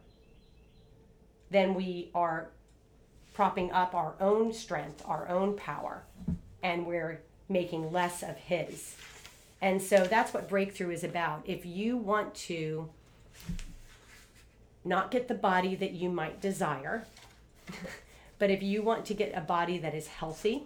then 1.51 1.75
we 1.75 2.09
are 2.15 2.49
propping 3.33 3.71
up 3.71 3.93
our 3.93 4.15
own 4.19 4.51
strength, 4.51 5.03
our 5.05 5.27
own 5.29 5.55
power, 5.55 6.03
and 6.63 6.87
we're 6.87 7.21
making 7.49 7.91
less 7.91 8.23
of 8.23 8.37
His. 8.37 8.95
And 9.61 9.81
so 9.81 10.03
that's 10.03 10.33
what 10.33 10.49
breakthrough 10.49 10.91
is 10.91 11.03
about. 11.03 11.43
If 11.45 11.65
you 11.65 11.95
want 11.95 12.35
to 12.35 12.89
not 14.83 15.11
get 15.11 15.27
the 15.27 15.33
body 15.33 15.75
that 15.75 15.91
you 15.91 16.09
might 16.09 16.41
desire, 16.41 17.05
but 18.39 18.49
if 18.49 18.61
you 18.61 18.81
want 18.81 19.05
to 19.05 19.13
get 19.13 19.31
a 19.35 19.41
body 19.41 19.77
that 19.77 19.93
is 19.93 20.07
healthy, 20.07 20.63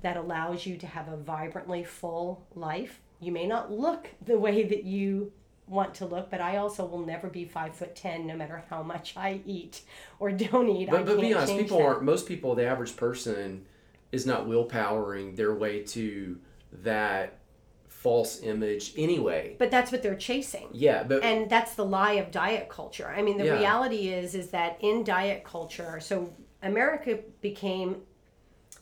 that 0.00 0.16
allows 0.16 0.64
you 0.64 0.76
to 0.78 0.86
have 0.86 1.08
a 1.08 1.16
vibrantly 1.16 1.84
full 1.84 2.46
life, 2.54 3.00
you 3.20 3.32
may 3.32 3.46
not 3.46 3.70
look 3.70 4.08
the 4.24 4.38
way 4.38 4.62
that 4.64 4.84
you 4.84 5.32
want 5.68 5.94
to 5.94 6.06
look, 6.06 6.30
but 6.30 6.40
I 6.40 6.56
also 6.56 6.84
will 6.84 7.04
never 7.04 7.28
be 7.28 7.44
five 7.44 7.74
foot 7.74 7.94
ten 7.94 8.26
no 8.26 8.36
matter 8.36 8.62
how 8.68 8.82
much 8.82 9.14
I 9.16 9.40
eat 9.46 9.82
or 10.18 10.30
don't 10.30 10.68
eat. 10.68 10.88
I 10.88 10.92
but 10.92 11.06
but 11.06 11.20
be 11.20 11.34
honest, 11.34 11.52
people 11.56 11.78
that. 11.78 11.86
aren't. 11.86 12.02
Most 12.02 12.26
people, 12.26 12.54
the 12.54 12.66
average 12.66 12.96
person, 12.96 13.66
is 14.12 14.26
not 14.26 14.46
willpowering 14.46 15.34
their 15.36 15.54
way 15.54 15.82
to 15.82 16.38
that 16.72 17.38
false 17.88 18.42
image 18.42 18.92
anyway. 18.96 19.56
But 19.58 19.70
that's 19.70 19.90
what 19.92 20.02
they're 20.02 20.16
chasing. 20.16 20.68
Yeah, 20.72 21.02
but 21.04 21.22
and 21.22 21.48
that's 21.48 21.74
the 21.74 21.84
lie 21.84 22.14
of 22.14 22.30
diet 22.30 22.68
culture 22.68 23.12
i 23.16 23.22
mean 23.22 23.38
the 23.38 23.44
Yeah. 23.46 23.58
reality 23.58 24.08
is 24.08 24.34
is 24.34 24.50
that 24.50 24.76
in 24.80 25.04
diet 25.04 25.44
culture 25.44 26.00
so 26.00 26.32
america 26.62 27.18
became 27.40 28.02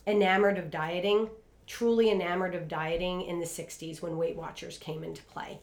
enamored 0.06 0.56
of 0.58 0.70
dieting 0.70 1.28
truly 1.66 2.10
enamored 2.10 2.54
of 2.54 2.66
dieting 2.66 3.22
in 3.22 3.38
the 3.38 3.46
60s 3.46 4.00
when 4.02 4.16
weight 4.16 4.36
watchers 4.36 4.78
came 4.78 5.04
into 5.04 5.22
play 5.24 5.60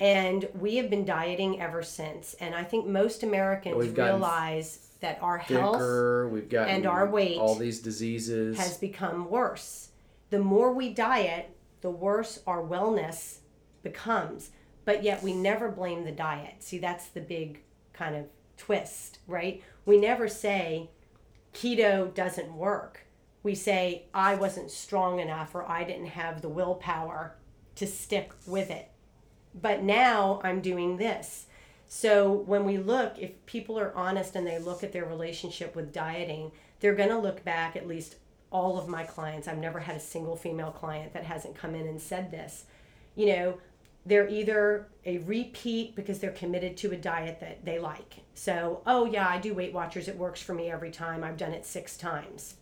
and 0.00 0.48
we 0.58 0.76
have 0.76 0.88
been 0.88 1.04
dieting 1.04 1.60
ever 1.60 1.82
since 1.82 2.34
and 2.34 2.54
i 2.54 2.62
think 2.62 2.86
most 2.86 3.22
americans 3.22 3.88
realize 3.88 4.88
that 5.04 5.22
our 5.22 5.36
health 5.36 5.76
thicker. 5.76 6.28
We've 6.30 6.48
got 6.48 6.68
and 6.68 6.86
our 6.86 7.06
weight 7.06 7.38
all 7.38 7.54
these 7.54 7.80
diseases. 7.80 8.56
has 8.56 8.78
become 8.78 9.28
worse. 9.28 9.90
The 10.30 10.38
more 10.38 10.72
we 10.72 10.94
diet, 10.94 11.54
the 11.82 11.90
worse 11.90 12.40
our 12.46 12.62
wellness 12.62 13.38
becomes. 13.82 14.50
But 14.86 15.02
yet 15.02 15.22
we 15.22 15.34
never 15.34 15.70
blame 15.70 16.04
the 16.04 16.12
diet. 16.12 16.62
See, 16.62 16.78
that's 16.78 17.08
the 17.08 17.20
big 17.20 17.60
kind 17.92 18.16
of 18.16 18.24
twist, 18.56 19.18
right? 19.26 19.62
We 19.84 19.98
never 19.98 20.26
say 20.26 20.90
keto 21.52 22.12
doesn't 22.14 22.56
work. 22.56 23.06
We 23.42 23.54
say 23.54 24.06
I 24.14 24.34
wasn't 24.34 24.70
strong 24.70 25.20
enough 25.20 25.54
or 25.54 25.68
I 25.68 25.84
didn't 25.84 26.06
have 26.06 26.40
the 26.40 26.48
willpower 26.48 27.36
to 27.76 27.86
stick 27.86 28.32
with 28.46 28.70
it. 28.70 28.90
But 29.54 29.82
now 29.82 30.40
I'm 30.42 30.62
doing 30.62 30.96
this. 30.96 31.46
So 31.96 32.32
when 32.32 32.64
we 32.64 32.76
look, 32.76 33.20
if 33.20 33.46
people 33.46 33.78
are 33.78 33.94
honest 33.94 34.34
and 34.34 34.44
they 34.44 34.58
look 34.58 34.82
at 34.82 34.90
their 34.90 35.04
relationship 35.04 35.76
with 35.76 35.92
dieting, 35.92 36.50
they're 36.80 36.96
going 36.96 37.10
to 37.10 37.18
look 37.18 37.44
back, 37.44 37.76
at 37.76 37.86
least 37.86 38.16
all 38.50 38.80
of 38.80 38.88
my 38.88 39.04
clients. 39.04 39.46
I've 39.46 39.58
never 39.58 39.78
had 39.78 39.94
a 39.94 40.00
single 40.00 40.34
female 40.34 40.72
client 40.72 41.12
that 41.12 41.22
hasn't 41.22 41.54
come 41.54 41.76
in 41.76 41.86
and 41.86 42.02
said 42.02 42.32
this. 42.32 42.64
You 43.14 43.26
know, 43.26 43.58
they're 44.04 44.28
either 44.28 44.88
a 45.06 45.18
repeat 45.18 45.94
because 45.94 46.18
they're 46.18 46.32
committed 46.32 46.76
to 46.78 46.90
a 46.90 46.96
diet 46.96 47.38
that 47.38 47.64
they 47.64 47.78
like. 47.78 48.24
So, 48.34 48.82
oh 48.88 49.04
yeah, 49.04 49.28
I 49.28 49.38
do 49.38 49.54
Weight 49.54 49.72
Watchers. 49.72 50.08
It 50.08 50.18
works 50.18 50.42
for 50.42 50.52
me 50.52 50.72
every 50.72 50.90
time. 50.90 51.22
I've 51.22 51.36
done 51.36 51.52
it 51.52 51.64
six 51.64 51.96
times. 51.96 52.56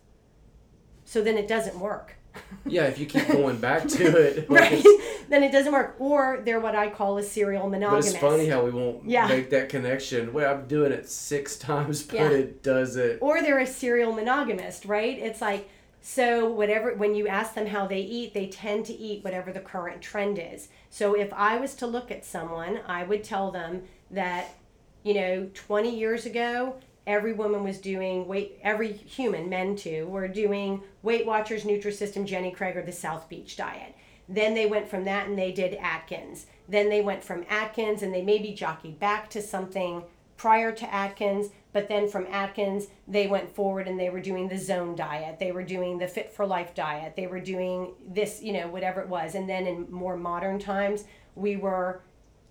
So 1.05 1.23
then 1.23 1.39
it 1.39 1.47
doesn't 1.47 1.79
work. 1.79 2.17
Yeah, 2.65 2.85
if 2.85 2.97
you 2.97 3.05
keep 3.05 3.27
going 3.27 3.57
back 3.57 3.87
to 3.87 4.05
it, 4.17 4.49
like, 4.49 4.71
right? 4.71 4.85
then 5.29 5.43
it 5.43 5.51
doesn't 5.51 5.71
work. 5.73 5.95
Or 5.99 6.41
they're 6.43 6.59
what 6.59 6.75
I 6.75 6.89
call 6.89 7.17
a 7.17 7.23
serial 7.23 7.69
But 7.69 7.99
it's 7.99 8.15
funny 8.17 8.47
how 8.47 8.63
we 8.63 8.71
won't 8.71 9.05
Yeah. 9.05 9.27
make 9.27 9.49
that 9.49 9.69
connection. 9.69 10.33
Well, 10.33 10.53
I'm 10.53 10.67
doing 10.67 10.91
it 10.91 11.09
six 11.09 11.57
times, 11.69 12.03
but 12.03 12.15
Yeah. 12.15 12.29
it 12.29 12.63
does 12.63 12.95
it. 12.95 13.19
or 13.21 13.41
they're 13.41 13.59
a 13.59 13.67
serial 13.67 14.13
monogamist, 14.13 14.85
right? 14.85 15.17
It's 15.17 15.41
like 15.41 15.69
so 16.01 16.49
whatever 16.49 16.93
when 16.95 17.15
you 17.15 17.27
ask 17.27 17.53
them 17.53 17.67
how 17.67 17.87
they 17.87 18.01
eat, 18.01 18.33
they 18.33 18.47
tend 18.47 18.85
to 18.87 18.93
eat 18.93 19.23
whatever 19.23 19.51
the 19.53 19.61
current 19.61 20.01
trend 20.01 20.37
is. 20.37 20.67
So 20.89 21.13
if 21.15 21.31
I 21.33 21.57
was 21.57 21.75
to 21.75 21.87
look 21.87 22.11
at 22.11 22.25
someone, 22.25 22.79
I 22.87 23.03
would 23.03 23.23
tell 23.23 23.51
them 23.51 23.83
that 24.11 24.55
you 25.03 25.13
know, 25.15 25.49
20 25.53 25.93
years 25.97 26.25
ago, 26.25 26.75
every 27.05 27.33
woman 27.33 27.63
was 27.63 27.79
doing 27.79 28.27
weight 28.27 28.59
every 28.63 28.91
human, 28.91 29.49
men 29.49 29.75
too, 29.75 30.07
were 30.07 30.27
doing 30.27 30.81
Weight 31.01 31.25
Watchers, 31.25 31.63
Nutrisystem, 31.63 32.25
Jenny 32.25 32.51
Craig 32.51 32.77
or 32.77 32.83
the 32.83 32.91
South 32.91 33.29
Beach 33.29 33.57
diet. 33.57 33.95
Then 34.29 34.53
they 34.53 34.65
went 34.65 34.87
from 34.87 35.03
that 35.05 35.27
and 35.27 35.37
they 35.37 35.51
did 35.51 35.73
Atkins. 35.75 36.45
Then 36.67 36.89
they 36.89 37.01
went 37.01 37.23
from 37.23 37.45
Atkins 37.49 38.01
and 38.01 38.13
they 38.13 38.21
maybe 38.21 38.53
jockeyed 38.53 38.99
back 38.99 39.29
to 39.31 39.41
something 39.41 40.03
prior 40.37 40.71
to 40.71 40.93
Atkins, 40.93 41.49
but 41.73 41.87
then 41.87 42.09
from 42.09 42.27
Atkins, 42.27 42.87
they 43.07 43.27
went 43.27 43.53
forward 43.53 43.87
and 43.87 43.99
they 43.99 44.09
were 44.09 44.19
doing 44.19 44.47
the 44.47 44.57
zone 44.57 44.95
diet. 44.95 45.39
They 45.39 45.51
were 45.51 45.63
doing 45.63 45.97
the 45.97 46.07
fit 46.07 46.31
for 46.31 46.45
life 46.45 46.73
diet. 46.73 47.15
They 47.15 47.27
were 47.27 47.39
doing 47.39 47.93
this, 48.07 48.41
you 48.41 48.53
know, 48.53 48.67
whatever 48.67 49.01
it 49.01 49.09
was. 49.09 49.35
And 49.35 49.49
then 49.49 49.67
in 49.67 49.91
more 49.91 50.17
modern 50.17 50.59
times, 50.59 51.05
we 51.35 51.55
were 51.55 52.01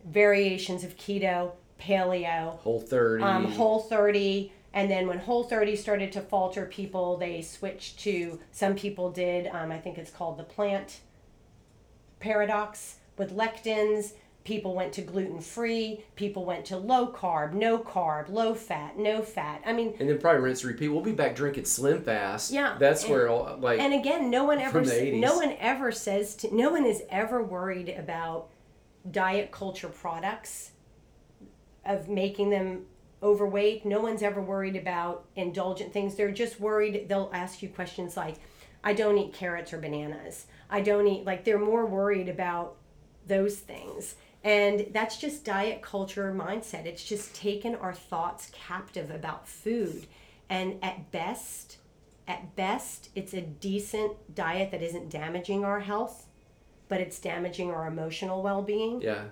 variations 0.04 0.84
of 0.84 0.96
keto, 0.96 1.52
paleo, 1.86 2.58
Whole 2.60 2.80
30. 2.80 3.22
um, 3.24 3.44
whole 3.52 3.80
30 3.80 4.52
and 4.74 4.90
then 4.90 5.06
when 5.06 5.18
whole 5.18 5.44
30 5.44 5.76
started 5.76 6.12
to 6.12 6.20
falter 6.20 6.64
people 6.66 7.16
they 7.18 7.42
switched 7.42 7.98
to 8.00 8.38
some 8.52 8.74
people 8.74 9.10
did 9.10 9.46
um, 9.48 9.70
i 9.70 9.78
think 9.78 9.98
it's 9.98 10.10
called 10.10 10.38
the 10.38 10.44
plant 10.44 11.00
paradox 12.20 12.96
with 13.18 13.36
lectins 13.36 14.12
people 14.44 14.74
went 14.74 14.92
to 14.92 15.02
gluten 15.02 15.40
free 15.40 16.04
people 16.16 16.44
went 16.44 16.64
to 16.64 16.76
low 16.76 17.06
carb 17.06 17.52
no 17.52 17.78
carb 17.78 18.28
low 18.28 18.54
fat 18.54 18.98
no 18.98 19.22
fat 19.22 19.60
i 19.66 19.72
mean 19.72 19.94
and 20.00 20.08
then 20.08 20.18
probably 20.18 20.40
rinse 20.40 20.62
and 20.62 20.72
repeat. 20.72 20.88
We'll 20.88 21.00
be 21.02 21.12
back 21.12 21.36
drinking 21.36 21.64
Slim 21.66 22.02
Fast. 22.02 22.50
Yeah, 22.50 22.76
That's 22.78 23.06
where, 23.08 23.28
all, 23.28 23.56
like, 23.60 23.78
and 23.78 23.94
again 23.94 24.30
no 24.30 24.44
one 24.44 24.58
ever 24.58 24.72
From 24.80 24.84
the 24.84 24.94
s- 24.94 25.00
80s. 25.02 25.20
no 25.20 25.36
one 25.36 25.54
ever 25.60 25.92
says 25.92 26.34
to 26.36 26.54
no 26.54 26.70
one 26.70 26.84
is 26.84 27.02
ever 27.10 27.42
worried 27.42 27.88
about 27.90 28.48
diet 29.10 29.50
culture 29.52 29.88
products 29.88 30.71
of 31.84 32.08
making 32.08 32.50
them 32.50 32.86
overweight. 33.22 33.84
No 33.86 34.00
one's 34.00 34.22
ever 34.22 34.40
worried 34.40 34.76
about 34.76 35.24
indulgent 35.36 35.92
things. 35.92 36.14
They're 36.14 36.30
just 36.30 36.60
worried 36.60 37.08
they'll 37.08 37.30
ask 37.32 37.62
you 37.62 37.68
questions 37.68 38.16
like 38.16 38.36
i 38.84 38.92
don't 38.92 39.18
eat 39.18 39.32
carrots 39.32 39.72
or 39.72 39.78
bananas. 39.78 40.46
I 40.68 40.80
don't 40.80 41.06
eat 41.06 41.24
like 41.24 41.44
they're 41.44 41.58
more 41.58 41.86
worried 41.86 42.28
about 42.28 42.76
those 43.26 43.56
things. 43.56 44.16
And 44.44 44.88
that's 44.92 45.18
just 45.18 45.44
diet 45.44 45.82
culture 45.82 46.34
mindset. 46.34 46.84
It's 46.84 47.04
just 47.04 47.32
taken 47.34 47.76
our 47.76 47.94
thoughts 47.94 48.50
captive 48.52 49.10
about 49.10 49.48
food. 49.48 50.06
And 50.50 50.82
at 50.82 51.12
best 51.12 51.78
at 52.26 52.54
best 52.56 53.08
it's 53.14 53.34
a 53.34 53.40
decent 53.40 54.34
diet 54.34 54.70
that 54.70 54.82
isn't 54.82 55.10
damaging 55.10 55.64
our 55.64 55.80
health 55.80 56.26
but 56.92 57.00
it's 57.00 57.18
damaging 57.18 57.70
our 57.70 57.86
emotional 57.86 58.42
well-being. 58.42 59.00
Yeah. 59.00 59.22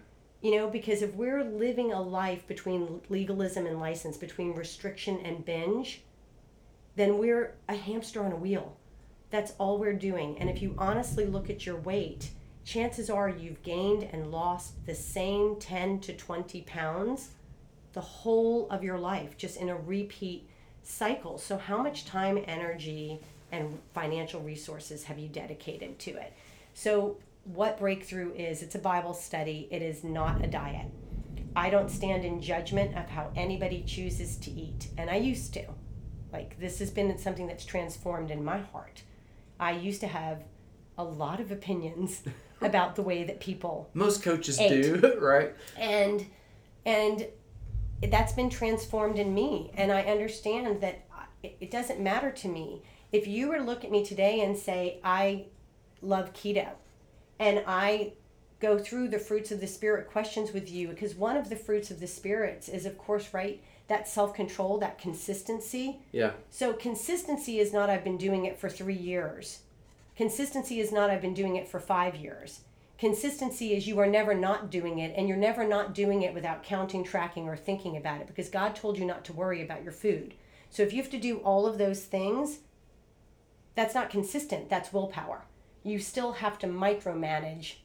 You 0.40 0.56
know, 0.56 0.68
because 0.68 1.02
if 1.02 1.14
we're 1.14 1.44
living 1.44 1.92
a 1.92 2.00
life 2.00 2.46
between 2.46 3.00
legalism 3.08 3.66
and 3.66 3.78
license, 3.78 4.16
between 4.16 4.54
restriction 4.54 5.18
and 5.18 5.44
binge, 5.44 6.02
then 6.96 7.18
we're 7.18 7.54
a 7.68 7.74
hamster 7.74 8.24
on 8.24 8.32
a 8.32 8.36
wheel. 8.36 8.76
That's 9.30 9.52
all 9.58 9.78
we're 9.78 9.92
doing. 9.92 10.38
And 10.38 10.48
if 10.48 10.62
you 10.62 10.74
honestly 10.78 11.26
look 11.26 11.50
at 11.50 11.66
your 11.66 11.76
weight, 11.76 12.30
chances 12.64 13.10
are 13.10 13.28
you've 13.28 13.62
gained 13.62 14.02
and 14.12 14.30
lost 14.30 14.86
the 14.86 14.94
same 14.94 15.56
10 15.56 16.00
to 16.00 16.14
20 16.14 16.62
pounds 16.62 17.30
the 17.92 18.00
whole 18.00 18.68
of 18.70 18.84
your 18.84 18.98
life, 18.98 19.36
just 19.36 19.56
in 19.56 19.68
a 19.68 19.76
repeat 19.76 20.48
cycle. 20.82 21.38
So, 21.38 21.58
how 21.58 21.82
much 21.82 22.04
time, 22.04 22.42
energy, 22.46 23.20
and 23.52 23.78
financial 23.94 24.40
resources 24.40 25.04
have 25.04 25.18
you 25.18 25.28
dedicated 25.28 25.98
to 26.00 26.12
it? 26.12 26.32
So, 26.74 27.16
what 27.44 27.78
breakthrough 27.78 28.32
is, 28.34 28.62
it's 28.62 28.74
a 28.74 28.78
Bible 28.78 29.14
study, 29.14 29.68
it 29.70 29.82
is 29.82 30.04
not 30.04 30.44
a 30.44 30.46
diet. 30.46 30.86
I 31.56 31.70
don't 31.70 31.90
stand 31.90 32.24
in 32.24 32.40
judgment 32.40 32.96
of 32.96 33.08
how 33.08 33.30
anybody 33.34 33.82
chooses 33.86 34.36
to 34.38 34.50
eat, 34.50 34.88
and 34.96 35.10
I 35.10 35.16
used 35.16 35.52
to. 35.54 35.64
Like, 36.32 36.60
this 36.60 36.78
has 36.78 36.90
been 36.90 37.18
something 37.18 37.48
that's 37.48 37.64
transformed 37.64 38.30
in 38.30 38.44
my 38.44 38.58
heart. 38.58 39.02
I 39.58 39.72
used 39.72 40.00
to 40.02 40.06
have 40.06 40.44
a 40.96 41.04
lot 41.04 41.40
of 41.40 41.50
opinions 41.50 42.22
about 42.60 42.94
the 42.94 43.02
way 43.02 43.24
that 43.24 43.40
people 43.40 43.90
Most 43.94 44.22
coaches 44.22 44.60
Eight. 44.60 44.82
do, 44.82 45.18
right? 45.20 45.54
and 45.76 46.26
and 46.84 47.26
that's 48.08 48.32
been 48.32 48.50
transformed 48.50 49.18
in 49.18 49.34
me 49.34 49.70
and 49.74 49.92
i 49.92 50.02
understand 50.02 50.80
that 50.80 51.04
it 51.42 51.70
doesn't 51.70 52.00
matter 52.00 52.30
to 52.30 52.48
me 52.48 52.82
if 53.12 53.26
you 53.26 53.48
were 53.48 53.58
to 53.58 53.62
look 53.62 53.84
at 53.84 53.90
me 53.90 54.04
today 54.04 54.40
and 54.40 54.56
say 54.56 54.98
i 55.04 55.44
love 56.02 56.32
keto 56.32 56.68
and 57.40 57.64
i 57.66 58.12
go 58.60 58.78
through 58.78 59.08
the 59.08 59.18
fruits 59.18 59.50
of 59.50 59.60
the 59.60 59.66
spirit 59.66 60.08
questions 60.08 60.52
with 60.52 60.70
you 60.70 60.86
because 60.88 61.16
one 61.16 61.36
of 61.36 61.48
the 61.48 61.56
fruits 61.56 61.90
of 61.90 61.98
the 61.98 62.06
spirits 62.06 62.68
is 62.68 62.86
of 62.86 62.96
course 62.96 63.34
right 63.34 63.60
that 63.88 64.06
self-control 64.06 64.78
that 64.78 64.98
consistency 64.98 65.98
Yeah. 66.12 66.30
so 66.48 66.72
consistency 66.72 67.58
is 67.58 67.72
not 67.72 67.90
I've 67.90 68.04
been 68.04 68.18
doing 68.18 68.44
it 68.44 68.56
for 68.56 68.68
three 68.68 68.94
years. 68.94 69.60
Consistency 70.16 70.78
is 70.78 70.92
not 70.92 71.10
I've 71.10 71.20
been 71.22 71.34
doing 71.34 71.56
it 71.56 71.66
for 71.66 71.80
five 71.80 72.14
years. 72.14 72.60
Consistency 72.98 73.74
is 73.74 73.88
you 73.88 73.98
are 73.98 74.06
never 74.06 74.34
not 74.34 74.70
doing 74.70 74.98
it, 75.00 75.12
and 75.16 75.26
you're 75.26 75.36
never 75.36 75.66
not 75.66 75.94
doing 75.94 76.22
it 76.22 76.34
without 76.34 76.62
counting, 76.62 77.02
tracking, 77.02 77.48
or 77.48 77.56
thinking 77.56 77.96
about 77.96 78.20
it 78.20 78.26
because 78.28 78.48
God 78.50 78.76
told 78.76 78.98
you 78.98 79.04
not 79.06 79.24
to 79.24 79.32
worry 79.32 79.60
about 79.62 79.82
your 79.82 79.92
food. 79.92 80.34
So 80.68 80.82
if 80.82 80.92
you 80.92 81.00
have 81.02 81.10
to 81.10 81.18
do 81.18 81.38
all 81.38 81.66
of 81.66 81.78
those 81.78 82.04
things, 82.04 82.58
that's 83.74 83.94
not 83.94 84.10
consistent. 84.10 84.68
That's 84.68 84.92
willpower. 84.92 85.42
You 85.82 85.98
still 85.98 86.32
have 86.32 86.58
to 86.60 86.66
micromanage 86.66 87.76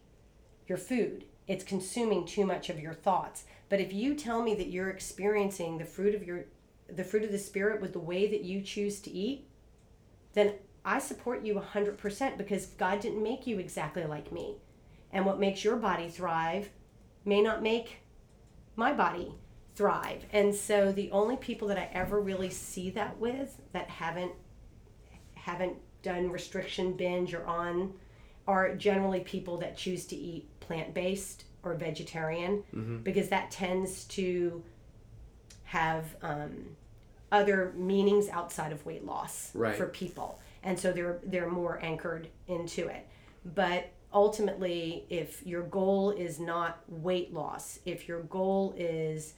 your 0.67 0.77
food. 0.77 1.25
It's 1.47 1.63
consuming 1.63 2.25
too 2.25 2.45
much 2.45 2.69
of 2.69 2.79
your 2.79 2.93
thoughts. 2.93 3.45
But 3.69 3.79
if 3.79 3.93
you 3.93 4.15
tell 4.15 4.41
me 4.41 4.55
that 4.55 4.69
you're 4.69 4.89
experiencing 4.89 5.77
the 5.77 5.85
fruit 5.85 6.15
of 6.15 6.23
your 6.23 6.45
the 6.87 7.03
fruit 7.03 7.23
of 7.23 7.31
the 7.31 7.39
spirit 7.39 7.81
with 7.81 7.93
the 7.93 7.99
way 7.99 8.27
that 8.27 8.43
you 8.43 8.61
choose 8.61 8.99
to 9.01 9.09
eat, 9.09 9.47
then 10.33 10.53
I 10.83 10.99
support 10.99 11.43
you 11.43 11.55
100% 11.55 12.37
because 12.37 12.67
God 12.67 12.99
didn't 12.99 13.23
make 13.23 13.47
you 13.47 13.57
exactly 13.57 14.03
like 14.05 14.31
me. 14.31 14.57
And 15.11 15.25
what 15.25 15.39
makes 15.39 15.63
your 15.63 15.77
body 15.77 16.09
thrive 16.09 16.69
may 17.25 17.41
not 17.41 17.63
make 17.63 18.01
my 18.75 18.93
body 18.93 19.33
thrive. 19.75 20.25
And 20.31 20.53
so 20.53 20.91
the 20.91 21.09
only 21.11 21.37
people 21.37 21.67
that 21.69 21.77
I 21.77 21.89
ever 21.91 22.19
really 22.19 22.51
see 22.51 22.91
that 22.91 23.17
with 23.19 23.59
that 23.73 23.89
haven't 23.89 24.33
haven't 25.33 25.77
done 26.05 26.29
restriction 26.31 26.93
binge 26.93 27.33
or 27.33 27.43
on 27.45 27.91
are 28.47 28.75
generally 28.75 29.21
people 29.21 29.57
that 29.57 29.75
choose 29.75 30.05
to 30.05 30.15
eat 30.15 30.47
plant-based 30.59 31.43
or 31.63 31.73
vegetarian 31.73 32.63
because 33.03 33.27
that 33.29 33.49
tends 33.49 34.03
to 34.05 34.63
have 35.63 36.15
um, 36.21 36.51
other 37.31 37.73
meanings 37.75 38.29
outside 38.29 38.71
of 38.71 38.85
weight 38.85 39.03
loss 39.03 39.49
Right. 39.55 39.75
for 39.75 39.87
people. 39.87 40.39
And 40.61 40.79
so 40.79 40.91
they're 40.91 41.19
they're 41.25 41.49
more 41.49 41.79
anchored 41.83 42.27
into 42.47 42.87
it. 42.87 43.07
But 43.43 43.89
ultimately 44.13 45.05
if 45.09 45.45
your 45.45 45.63
goal 45.63 46.11
is 46.11 46.39
not 46.39 46.71
weight 46.87 47.33
loss 47.33 47.79
if 47.85 48.07
your 48.07 48.21
goal 48.23 48.73
is 48.77 49.33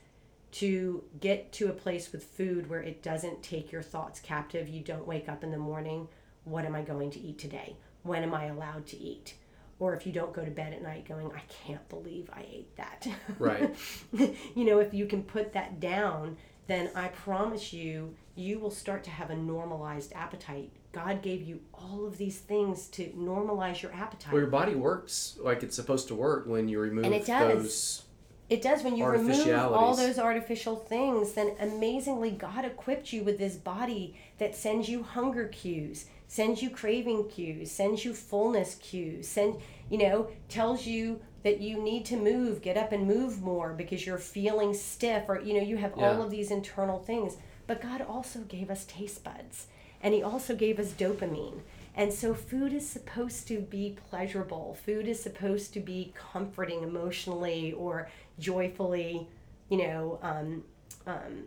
to 0.51 1.03
get 1.19 1.51
to 1.51 1.67
a 1.69 1.73
place 1.73 2.11
with 2.11 2.23
food 2.23 2.69
where 2.69 2.81
it 2.81 3.01
doesn't 3.01 3.41
take 3.41 3.71
your 3.71 3.81
thoughts 3.81 4.19
captive 4.19 4.67
you 4.69 4.81
don't 4.81 5.07
wake 5.07 5.27
up 5.27 5.43
in 5.43 5.49
the 5.49 5.57
morning 5.57 6.07
what 6.47 6.65
am 6.65 6.75
i 6.75 6.81
going 6.81 7.09
to 7.11 7.19
eat 7.19 7.37
today 7.37 7.75
when 8.03 8.23
am 8.23 8.33
i 8.33 8.45
allowed 8.45 8.85
to 8.85 8.97
eat 8.97 9.33
or 9.79 9.93
if 9.95 10.07
you 10.07 10.11
don't 10.11 10.33
go 10.33 10.43
to 10.43 10.51
bed 10.51 10.73
at 10.73 10.81
night 10.81 11.07
going 11.07 11.29
i 11.35 11.41
can't 11.65 11.87
believe 11.89 12.29
i 12.33 12.41
ate 12.51 12.75
that 12.77 13.07
Right. 13.39 13.75
you 14.11 14.65
know, 14.65 14.79
if 14.79 14.93
you 14.93 15.05
can 15.05 15.23
put 15.23 15.53
that 15.53 15.79
down, 15.79 16.37
then 16.67 16.89
I 16.95 17.07
promise 17.09 17.71
you, 17.71 18.15
you 18.35 18.59
will 18.59 18.71
start 18.71 19.03
to 19.05 19.09
have 19.11 19.29
a 19.29 19.35
normalized 19.35 20.11
appetite. 20.13 20.71
God 20.91 21.21
gave 21.21 21.41
you 21.43 21.59
all 21.73 22.05
of 22.07 22.17
these 22.17 22.39
things 22.39 22.87
to 22.89 23.05
normalize 23.17 23.81
your 23.81 23.93
appetite. 23.93 24.33
Well, 24.33 24.41
your 24.41 24.49
body 24.49 24.73
works 24.75 25.37
like 25.39 25.61
it's 25.63 25.75
supposed 25.75 26.07
to 26.09 26.15
work 26.15 26.47
when 26.47 26.67
you 26.67 26.79
remove 26.79 27.05
And 27.05 27.13
it 27.13 27.25
does. 27.25 27.53
those. 27.63 28.01
It 28.49 28.61
does 28.61 28.83
when 28.83 28.95
you 28.97 29.05
remove 29.05 29.47
all 29.71 29.95
those 29.95 30.17
artificial 30.17 30.75
things, 30.77 31.33
then 31.33 31.51
amazingly 31.59 32.31
God 32.31 32.65
equipped 32.65 33.13
you 33.13 33.23
with 33.23 33.37
this 33.37 33.55
body 33.55 34.15
that 34.39 34.55
sends 34.55 34.89
you 34.89 35.03
hunger 35.03 35.47
cues, 35.49 36.05
sends 36.27 36.61
you 36.61 36.69
craving 36.69 37.29
cues, 37.29 37.71
sends 37.71 38.03
you 38.05 38.13
fullness 38.13 38.75
cues, 38.75 39.27
send 39.27 39.55
you 39.89 39.97
know, 39.97 40.29
tells 40.49 40.85
you 40.85 41.21
that 41.43 41.61
you 41.61 41.81
need 41.81 42.05
to 42.05 42.17
move, 42.17 42.61
get 42.61 42.75
up 42.75 42.91
and 42.91 43.07
move 43.07 43.41
more 43.41 43.73
because 43.73 44.05
you're 44.05 44.17
feeling 44.17 44.73
stiff 44.73 45.23
or 45.29 45.39
you 45.41 45.53
know, 45.53 45.61
you 45.61 45.77
have 45.77 45.93
all 45.97 46.21
of 46.21 46.29
these 46.29 46.51
internal 46.51 46.99
things. 46.99 47.37
But 47.67 47.81
God 47.81 48.01
also 48.01 48.39
gave 48.41 48.69
us 48.69 48.85
taste 48.85 49.23
buds 49.23 49.67
and 50.01 50.13
he 50.13 50.21
also 50.21 50.55
gave 50.55 50.79
us 50.79 50.91
dopamine. 50.91 51.61
And 51.95 52.13
so 52.13 52.33
food 52.33 52.73
is 52.73 52.87
supposed 52.87 53.47
to 53.47 53.59
be 53.59 53.97
pleasurable. 54.09 54.77
Food 54.85 55.07
is 55.07 55.21
supposed 55.21 55.73
to 55.73 55.79
be 55.79 56.13
comforting 56.15 56.83
emotionally 56.83 57.73
or 57.73 58.09
joyfully, 58.39 59.27
you 59.69 59.77
know, 59.77 60.19
um, 60.21 60.63
um, 61.07 61.45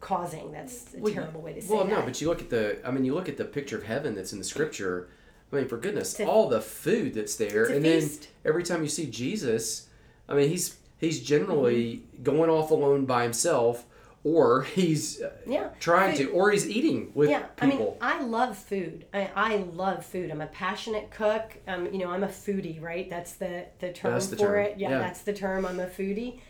causing. 0.00 0.52
That's 0.52 0.94
a 0.94 0.98
Well, 0.98 1.12
terrible 1.12 1.40
way 1.40 1.52
to 1.54 1.60
say 1.62 1.74
Well, 1.74 1.84
that. 1.84 1.90
no, 1.90 2.02
but 2.02 2.20
you 2.20 2.28
look 2.28 2.40
at 2.40 2.50
the. 2.50 2.78
I 2.86 2.90
mean, 2.90 3.04
you 3.04 3.14
look 3.14 3.28
at 3.28 3.36
the 3.36 3.44
picture 3.44 3.76
of 3.76 3.84
heaven 3.84 4.14
that's 4.14 4.32
in 4.32 4.38
the 4.38 4.44
scripture. 4.44 5.08
I 5.52 5.56
mean, 5.56 5.68
for 5.68 5.78
goodness, 5.78 6.18
a- 6.20 6.26
all 6.26 6.48
the 6.48 6.60
food 6.60 7.14
that's 7.14 7.36
there, 7.36 7.64
and 7.64 7.82
feast. 7.84 8.20
then 8.22 8.30
every 8.50 8.62
time 8.62 8.82
you 8.82 8.88
see 8.88 9.06
Jesus, 9.06 9.88
I 10.28 10.34
mean, 10.34 10.48
he's 10.50 10.76
he's 10.98 11.20
generally 11.22 12.02
Mm-hmm. 12.14 12.22
going 12.22 12.50
off 12.50 12.70
alone 12.70 13.06
by 13.06 13.22
himself, 13.22 13.86
or 14.24 14.62
he's 14.62 15.22
uh, 15.22 15.30
yeah. 15.46 15.70
trying 15.80 16.14
Food- 16.16 16.26
to, 16.26 16.32
or 16.32 16.50
he's 16.50 16.68
eating 16.68 17.12
with 17.14 17.30
yeah, 17.30 17.46
I 17.60 17.66
mean, 17.66 17.78
people. 17.78 17.96
I 18.00 18.20
love 18.22 18.58
food. 18.58 19.06
I, 19.14 19.30
I 19.34 19.56
love 19.56 20.04
food. 20.04 20.30
I'm 20.30 20.40
a 20.42 20.46
passionate 20.48 21.10
cook. 21.10 21.56
Um, 21.66 21.86
you 21.92 21.98
know, 22.00 22.10
I'm 22.10 22.24
a 22.24 22.28
foodie, 22.28 22.80
right? 22.80 23.08
That's 23.08 23.32
the 23.34 23.64
the 23.80 23.90
term 23.92 24.12
That's 24.12 24.26
the 24.26 24.36
for 24.36 24.42
term, 24.42 24.64
it. 24.66 24.74
Yeah, 24.78 24.90
yeah. 24.90 24.98
that's 24.98 25.22
the 25.22 25.32
term. 25.32 25.64
I'm 25.64 25.80
a 25.80 25.86
foodie. 25.86 26.40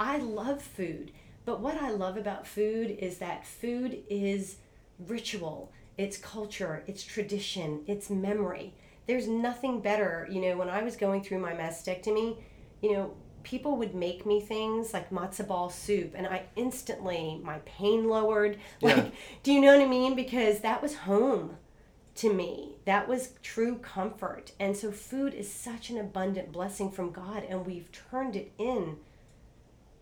I 0.00 0.18
love 0.18 0.62
food, 0.62 1.12
but 1.48 1.60
what 1.60 1.80
I 1.80 1.88
love 1.88 2.18
about 2.18 2.46
food 2.46 2.94
is 3.00 3.16
that 3.18 3.46
food 3.46 4.02
is 4.10 4.56
ritual. 4.98 5.72
It's 5.96 6.18
culture. 6.18 6.84
It's 6.86 7.02
tradition. 7.02 7.84
It's 7.86 8.10
memory. 8.10 8.74
There's 9.06 9.26
nothing 9.26 9.80
better. 9.80 10.28
You 10.30 10.42
know, 10.42 10.58
when 10.58 10.68
I 10.68 10.82
was 10.82 10.94
going 10.94 11.22
through 11.22 11.38
my 11.38 11.54
mastectomy, 11.54 12.36
you 12.82 12.92
know, 12.92 13.14
people 13.44 13.78
would 13.78 13.94
make 13.94 14.26
me 14.26 14.42
things 14.42 14.92
like 14.92 15.08
matzo 15.08 15.46
ball 15.46 15.70
soup 15.70 16.12
and 16.16 16.26
i 16.26 16.42
instantly 16.56 17.40
my 17.42 17.58
pain 17.60 18.08
lowered 18.08 18.58
like 18.82 18.96
Yeah. 18.96 19.10
do 19.44 19.52
you 19.52 19.60
know 19.60 19.74
what 19.74 19.86
i 19.86 19.88
mean 19.88 20.16
because 20.16 20.58
that 20.60 20.82
was 20.82 20.96
home 20.96 21.56
to 22.16 22.34
me 22.34 22.76
that 22.84 23.08
was 23.08 23.30
true 23.42 23.76
comfort 23.76 24.50
and 24.58 24.76
so 24.76 24.90
food 24.90 25.32
is 25.32 25.50
such 25.50 25.88
an 25.88 25.98
abundant 25.98 26.50
blessing 26.52 26.90
from 26.90 27.12
god 27.12 27.44
and 27.48 27.64
we've 27.64 27.90
turned 27.92 28.34
it 28.34 28.52
in 28.58 28.98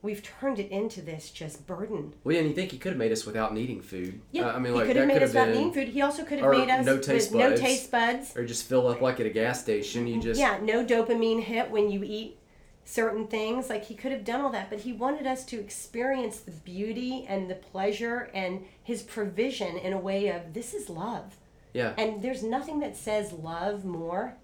we've 0.07 0.23
turned 0.23 0.61
it 0.61 0.71
into 0.71 1.03
this 1.03 1.31
just 1.31 1.67
burden. 1.67 2.15
Well, 2.23 2.35
yeah, 2.35 2.41
and 2.41 2.49
you 2.49 2.55
think 2.55 2.71
he 2.71 2.79
could 2.79 2.93
have 2.93 2.99
made 2.99 3.11
us 3.11 3.27
without 3.27 3.53
needing 3.53 3.83
food? 3.83 4.21
yeah 4.31 4.47
Uh, 4.47 4.53
I 4.53 4.59
mean, 4.61 4.73
he 4.73 4.79
like 4.79 4.87
could 4.87 4.97
have 4.97 5.09
made 5.09 5.23
us 5.23 5.31
without 5.31 5.49
eating 5.49 5.73
food. 5.73 5.89
He 5.89 6.01
also 6.01 6.25
could 6.25 6.39
have 6.39 6.51
made 6.53 6.71
us 6.71 6.87
no 6.87 6.99
taste 6.99 7.33
with 7.33 7.41
no 7.41 7.57
taste 7.57 7.91
buds. 7.91 8.35
Or 8.37 8.47
just 8.47 8.67
fill 8.67 8.87
up 8.87 9.03
like 9.03 9.19
at 9.21 9.27
a 9.27 9.31
gas 9.31 9.61
station. 9.61 10.07
You 10.07 10.23
just 10.23 10.41
yeah 10.41 10.59
no 10.63 10.85
dopamine 10.85 11.43
hit 11.43 11.71
when 11.71 11.91
you 11.91 12.03
eat 12.05 12.39
certain 12.85 13.27
things. 13.27 13.69
Like 13.69 13.85
he 13.85 13.97
could 13.97 14.13
have 14.13 14.25
done 14.25 14.41
all 14.41 14.51
that 14.51 14.71
but 14.71 14.81
he 14.81 14.93
wanted 14.93 15.27
us 15.27 15.45
to 15.47 15.59
experience 15.59 16.39
the 16.39 16.53
beauty 16.53 17.27
and 17.29 17.51
the 17.51 17.57
pleasure 17.57 18.31
and 18.33 18.65
his 18.83 19.03
provision 19.03 19.77
in 19.77 19.93
a 19.93 19.99
way 19.99 20.29
of 20.29 20.55
this 20.55 20.73
is 20.73 20.89
love. 20.89 21.37
Yeah, 21.75 21.93
and 21.99 22.23
there's 22.23 22.43
nothing 22.43 22.79
that 22.81 22.97
says 22.97 23.33
love 23.33 23.85
more 23.85 24.37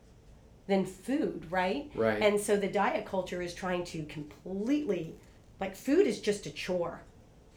than 0.66 0.84
food 0.84 1.46
right? 1.50 1.90
Right. 1.94 2.22
and 2.22 2.38
so 2.38 2.56
the 2.56 2.68
diet 2.68 3.04
culture 3.04 3.42
is 3.42 3.52
trying 3.52 3.84
to 3.86 4.04
completely 4.04 5.16
like 5.62 5.76
food 5.76 6.08
is 6.08 6.20
just 6.20 6.46
a 6.46 6.50
chore. 6.50 7.00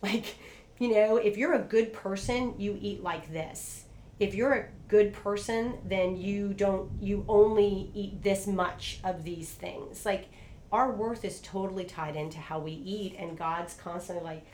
Like 0.03 0.35
you 0.77 0.93
know 0.93 1.17
if 1.17 1.35
you're 1.35 1.55
a 1.55 1.63
good 1.75 1.91
person 1.91 2.53
you 2.59 2.77
eat 2.79 3.01
like 3.01 3.33
this. 3.33 3.85
If 4.19 4.35
you're 4.35 4.53
a 4.53 4.67
good 4.87 5.13
person 5.13 5.79
then 5.83 6.15
you 6.15 6.53
don't 6.53 6.91
you 7.01 7.25
only 7.27 7.89
eat 7.95 8.21
this 8.21 8.45
much 8.45 8.99
of 9.03 9.23
these 9.23 9.49
things. 9.49 10.05
Like 10.05 10.25
our 10.71 10.91
worth 10.91 11.25
is 11.25 11.41
totally 11.41 11.85
tied 11.85 12.15
into 12.15 12.37
how 12.37 12.59
we 12.59 12.73
eat 12.73 13.15
and 13.17 13.37
god's 13.37 13.73
constantly 13.73 14.23
like 14.23 14.45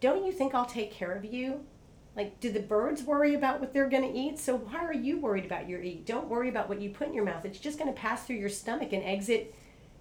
don't 0.00 0.24
you 0.26 0.32
think 0.32 0.54
i'll 0.54 0.66
take 0.66 0.90
care 0.90 1.12
of 1.12 1.24
you? 1.24 1.60
Like 2.16 2.40
do 2.40 2.50
the 2.50 2.60
birds 2.74 3.04
worry 3.04 3.34
about 3.34 3.60
what 3.60 3.72
they're 3.72 3.88
going 3.88 4.12
to 4.12 4.18
eat? 4.18 4.40
So 4.40 4.56
why 4.56 4.84
are 4.84 4.92
you 5.06 5.20
worried 5.20 5.44
about 5.44 5.68
your 5.68 5.82
eat? 5.82 6.04
Don't 6.04 6.28
worry 6.28 6.48
about 6.48 6.68
what 6.68 6.80
you 6.80 6.90
put 6.90 7.06
in 7.06 7.14
your 7.14 7.24
mouth. 7.24 7.44
It's 7.44 7.60
just 7.60 7.78
going 7.78 7.94
to 7.94 8.00
pass 8.00 8.24
through 8.24 8.36
your 8.36 8.48
stomach 8.48 8.92
and 8.92 9.04
exit 9.04 9.54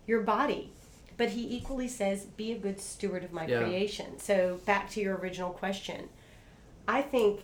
your 0.07 0.21
body 0.21 0.73
but 1.19 1.29
he 1.29 1.55
equally 1.55 1.87
says 1.87 2.25
be 2.25 2.51
a 2.53 2.57
good 2.57 2.79
steward 2.79 3.23
of 3.23 3.31
my 3.31 3.45
Yeah. 3.45 3.59
creation 3.63 4.17
so 4.17 4.59
back 4.65 4.89
to 4.91 5.01
your 5.01 5.17
original 5.17 5.51
question 5.51 6.09
i 6.87 7.01
think 7.03 7.41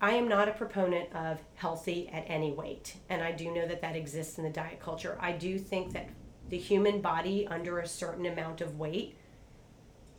I 0.00 0.10
am 0.16 0.28
not 0.28 0.48
a 0.48 0.52
proponent 0.52 1.14
of 1.14 1.38
healthy 1.54 2.10
at 2.10 2.24
any 2.26 2.52
weight, 2.52 2.96
and 3.08 3.22
I 3.22 3.32
do 3.32 3.50
know 3.50 3.66
that 3.66 3.80
that 3.80 3.96
exists 3.96 4.36
in 4.36 4.44
the 4.44 4.50
diet 4.50 4.78
culture. 4.78 5.16
I 5.18 5.32
do 5.32 5.58
think 5.58 5.92
that 5.94 6.10
the 6.50 6.58
human 6.58 7.00
body 7.00 7.46
under 7.46 7.78
a 7.78 7.86
certain 7.88 8.26
amount 8.26 8.60
of 8.60 8.78
weight 8.78 9.16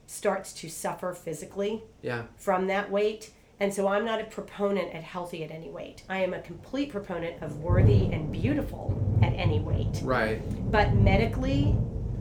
starts 0.08 0.54
to 0.54 0.70
suffer 0.70 1.14
physically 1.14 1.84
Yeah. 2.02 2.24
from 2.36 2.66
that 2.68 2.90
weight. 2.90 3.32
And 3.60 3.72
so 3.72 3.88
I'm 3.88 4.06
not 4.06 4.20
a 4.20 4.24
proponent 4.24 4.96
at 4.96 5.04
healthy 5.04 5.44
at 5.44 5.52
any 5.52 5.70
weight. 5.70 6.02
I 6.10 6.18
am 6.24 6.34
a 6.34 6.40
complete 6.42 6.90
proponent 6.90 7.44
of 7.44 7.62
worthy 7.62 8.12
and 8.12 8.32
beautiful 8.32 8.98
at 9.22 9.34
any 9.34 9.60
weight. 9.60 10.02
Right. 10.04 10.42
But 10.72 10.96
medically, 10.96 11.76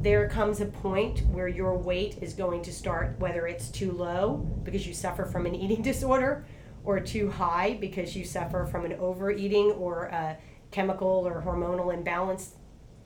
there 0.04 0.28
comes 0.28 0.60
a 0.60 0.66
point 0.66 1.20
where 1.28 1.48
your 1.48 1.78
weight 1.78 2.18
is 2.20 2.34
going 2.34 2.60
to 2.60 2.70
start, 2.70 3.18
whether 3.18 3.46
it's 3.46 3.70
too 3.70 3.90
low 3.90 4.36
because 4.62 4.86
you 4.86 4.92
suffer 4.92 5.24
from 5.24 5.46
an 5.46 5.54
eating 5.54 5.80
disorder, 5.80 6.44
or 6.84 7.00
too 7.00 7.30
high 7.30 7.78
because 7.80 8.14
you 8.14 8.22
suffer 8.22 8.66
from 8.66 8.84
an 8.84 8.92
overeating 9.00 9.72
or 9.72 10.04
a 10.04 10.36
chemical 10.70 11.26
or 11.26 11.40
hormonal 11.40 11.92
imbalance 11.94 12.56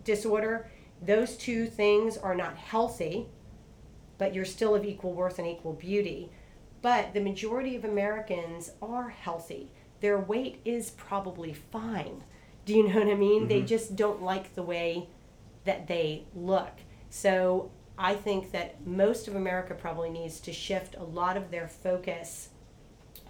disorder. 0.03 0.69
Those 1.01 1.37
two 1.37 1.67
things 1.67 2.17
are 2.17 2.35
not 2.35 2.57
healthy, 2.57 3.29
but 4.19 4.35
you're 4.35 4.45
still 4.45 4.75
of 4.75 4.85
equal 4.85 5.13
worth 5.13 5.39
and 5.39 5.47
equal 5.47 5.75
beauty. 5.75 6.33
But 6.83 7.15
the 7.15 7.21
majority 7.21 7.77
of 7.77 7.85
Americans 7.85 8.73
are 8.83 9.11
healthy. 9.11 9.71
Their 10.01 10.19
weight 10.19 10.61
is 10.65 10.91
probably 10.91 11.53
fine. 11.53 12.25
Do 12.65 12.75
you 12.75 12.89
know 12.89 12.99
what 12.99 13.09
I 13.09 13.15
mean? 13.15 13.47
They 13.47 13.59
mm-hmm. 13.59 13.67
just 13.67 13.95
don't 13.95 14.21
like 14.21 14.57
the 14.57 14.63
way 14.65 15.09
that 15.65 15.87
they 15.87 16.25
look. 16.35 16.73
So 17.11 17.71
I 17.97 18.15
think 18.15 18.53
that 18.53 18.87
most 18.87 19.29
of 19.29 19.35
America 19.35 19.75
probably 19.75 20.11
needs 20.11 20.41
to 20.41 20.53
shift 20.53 20.95
a 20.97 21.03
lot 21.03 21.37
of 21.37 21.51
their 21.51 21.69
focus 21.69 22.51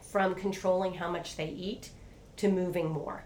from 0.01 0.35
controlling 0.35 0.95
how 0.95 1.11
much 1.11 1.37
they 1.37 1.49
eat 1.49 1.91
to 2.37 2.49
moving 2.49 2.91
more. 2.91 3.25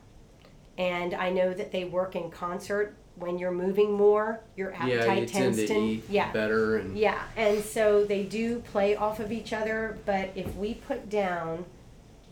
And 0.78 1.14
I 1.14 1.30
know 1.30 1.52
that 1.52 1.72
they 1.72 1.84
work 1.84 2.16
in 2.16 2.30
concert. 2.30 2.96
When 3.16 3.38
you're 3.38 3.52
moving 3.52 3.92
more, 3.92 4.40
your 4.56 4.70
Yeah, 4.70 4.78
appetite 4.78 5.20
you 5.20 5.26
tend 5.26 5.28
tends 5.28 5.58
to 5.58 5.66
to 5.66 5.74
eat 5.74 6.04
yeah 6.08 6.32
better 6.32 6.78
and 6.78 6.96
yeah, 6.96 7.22
and 7.36 7.62
so 7.62 8.04
they 8.06 8.22
do 8.22 8.60
play 8.60 8.96
off 8.96 9.20
of 9.20 9.30
each 9.30 9.52
other, 9.52 9.98
but 10.06 10.30
if 10.34 10.54
we 10.56 10.74
put 10.74 11.10
down 11.10 11.66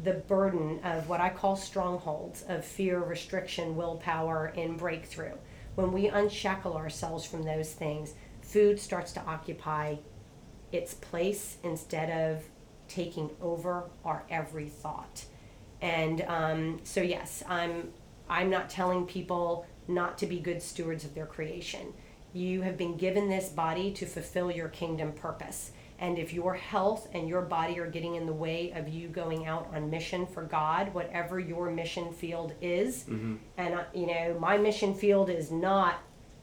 the 0.03 0.15
burden 0.15 0.81
of 0.83 1.07
what 1.07 1.21
I 1.21 1.29
call 1.29 1.55
strongholds 1.57 2.45
of 2.49 2.65
fear, 2.65 2.99
restriction, 2.99 3.77
willpower, 3.77 4.53
and 4.57 4.79
breakthrough, 4.79 5.35
when 5.75 5.93
we 5.93 6.09
unshackle 6.09 6.77
ourselves 6.77 7.25
from 7.25 7.43
those 7.43 7.73
things, 7.73 8.15
food 8.43 8.79
starts 8.81 9.13
to 9.13 9.21
occupy 9.23 9.97
its 10.73 10.95
place 10.95 11.59
instead 11.63 12.11
of 12.11 12.45
taking 12.89 13.31
over 13.41 13.91
our 14.05 14.25
every 14.31 14.69
thought. 14.69 15.25
And 15.81 16.23
um, 16.23 16.81
so, 16.85 17.01
yes, 17.01 17.43
I'm 17.49 17.93
I'm 18.29 18.51
not 18.51 18.71
telling 18.71 19.07
people 19.07 19.67
not 19.89 20.19
to 20.19 20.27
be 20.27 20.39
good 20.39 20.63
stewards 20.63 21.05
of 21.05 21.15
their 21.15 21.27
creation. 21.27 21.93
You 22.33 22.63
have 22.63 22.77
been 22.77 22.97
given 22.97 23.29
this 23.29 23.49
body 23.49 23.91
to 23.93 24.07
fulfill 24.07 24.51
your 24.53 24.69
kingdom 24.69 25.13
purpose. 25.13 25.73
And 26.01 26.19
if 26.19 26.33
your 26.33 26.55
health 26.55 27.09
and 27.13 27.29
your 27.29 27.43
body 27.43 27.79
are 27.79 27.87
getting 27.87 28.15
in 28.15 28.25
the 28.25 28.33
way 28.33 28.73
of 28.75 28.89
you 28.89 29.07
going 29.09 29.47
out 29.47 29.71
on 29.75 29.91
mission 29.91 30.27
for 30.27 30.43
God, 30.43 30.95
whatever 30.95 31.39
your 31.39 31.71
mission 31.71 32.11
field 32.13 32.55
is, 32.63 33.05
and 33.07 33.39
uh, 33.75 33.85
you 33.95 34.07
know, 34.07 34.37
my 34.41 34.57
mission 34.57 34.95
field 34.95 35.29
is 35.29 35.51
not 35.51 35.97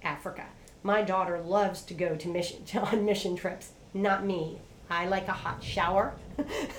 Africa. 0.04 0.46
My 0.84 1.02
daughter 1.02 1.40
loves 1.40 1.82
to 1.84 1.96
go 1.96 2.16
to 2.16 2.28
mission 2.28 2.60
on 2.82 3.04
mission 3.04 3.36
trips, 3.36 3.72
not 3.96 4.24
me. 4.26 4.60
I 4.90 5.06
like 5.08 5.28
a 5.28 5.34
hot 5.34 5.62
shower 5.62 6.14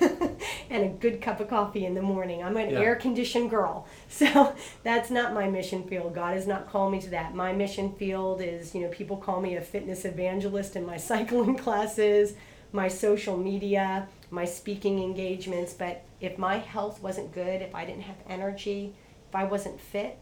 and 0.69 0.83
a 0.83 0.87
good 0.87 1.21
cup 1.21 1.39
of 1.39 1.47
coffee 1.49 1.85
in 1.85 1.93
the 1.93 2.01
morning. 2.01 2.41
I'm 2.43 2.57
an 2.57 2.69
Yeah. 2.71 2.79
air 2.79 2.95
conditioned 2.95 3.49
girl. 3.49 3.85
So 4.09 4.55
that's 4.83 5.11
not 5.11 5.33
my 5.35 5.47
mission 5.47 5.83
field. 5.83 6.15
God 6.15 6.33
has 6.33 6.47
not 6.47 6.67
called 6.69 6.91
me 6.91 6.99
to 7.01 7.09
that. 7.11 7.35
My 7.35 7.53
mission 7.53 7.93
field 7.93 8.41
is, 8.41 8.73
you 8.73 8.81
know, 8.81 8.87
people 8.87 9.17
call 9.17 9.39
me 9.41 9.55
a 9.57 9.61
fitness 9.61 10.03
evangelist 10.05 10.75
in 10.75 10.85
my 10.85 10.97
cycling 10.97 11.55
classes, 11.55 12.33
my 12.71 12.87
social 12.87 13.37
media, 13.37 14.07
my 14.29 14.45
speaking 14.45 15.01
engagements. 15.01 15.73
But 15.73 16.03
if 16.21 16.37
my 16.37 16.57
health 16.57 17.01
wasn't 17.01 17.33
good, 17.33 17.61
if 17.61 17.73
I 17.73 17.85
didn't 17.85 18.03
have 18.03 18.17
energy, 18.27 18.95
if 19.27 19.35
I 19.35 19.45
wasn't 19.45 19.79
fit, 19.79 20.17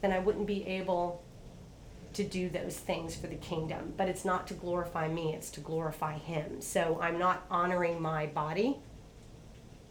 then 0.00 0.12
I 0.12 0.18
wouldn't 0.18 0.46
be 0.46 0.66
able 0.66 1.22
to 2.14 2.24
do 2.24 2.48
those 2.48 2.76
things 2.76 3.14
for 3.14 3.26
the 3.26 3.36
kingdom. 3.36 3.92
But 3.96 4.08
it's 4.08 4.24
not 4.24 4.46
to 4.48 4.54
glorify 4.54 5.08
me, 5.08 5.34
it's 5.34 5.50
to 5.50 5.60
glorify 5.60 6.16
Him. 6.16 6.60
So 6.60 6.98
I'm 7.00 7.18
not 7.18 7.44
honoring 7.50 8.00
my 8.00 8.26
body. 8.26 8.78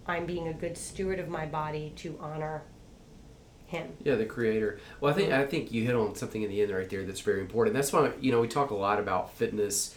I'm 0.08 0.26
being 0.26 0.48
a 0.48 0.54
good 0.54 0.78
steward 0.78 1.20
of 1.20 1.30
my 1.30 1.46
body 1.46 1.94
to 1.98 2.18
honor 2.20 2.64
Him. 3.68 3.94
Yeah, 4.04 4.16
the 4.16 4.26
creator. 4.26 4.80
Well, 5.00 5.14
I 5.14 5.16
think 5.16 5.32
I 5.32 5.46
think 5.46 5.72
you 5.72 5.84
hit 5.84 5.96
on 5.96 6.16
something 6.16 6.42
in 6.42 6.50
the 6.50 6.62
end 6.62 6.72
right 6.72 6.90
there 6.90 7.04
that's 7.04 7.22
very 7.22 7.42
important. 7.42 7.76
That's 7.76 7.94
why 7.94 8.12
you 8.20 8.32
know 8.32 8.42
we 8.42 8.48
talk 8.48 8.72
a 8.72 8.76
lot 8.76 9.00
about 9.00 9.34
fitness 9.36 9.96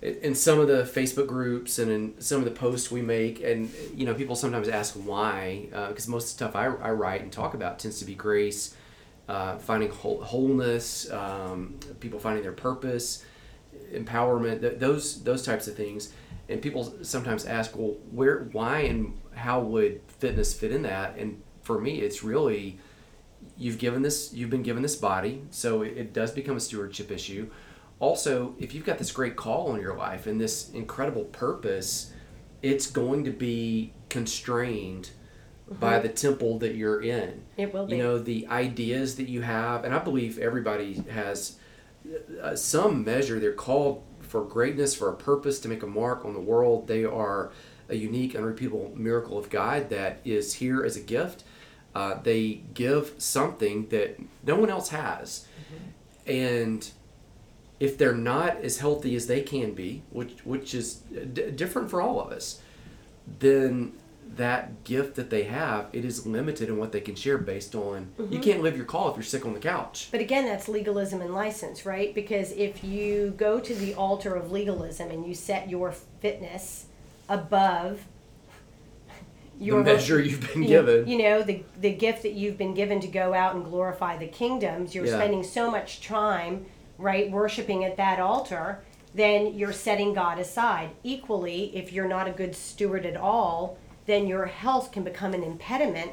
in 0.00 0.34
some 0.34 0.60
of 0.60 0.68
the 0.68 0.82
Facebook 0.82 1.26
groups 1.26 1.78
and 1.78 1.90
in 1.90 2.20
some 2.20 2.38
of 2.38 2.44
the 2.44 2.52
posts 2.52 2.90
we 2.90 3.02
make, 3.02 3.42
and 3.42 3.70
you 3.94 4.06
know 4.06 4.14
people 4.14 4.36
sometimes 4.36 4.68
ask 4.68 4.94
why 4.94 5.66
because 5.88 6.06
most 6.06 6.24
of 6.24 6.28
the 6.28 6.52
stuff 6.52 6.56
I, 6.56 6.66
I 6.66 6.92
write 6.92 7.22
and 7.22 7.32
talk 7.32 7.54
about 7.54 7.78
tends 7.78 7.98
to 7.98 8.04
be 8.04 8.14
grace, 8.14 8.76
uh, 9.28 9.58
finding 9.58 9.90
whole, 9.90 10.22
wholeness, 10.22 11.10
um, 11.10 11.78
people 11.98 12.20
finding 12.20 12.44
their 12.44 12.52
purpose, 12.52 13.24
empowerment, 13.92 14.60
th- 14.60 14.78
those 14.78 15.22
those 15.24 15.42
types 15.44 15.66
of 15.66 15.74
things. 15.74 16.12
And 16.48 16.62
people 16.62 16.94
sometimes 17.02 17.44
ask, 17.44 17.76
well, 17.76 17.96
where, 18.10 18.48
why, 18.52 18.80
and 18.80 19.20
how 19.34 19.60
would 19.60 20.00
fitness 20.18 20.54
fit 20.54 20.72
in 20.72 20.80
that? 20.82 21.18
And 21.18 21.42
for 21.60 21.78
me, 21.78 22.00
it's 22.00 22.22
really 22.22 22.78
you've 23.58 23.78
given 23.78 24.02
this 24.02 24.32
you've 24.32 24.50
been 24.50 24.62
given 24.62 24.82
this 24.82 24.96
body 24.96 25.42
so 25.50 25.82
it, 25.82 25.96
it 25.96 26.12
does 26.12 26.30
become 26.30 26.56
a 26.56 26.60
stewardship 26.60 27.10
issue 27.10 27.50
also 28.00 28.54
if 28.58 28.74
you've 28.74 28.86
got 28.86 28.98
this 28.98 29.12
great 29.12 29.36
call 29.36 29.68
on 29.72 29.80
your 29.80 29.96
life 29.96 30.26
and 30.26 30.40
this 30.40 30.70
incredible 30.70 31.24
purpose 31.24 32.12
it's 32.62 32.86
going 32.86 33.24
to 33.24 33.30
be 33.30 33.92
constrained 34.08 35.10
by 35.80 35.98
the 35.98 36.08
temple 36.08 36.58
that 36.58 36.74
you're 36.74 37.02
in. 37.02 37.42
It 37.58 37.74
will 37.74 37.86
be. 37.86 37.96
you 37.96 38.02
know 38.02 38.18
the 38.18 38.46
ideas 38.48 39.16
that 39.16 39.28
you 39.28 39.42
have 39.42 39.84
and 39.84 39.94
i 39.94 39.98
believe 39.98 40.38
everybody 40.38 40.94
has 41.10 41.56
uh, 42.42 42.56
some 42.56 43.04
measure 43.04 43.38
they're 43.38 43.52
called 43.52 44.02
for 44.28 44.44
greatness 44.44 44.94
for 44.94 45.08
a 45.08 45.14
purpose 45.16 45.58
to 45.60 45.68
make 45.68 45.82
a 45.82 45.86
mark 45.86 46.24
on 46.24 46.34
the 46.34 46.40
world. 46.40 46.86
They 46.86 47.04
are 47.04 47.50
a 47.88 47.96
unique 47.96 48.36
unrepeatable 48.36 48.92
miracle 48.94 49.38
of 49.38 49.50
god 49.50 49.88
that 49.90 50.20
is 50.24 50.54
here 50.54 50.84
as 50.84 50.96
a 50.96 51.00
gift. 51.00 51.44
Uh, 51.94 52.20
they 52.22 52.60
give 52.74 53.14
something 53.18 53.88
that 53.88 54.18
no 54.44 54.56
one 54.56 54.70
else 54.70 54.90
has. 54.90 55.46
And 56.26 56.88
if 57.80 57.96
they're 57.96 58.14
not 58.14 58.56
as 58.62 58.78
healthy 58.78 59.14
as 59.14 59.26
they 59.26 59.40
can 59.40 59.72
be 59.72 60.02
which 60.10 60.44
which 60.44 60.74
is 60.74 60.96
d- 61.34 61.50
different 61.50 61.90
for 61.90 62.00
all 62.02 62.20
of 62.20 62.32
us 62.32 62.60
then 63.38 63.92
that 64.36 64.84
gift 64.84 65.16
that 65.16 65.30
they 65.30 65.44
have 65.44 65.86
it 65.92 66.04
is 66.04 66.26
limited 66.26 66.68
in 66.68 66.76
what 66.76 66.92
they 66.92 67.00
can 67.00 67.14
share 67.14 67.38
based 67.38 67.74
on 67.74 68.08
you 68.18 68.24
mm-hmm. 68.24 68.40
can't 68.40 68.62
live 68.62 68.76
your 68.76 68.86
call 68.86 69.10
if 69.10 69.16
you're 69.16 69.22
sick 69.22 69.44
on 69.46 69.54
the 69.54 69.58
couch 69.60 70.08
But 70.10 70.20
again, 70.20 70.44
that's 70.44 70.68
legalism 70.68 71.20
and 71.22 71.34
license, 71.34 71.84
right? 71.86 72.14
Because 72.14 72.52
if 72.52 72.84
you 72.84 73.34
go 73.36 73.58
to 73.58 73.74
the 73.74 73.94
altar 73.94 74.34
of 74.34 74.52
legalism 74.52 75.10
and 75.10 75.26
you 75.26 75.34
set 75.34 75.68
your 75.70 75.92
fitness 75.92 76.86
above 77.28 78.04
the 79.60 79.76
measure 79.76 80.20
you've 80.20 80.46
been 80.52 80.62
you- 80.62 80.68
given 80.68 81.08
You 81.08 81.18
know, 81.18 81.42
the 81.42 81.64
the 81.80 81.92
gift 81.92 82.22
that 82.22 82.32
you've 82.32 82.58
been 82.58 82.74
given 82.74 83.00
to 83.00 83.08
go 83.08 83.34
out 83.34 83.54
and 83.54 83.64
glorify 83.64 84.16
the 84.18 84.28
kingdoms, 84.28 84.94
you're 84.94 85.06
Yeah. 85.06 85.16
spending 85.16 85.42
so 85.42 85.70
much 85.70 86.02
time, 86.02 86.66
right, 86.98 87.30
worshiping 87.30 87.84
at 87.84 87.96
that 87.96 88.18
altar, 88.20 88.82
then 89.14 89.54
you're 89.54 89.72
setting 89.72 90.12
God 90.12 90.38
aside. 90.38 90.90
Equally, 91.02 91.74
if 91.76 91.92
you're 91.92 92.08
not 92.08 92.28
a 92.28 92.32
good 92.32 92.54
steward 92.54 93.06
at 93.06 93.16
all, 93.16 93.78
then 94.06 94.26
your 94.26 94.46
health 94.46 94.92
can 94.92 95.04
become 95.04 95.32
an 95.34 95.42
impediment 95.42 96.10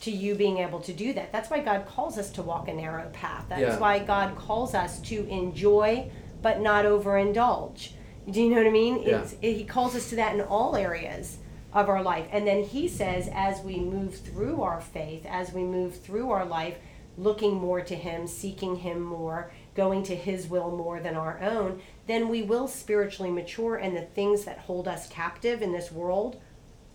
to 0.00 0.10
you 0.10 0.34
being 0.34 0.58
able 0.58 0.80
to 0.80 0.92
do 0.92 1.12
that. 1.12 1.32
That's 1.32 1.50
why 1.50 1.60
God 1.60 1.86
calls 1.86 2.18
us 2.18 2.30
to 2.32 2.42
walk 2.42 2.68
a 2.68 2.74
narrow 2.74 3.08
path. 3.12 3.46
That's 3.48 3.60
Yeah. 3.60 3.78
why 3.78 3.98
God 4.00 4.36
calls 4.36 4.74
us 4.74 5.00
to 5.02 5.26
enjoy 5.28 6.10
but 6.40 6.60
not 6.60 6.84
overindulge. 6.84 7.92
Do 8.28 8.42
you 8.42 8.50
know 8.50 8.56
what 8.56 8.66
I 8.66 8.70
mean? 8.70 9.02
Yeah. 9.02 9.20
It's, 9.22 9.34
he 9.40 9.64
calls 9.64 9.94
us 9.94 10.08
to 10.10 10.16
that 10.16 10.34
in 10.34 10.40
all 10.40 10.74
areas 10.76 11.38
of 11.72 11.88
our 11.88 12.02
life. 12.02 12.26
And 12.32 12.46
then 12.46 12.64
he 12.64 12.88
says, 12.88 13.28
as 13.32 13.60
we 13.62 13.78
move 13.78 14.16
through 14.16 14.62
our 14.62 14.80
faith, 14.80 15.24
as 15.26 15.52
we 15.52 15.62
move 15.62 16.00
through 16.00 16.30
our 16.30 16.44
life, 16.44 16.76
looking 17.16 17.54
more 17.54 17.80
to 17.80 17.94
him, 17.94 18.26
seeking 18.26 18.76
him 18.76 19.00
more, 19.00 19.52
going 19.74 20.02
to 20.02 20.16
his 20.16 20.46
will 20.48 20.70
more 20.70 21.00
than 21.00 21.16
our 21.16 21.40
own, 21.40 21.80
then 22.06 22.28
we 22.28 22.42
will 22.42 22.68
spiritually 22.68 23.30
mature 23.30 23.76
and 23.76 23.96
the 23.96 24.02
things 24.02 24.44
that 24.44 24.58
hold 24.58 24.86
us 24.86 25.08
captive 25.08 25.62
in 25.62 25.72
this 25.72 25.90
world 25.90 26.40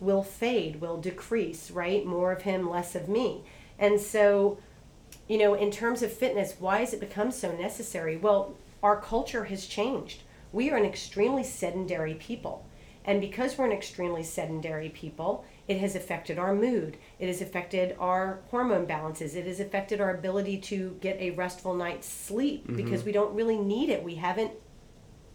will 0.00 0.22
fade, 0.22 0.80
will 0.80 0.96
decrease, 0.96 1.70
right? 1.70 2.06
More 2.06 2.32
of 2.32 2.42
him, 2.42 2.70
less 2.70 2.94
of 2.94 3.08
me. 3.08 3.42
And 3.78 4.00
so, 4.00 4.58
you 5.28 5.38
know, 5.38 5.54
in 5.54 5.70
terms 5.70 6.02
of 6.02 6.12
fitness, 6.12 6.54
why 6.58 6.80
has 6.80 6.92
it 6.92 7.00
become 7.00 7.30
so 7.30 7.52
necessary? 7.56 8.16
Well, 8.16 8.54
our 8.82 9.00
culture 9.00 9.44
has 9.44 9.66
changed. 9.66 10.22
We 10.52 10.70
are 10.70 10.76
an 10.76 10.84
extremely 10.84 11.42
sedentary 11.42 12.14
people. 12.14 12.64
And 13.04 13.20
because 13.20 13.56
we're 13.56 13.66
an 13.66 13.72
extremely 13.72 14.22
sedentary 14.22 14.90
people, 14.90 15.44
it 15.68 15.78
has 15.78 15.94
affected 15.94 16.38
our 16.38 16.54
mood. 16.54 16.96
It 17.18 17.26
has 17.26 17.42
affected 17.42 17.94
our 18.00 18.40
hormone 18.50 18.86
balances. 18.86 19.36
It 19.36 19.46
has 19.46 19.60
affected 19.60 20.00
our 20.00 20.14
ability 20.14 20.58
to 20.58 20.96
get 21.02 21.20
a 21.20 21.30
restful 21.32 21.74
night's 21.74 22.08
sleep 22.08 22.64
mm-hmm. 22.64 22.76
because 22.76 23.04
we 23.04 23.12
don't 23.12 23.34
really 23.34 23.58
need 23.58 23.90
it. 23.90 24.02
We 24.02 24.14
haven't 24.14 24.52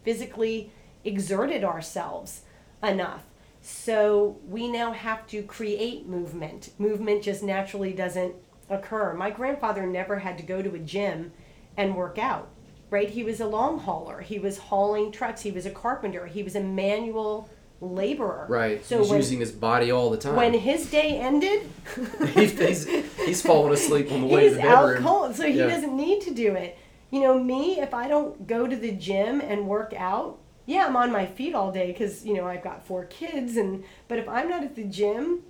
physically 0.03 0.71
exerted 1.05 1.63
ourselves 1.63 2.41
enough. 2.81 3.23
So 3.61 4.39
we 4.47 4.69
now 4.69 4.91
have 4.91 5.27
to 5.27 5.43
create 5.43 6.07
movement. 6.07 6.71
Movement 6.79 7.23
just 7.23 7.43
naturally 7.43 7.93
doesn't 7.93 8.33
occur. 8.69 9.13
My 9.13 9.29
grandfather 9.29 9.85
never 9.85 10.19
had 10.19 10.37
to 10.39 10.43
go 10.43 10.61
to 10.61 10.73
a 10.75 10.79
gym 10.79 11.31
and 11.77 11.95
work 11.95 12.17
out, 12.17 12.49
right? 12.89 13.09
He 13.09 13.23
was 13.23 13.39
a 13.39 13.47
long 13.47 13.79
hauler. 13.79 14.21
He 14.21 14.39
was 14.39 14.57
hauling 14.57 15.11
trucks. 15.11 15.41
He 15.41 15.51
was 15.51 15.65
a 15.65 15.71
carpenter. 15.71 16.25
He 16.25 16.43
was 16.43 16.55
a 16.55 16.61
manual 16.61 17.49
laborer. 17.83 18.45
Right. 18.49 18.83
So 18.85 18.99
he's 18.99 19.09
when, 19.09 19.17
using 19.17 19.39
his 19.39 19.51
body 19.51 19.91
all 19.91 20.09
the 20.09 20.17
time. 20.17 20.35
when 20.35 20.53
his 20.53 20.89
day 20.89 21.17
ended, 21.19 21.69
he's, 22.33 22.57
he's, 22.57 22.87
he's 23.17 23.41
falling 23.41 23.73
asleep 23.73 24.11
on 24.11 24.21
the 24.21 24.27
way 24.27 24.43
he's 24.47 24.53
to 24.57 24.61
the 24.61 24.67
out 24.67 24.97
cold, 24.97 25.35
so 25.35 25.45
he 25.45 25.57
Yeah. 25.59 25.67
doesn't 25.67 25.95
need 25.95 26.21
to 26.21 26.31
do 26.33 26.53
it. 26.55 26.77
You 27.11 27.21
know, 27.21 27.37
me, 27.39 27.79
if 27.79 27.93
I 27.93 28.07
don't 28.07 28.47
go 28.47 28.65
to 28.67 28.75
the 28.75 28.91
gym 28.91 29.39
and 29.41 29.67
work 29.67 29.93
out, 29.95 30.39
yeah, 30.65 30.85
I'm 30.85 30.95
on 30.95 31.11
my 31.11 31.25
feet 31.25 31.53
all 31.53 31.71
day 31.71 31.91
because 31.91 32.25
you 32.25 32.33
know 32.33 32.47
I've 32.47 32.63
got 32.63 32.87
four 32.87 33.05
kids, 33.05 33.57
and 33.57 33.83
but 34.07 34.17
if 34.17 34.27
I'm 34.29 34.49
not 34.49 34.63
at 34.63 34.75
the 34.75 34.85
gym, 34.85 35.41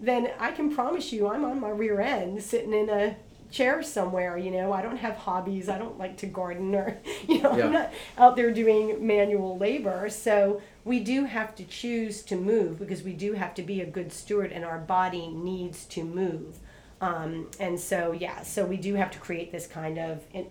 then 0.00 0.30
I 0.40 0.50
can 0.50 0.74
promise 0.74 1.12
you 1.12 1.28
I'm 1.28 1.44
on 1.44 1.60
my 1.60 1.68
rear 1.70 2.00
end, 2.00 2.42
sitting 2.42 2.72
in 2.72 2.88
a 2.88 3.16
chair 3.52 3.82
somewhere. 3.82 4.36
You 4.36 4.50
know, 4.50 4.72
I 4.72 4.82
don't 4.82 4.96
have 4.96 5.16
hobbies. 5.16 5.68
I 5.68 5.78
don't 5.78 5.98
like 5.98 6.16
to 6.18 6.26
garden, 6.26 6.74
or 6.74 6.98
you 7.28 7.42
know, 7.42 7.56
Yeah. 7.56 7.66
I'm 7.66 7.72
not 7.72 7.92
out 8.18 8.36
there 8.36 8.50
doing 8.50 9.06
manual 9.06 9.56
labor. 9.58 10.08
So 10.08 10.60
we 10.84 11.00
do 11.00 11.24
have 11.24 11.54
to 11.56 11.64
choose 11.64 12.22
to 12.22 12.36
move 12.36 12.78
because 12.78 13.02
we 13.02 13.12
do 13.12 13.34
have 13.34 13.54
to 13.54 13.62
be 13.62 13.80
a 13.80 13.86
good 13.86 14.12
steward, 14.12 14.50
and 14.50 14.64
our 14.64 14.78
body 14.78 15.28
needs 15.28 15.84
to 15.86 16.02
move. 16.02 16.58
Um, 17.00 17.50
and 17.58 17.78
so, 17.78 18.12
yeah, 18.12 18.42
so 18.42 18.64
we 18.64 18.76
do 18.76 18.94
have 18.94 19.10
to 19.10 19.18
create 19.18 19.50
this 19.50 19.66
kind 19.66 19.98
of 19.98 20.24
in, 20.32 20.46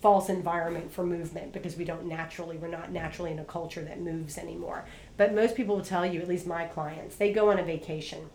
false 0.00 0.28
environment 0.28 0.92
for 0.92 1.04
movement 1.04 1.52
because 1.52 1.76
we 1.76 1.84
don't 1.84 2.06
naturally, 2.06 2.56
we're 2.56 2.68
not 2.68 2.92
naturally 2.92 3.30
in 3.32 3.38
a 3.38 3.44
culture 3.44 3.82
that 3.82 4.00
moves 4.00 4.38
anymore. 4.38 4.84
But 5.16 5.34
most 5.34 5.54
people 5.56 5.76
will 5.76 5.84
tell 5.84 6.06
you, 6.06 6.20
at 6.20 6.28
least 6.28 6.46
my 6.46 6.64
clients, 6.64 7.16
they 7.16 7.32
go 7.32 7.50
on 7.50 7.58
a 7.58 7.64
vacation. 7.64 8.30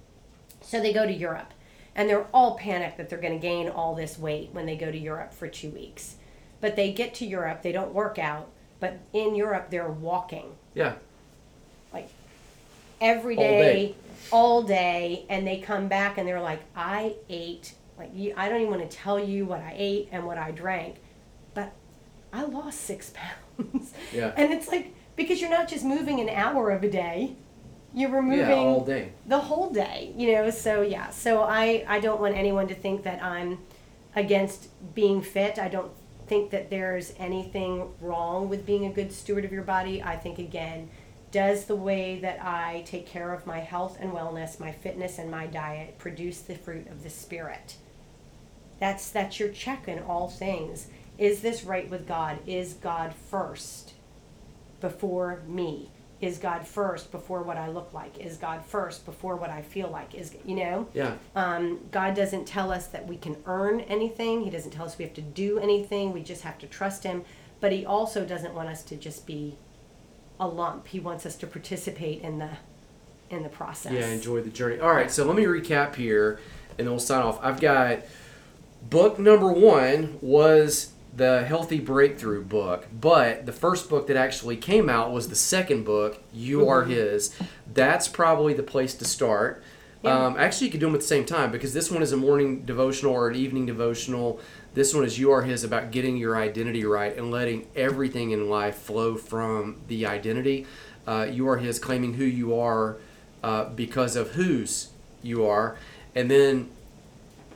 So 0.61 0.81
they 0.81 0.93
go 0.93 1.05
to 1.05 1.13
Europe 1.13 1.53
and 1.95 2.09
they're 2.09 2.27
all 2.33 2.55
panicked 2.57 2.97
that 2.97 3.09
they're 3.09 3.19
going 3.21 3.33
to 3.33 3.39
gain 3.39 3.69
all 3.69 3.95
this 3.95 4.17
weight 4.17 4.49
when 4.51 4.65
they 4.65 4.75
go 4.75 4.91
to 4.91 4.97
Europe 4.97 5.33
for 5.33 5.47
two 5.47 5.69
weeks. 5.69 6.15
But 6.61 6.75
they 6.75 6.91
get 6.91 7.13
to 7.15 7.25
Europe, 7.25 7.61
they 7.61 7.71
don't 7.71 7.93
work 7.93 8.17
out, 8.17 8.49
but 8.79 8.97
in 9.13 9.35
Europe, 9.35 9.69
they're 9.69 9.89
walking 9.89 10.55
Yeah. 10.73 10.93
like 11.93 12.09
every 13.01 13.35
day, 13.35 13.55
All 13.57 13.61
day, 13.73 13.95
all 14.31 14.63
day, 14.63 15.25
and 15.29 15.45
they 15.45 15.59
come 15.59 15.87
back 15.87 16.17
and 16.17 16.27
they're 16.27 16.41
like, 16.41 16.61
I 16.75 17.15
ate 17.29 17.73
like 17.97 18.09
I 18.35 18.49
don't 18.49 18.61
even 18.61 18.71
want 18.71 18.89
to 18.89 18.97
tell 18.97 19.19
you 19.19 19.45
what 19.45 19.61
I 19.61 19.73
ate 19.77 20.09
and 20.11 20.25
what 20.25 20.37
I 20.39 20.49
drank, 20.51 20.95
but 21.53 21.73
I 22.31 22.43
lost 22.43 22.81
six 22.81 23.11
pounds. 23.57 23.93
Yeah. 24.11 24.31
And 24.35 24.51
it's 24.51 24.67
like 24.67 24.95
because 25.15 25.39
you're 25.39 25.49
not 25.49 25.67
just 25.67 25.85
moving 25.85 26.19
an 26.19 26.29
hour 26.29 26.71
of 26.71 26.83
a 26.83 26.89
day, 26.89 27.35
you're 27.93 28.09
removing 28.09 28.39
Yeah, 28.39 28.55
all 28.55 28.83
day. 28.83 29.11
the 29.27 29.39
whole 29.39 29.69
day 29.69 30.11
you 30.17 30.33
know 30.33 30.49
so 30.49 30.81
yeah. 30.81 31.09
So 31.11 31.41
i 31.43 31.85
i 31.87 31.99
don't 31.99 32.19
want 32.19 32.35
anyone 32.35 32.67
to 32.67 32.75
think 32.75 33.03
that 33.03 33.23
i'm 33.23 33.59
against 34.15 34.67
being 34.93 35.21
fit. 35.23 35.57
I 35.57 35.67
don't 35.69 35.91
think 36.27 36.51
that 36.51 36.69
there's 36.69 37.13
anything 37.17 37.89
wrong 37.99 38.47
with 38.47 38.65
being 38.65 38.85
a 38.85 38.91
good 38.91 39.11
steward 39.11 39.43
of 39.43 39.51
your 39.51 39.63
body. 39.63 40.01
I 40.03 40.15
think 40.17 40.39
again 40.39 40.89
does 41.31 41.65
the 41.65 41.75
way 41.75 42.19
that 42.19 42.37
i 42.43 42.83
take 42.85 43.07
care 43.07 43.33
of 43.33 43.47
my 43.47 43.59
health 43.59 43.97
and 43.99 44.11
wellness 44.11 44.59
my 44.59 44.71
fitness 44.71 45.17
and 45.17 45.31
my 45.31 45.47
diet 45.47 45.97
produce 45.97 46.39
the 46.41 46.55
fruit 46.55 46.87
of 46.91 47.01
the 47.03 47.09
spirit? 47.09 47.75
That's 48.79 49.09
that's 49.09 49.39
your 49.39 49.49
check 49.49 49.87
in 49.87 49.99
all 49.99 50.27
things. 50.29 50.87
Is 51.17 51.41
this 51.41 51.63
right 51.63 51.89
with 51.89 52.07
god? 52.07 52.39
Is 52.47 52.73
god 52.73 53.13
first 53.13 53.93
before 54.81 55.41
me 55.47 55.89
is 56.23 56.37
god 56.37 56.65
first 56.65 57.11
before 57.11 57.43
what 57.43 57.57
i 57.57 57.67
look 57.67 57.93
like? 57.93 58.17
Is 58.19 58.37
god 58.37 58.65
first 58.65 59.05
before 59.05 59.35
what 59.35 59.49
i 59.49 59.61
feel 59.61 59.89
like? 59.89 60.15
Is 60.15 60.33
you 60.45 60.55
know? 60.55 60.87
Yeah. 60.93 61.15
um, 61.35 61.79
god 61.91 62.15
doesn't 62.15 62.45
tell 62.45 62.71
us 62.71 62.87
that 62.87 63.05
we 63.07 63.17
can 63.17 63.35
earn 63.45 63.81
anything. 63.81 64.43
He 64.43 64.49
doesn't 64.49 64.71
tell 64.71 64.85
us 64.85 64.97
we 64.97 65.05
have 65.05 65.13
to 65.15 65.21
do 65.21 65.59
anything. 65.59 66.13
We 66.13 66.23
just 66.23 66.43
have 66.43 66.57
to 66.59 66.67
trust 66.67 67.03
him. 67.03 67.25
But 67.59 67.71
he 67.71 67.85
also 67.85 68.25
doesn't 68.25 68.53
want 68.53 68.69
us 68.69 68.83
to 68.83 68.95
just 68.95 69.25
be 69.25 69.57
a 70.39 70.47
lump. 70.47 70.87
He 70.87 70.99
wants 70.99 71.25
us 71.25 71.35
to 71.37 71.47
participate 71.47 72.21
in 72.21 72.39
the 72.39 72.49
in 73.29 73.43
the 73.43 73.49
process. 73.49 73.91
Yeah, 73.91 74.07
enjoy 74.07 74.41
the 74.41 74.49
journey. 74.49 74.79
All 74.79 74.93
right, 74.93 75.11
so 75.11 75.25
let 75.25 75.35
me 75.35 75.43
recap 75.43 75.95
here 75.95 76.39
and 76.77 76.87
then 76.87 76.91
we'll 76.91 76.99
sign 76.99 77.21
off. 77.21 77.39
I've 77.43 77.59
got 77.59 77.99
book 78.89 79.19
number 79.19 79.51
one 79.51 80.17
was 80.21 80.92
the 81.15 81.43
Healthy 81.43 81.79
Breakthrough 81.79 82.43
book, 82.43 82.87
but 82.91 83.45
the 83.45 83.51
first 83.51 83.89
book 83.89 84.07
that 84.07 84.17
actually 84.17 84.57
came 84.57 84.89
out 84.89 85.11
was 85.11 85.29
the 85.29 85.35
second 85.35 85.83
book, 85.83 86.21
You 86.33 86.67
Are 86.67 86.85
His. 86.85 87.35
That's 87.71 88.07
probably 88.07 88.53
the 88.53 88.63
place 88.63 88.95
to 88.95 89.05
start. 89.05 89.63
Yeah. 90.01 90.25
Um, 90.25 90.35
actually, 90.37 90.67
you 90.67 90.71
could 90.71 90.79
do 90.79 90.87
them 90.87 90.95
at 90.95 91.01
the 91.01 91.07
same 91.07 91.25
time 91.25 91.51
because 91.51 91.73
this 91.73 91.91
one 91.91 92.01
is 92.01 92.11
a 92.11 92.17
morning 92.17 92.61
devotional 92.61 93.13
or 93.13 93.27
an 93.29 93.35
evening 93.35 93.65
devotional. 93.65 94.39
This 94.73 94.93
one 94.93 95.05
is 95.05 95.19
You 95.19 95.31
Are 95.31 95.43
His 95.43 95.63
about 95.63 95.91
getting 95.91 96.17
your 96.17 96.35
identity 96.35 96.83
right 96.83 97.15
and 97.15 97.29
letting 97.29 97.67
everything 97.75 98.31
in 98.31 98.49
life 98.49 98.75
flow 98.75 99.15
from 99.15 99.81
the 99.87 100.07
identity. 100.07 100.65
Uh, 101.05 101.27
you 101.29 101.47
Are 101.47 101.57
His, 101.57 101.77
claiming 101.77 102.15
who 102.15 102.25
you 102.25 102.57
are 102.57 102.97
uh, 103.43 103.65
because 103.65 104.15
of 104.15 104.31
whose 104.31 104.89
you 105.21 105.45
are. 105.45 105.77
And 106.15 106.29
then 106.29 106.69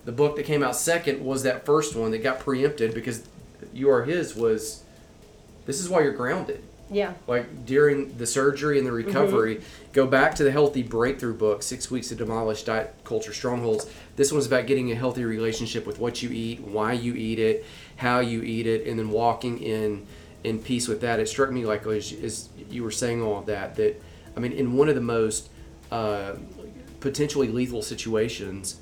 the 0.06 0.12
book 0.12 0.36
that 0.36 0.46
came 0.46 0.64
out 0.64 0.76
second 0.76 1.26
was 1.26 1.44
that 1.44 1.66
first 1.66 1.96
one 1.96 2.12
that 2.12 2.20
got 2.20 2.40
preempted 2.40 2.94
because 2.94 3.28
You 3.74 3.90
Are 3.90 4.04
His 4.04 4.36
was 4.36 4.84
this 5.66 5.80
is 5.80 5.90
why 5.90 6.02
you're 6.02 6.14
grounded. 6.14 6.64
Yeah. 6.90 7.14
Like 7.28 7.66
during 7.66 8.18
the 8.18 8.26
surgery 8.26 8.78
and 8.78 8.88
the 8.88 8.94
recovery 8.94 9.62
go 9.92 10.08
back 10.08 10.36
to 10.36 10.44
the 10.44 10.52
healthy 10.52 10.84
breakthrough 10.84 11.34
book 11.34 11.62
six 11.62 11.92
weeks 11.92 12.08
to 12.10 12.16
demolish 12.16 12.64
diet 12.64 12.96
culture 13.04 13.34
strongholds. 13.34 13.90
This 14.16 14.32
one's 14.32 14.48
about 14.48 14.68
getting 14.68 14.92
a 14.92 14.96
healthy 14.96 15.26
relationship 15.26 15.86
with 15.86 16.00
what 16.00 16.24
you 16.24 16.30
eat 16.30 16.62
why 16.62 16.94
you 16.94 17.14
eat 17.14 17.40
it 17.40 17.66
how 17.98 18.20
you 18.20 18.42
eat 18.42 18.68
it 18.68 18.88
and 18.88 18.98
then 18.98 19.10
walking 19.10 19.60
in 19.62 20.06
in 20.44 20.60
peace 20.60 20.88
with 20.88 21.02
that. 21.02 21.20
It 21.20 21.28
struck 21.28 21.52
me 21.52 21.66
like 21.66 21.86
as, 21.88 22.14
as 22.14 22.50
you 22.70 22.84
were 22.84 22.92
saying 22.92 23.22
all 23.22 23.40
of 23.40 23.48
that 23.48 23.76
that 23.76 24.02
i 24.36 24.40
mean 24.40 24.54
in 24.54 24.74
one 24.78 24.88
of 24.88 24.96
the 24.96 25.02
most 25.02 25.50
uh, 25.92 26.34
potentially 27.00 27.48
lethal 27.48 27.82
situations 27.82 28.80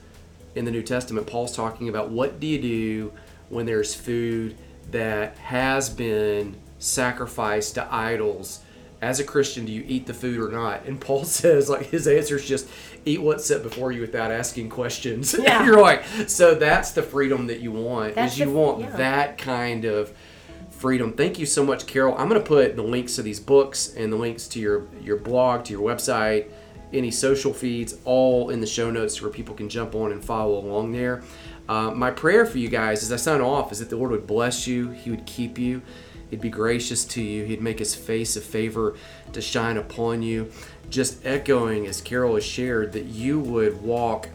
in 0.56 0.66
the 0.66 0.72
New 0.72 0.82
Testament, 0.82 1.28
Paul's 1.28 1.56
talking 1.56 1.90
about 1.90 2.10
what 2.10 2.40
do 2.40 2.48
you 2.48 2.62
do 2.62 3.14
when 3.50 3.66
there's 3.66 3.94
food 3.94 4.56
that 4.92 5.38
has 5.38 5.90
been 5.90 6.56
sacrificed 6.80 7.76
to 7.76 7.94
idols. 7.94 8.62
As 9.02 9.20
a 9.20 9.24
Christian, 9.24 9.66
do 9.66 9.72
you 9.72 9.84
eat 9.88 10.08
the 10.08 10.14
food 10.14 10.40
or 10.40 10.52
not? 10.52 10.86
And 10.86 11.00
Paul 11.00 11.24
says, 11.26 11.70
like, 11.70 11.88
his 11.88 12.08
answer 12.08 12.36
is 12.36 12.48
just 12.48 12.68
eat 13.06 13.22
what's 13.22 13.46
set 13.46 13.62
before 13.62 13.92
you 13.92 14.02
without 14.02 14.32
asking 14.32 14.70
questions. 14.70 15.36
Yeah. 15.46 15.66
You're 15.66 15.82
like, 15.82 16.04
so 16.28 16.56
that's 16.56 16.92
the 16.92 17.04
freedom 17.04 17.48
that 17.48 17.60
you 17.60 17.72
want. 17.72 18.16
That's 18.16 18.34
is 18.34 18.40
you 18.40 18.46
the- 18.46 18.52
want 18.52 18.82
yeah. 18.82 18.96
that 18.98 19.38
kind 19.38 19.86
of 19.86 20.12
freedom. 20.72 21.14
Thank 21.14 21.38
you 21.40 21.46
so 21.46 21.64
much, 21.64 21.86
Carol. 21.86 22.16
I'm 22.18 22.30
going 22.30 22.42
to 22.42 22.48
put 22.48 22.76
the 22.76 22.82
links 22.84 23.16
to 23.16 23.22
these 23.22 23.40
books 23.40 23.94
and 23.96 24.12
the 24.12 24.18
links 24.18 24.48
to 24.50 24.60
your 24.60 24.88
your 25.02 25.18
blog, 25.18 25.66
to 25.66 25.72
your 25.74 25.82
website, 25.82 26.50
any 26.94 27.12
social 27.12 27.54
feeds, 27.54 27.98
all 28.06 28.50
in 28.50 28.60
the 28.60 28.68
show 28.68 28.90
notes 28.90 29.22
where 29.22 29.32
people 29.32 29.56
can 29.56 29.70
jump 29.70 29.96
on 29.96 30.12
and 30.12 30.24
follow 30.24 30.58
along 30.58 30.92
there. 30.92 31.24
Uh, 31.68 31.92
my 31.92 32.12
prayer 32.12 32.46
for 32.46 32.58
you 32.58 32.70
guys 32.70 33.02
as 33.04 33.12
I 33.12 33.16
sign 33.16 33.42
off 33.42 33.72
is 33.72 33.80
that 33.80 33.90
the 33.90 33.96
Lord 33.96 34.12
would 34.12 34.28
bless 34.28 34.68
you, 34.68 34.90
He 34.92 35.10
would 35.10 35.26
keep 35.26 35.58
you, 35.58 35.82
He'd 36.30 36.42
be 36.42 36.50
gracious 36.50 37.06
to 37.06 37.22
you, 37.22 37.44
He'd 37.46 37.62
make 37.62 37.80
His 37.80 37.96
face 37.96 38.36
a 38.36 38.42
favor 38.42 38.96
to 39.34 39.42
shine 39.42 39.78
upon 39.78 40.22
you. 40.22 40.52
Just 40.90 41.26
echoing 41.26 41.88
as 41.88 42.02
Carol 42.02 42.36
has 42.36 42.46
shared 42.46 42.94
that 42.94 43.06
you 43.06 43.40
would 43.40 43.82
walk 43.82 44.30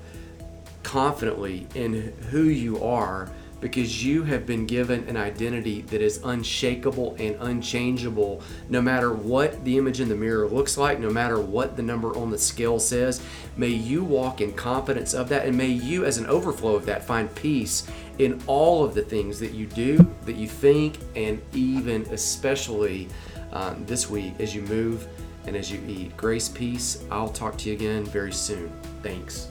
confidently 0.82 1.68
in 1.74 2.12
who 2.30 2.42
you 2.42 2.82
are 2.82 3.30
because 3.60 4.04
you 4.04 4.22
have 4.24 4.46
been 4.46 4.66
given 4.66 5.06
an 5.08 5.16
identity 5.16 5.82
that 5.82 6.00
is 6.00 6.20
unshakable 6.24 7.16
and 7.18 7.36
unchangeable 7.40 8.42
no 8.68 8.80
matter 8.80 9.12
what 9.12 9.62
the 9.64 9.76
image 9.76 10.00
in 10.00 10.08
the 10.08 10.14
mirror 10.14 10.48
looks 10.48 10.78
like, 10.78 10.98
no 10.98 11.10
matter 11.10 11.38
what 11.40 11.76
the 11.76 11.82
number 11.82 12.16
on 12.16 12.30
the 12.30 12.38
scale 12.38 12.78
says. 12.78 13.22
May 13.56 13.68
you 13.68 14.02
walk 14.04 14.40
in 14.40 14.52
confidence 14.52 15.14
of 15.14 15.28
that, 15.28 15.46
and 15.46 15.56
may 15.56 15.68
you, 15.68 16.04
as 16.04 16.18
an 16.18 16.26
overflow 16.26 16.74
of 16.74 16.86
that, 16.86 17.04
find 17.04 17.32
peace 17.34 17.86
in 18.18 18.42
all 18.46 18.84
of 18.84 18.94
the 18.94 19.02
things 19.02 19.38
that 19.40 19.52
you 19.52 19.66
do, 19.66 19.98
that 20.24 20.36
you 20.36 20.48
think, 20.48 20.98
and 21.16 21.40
even 21.52 22.02
especially 22.10 23.08
um, 23.52 23.84
this 23.86 24.08
week 24.08 24.34
as 24.38 24.54
you 24.54 24.62
move 24.62 25.06
and 25.46 25.56
as 25.56 25.70
you 25.70 25.80
eat. 25.88 26.16
Grace, 26.16 26.48
peace. 26.48 27.04
I'll 27.10 27.28
talk 27.28 27.56
to 27.58 27.68
you 27.68 27.74
again 27.74 28.04
very 28.04 28.32
soon. 28.32 28.70
Thanks. 29.02 29.48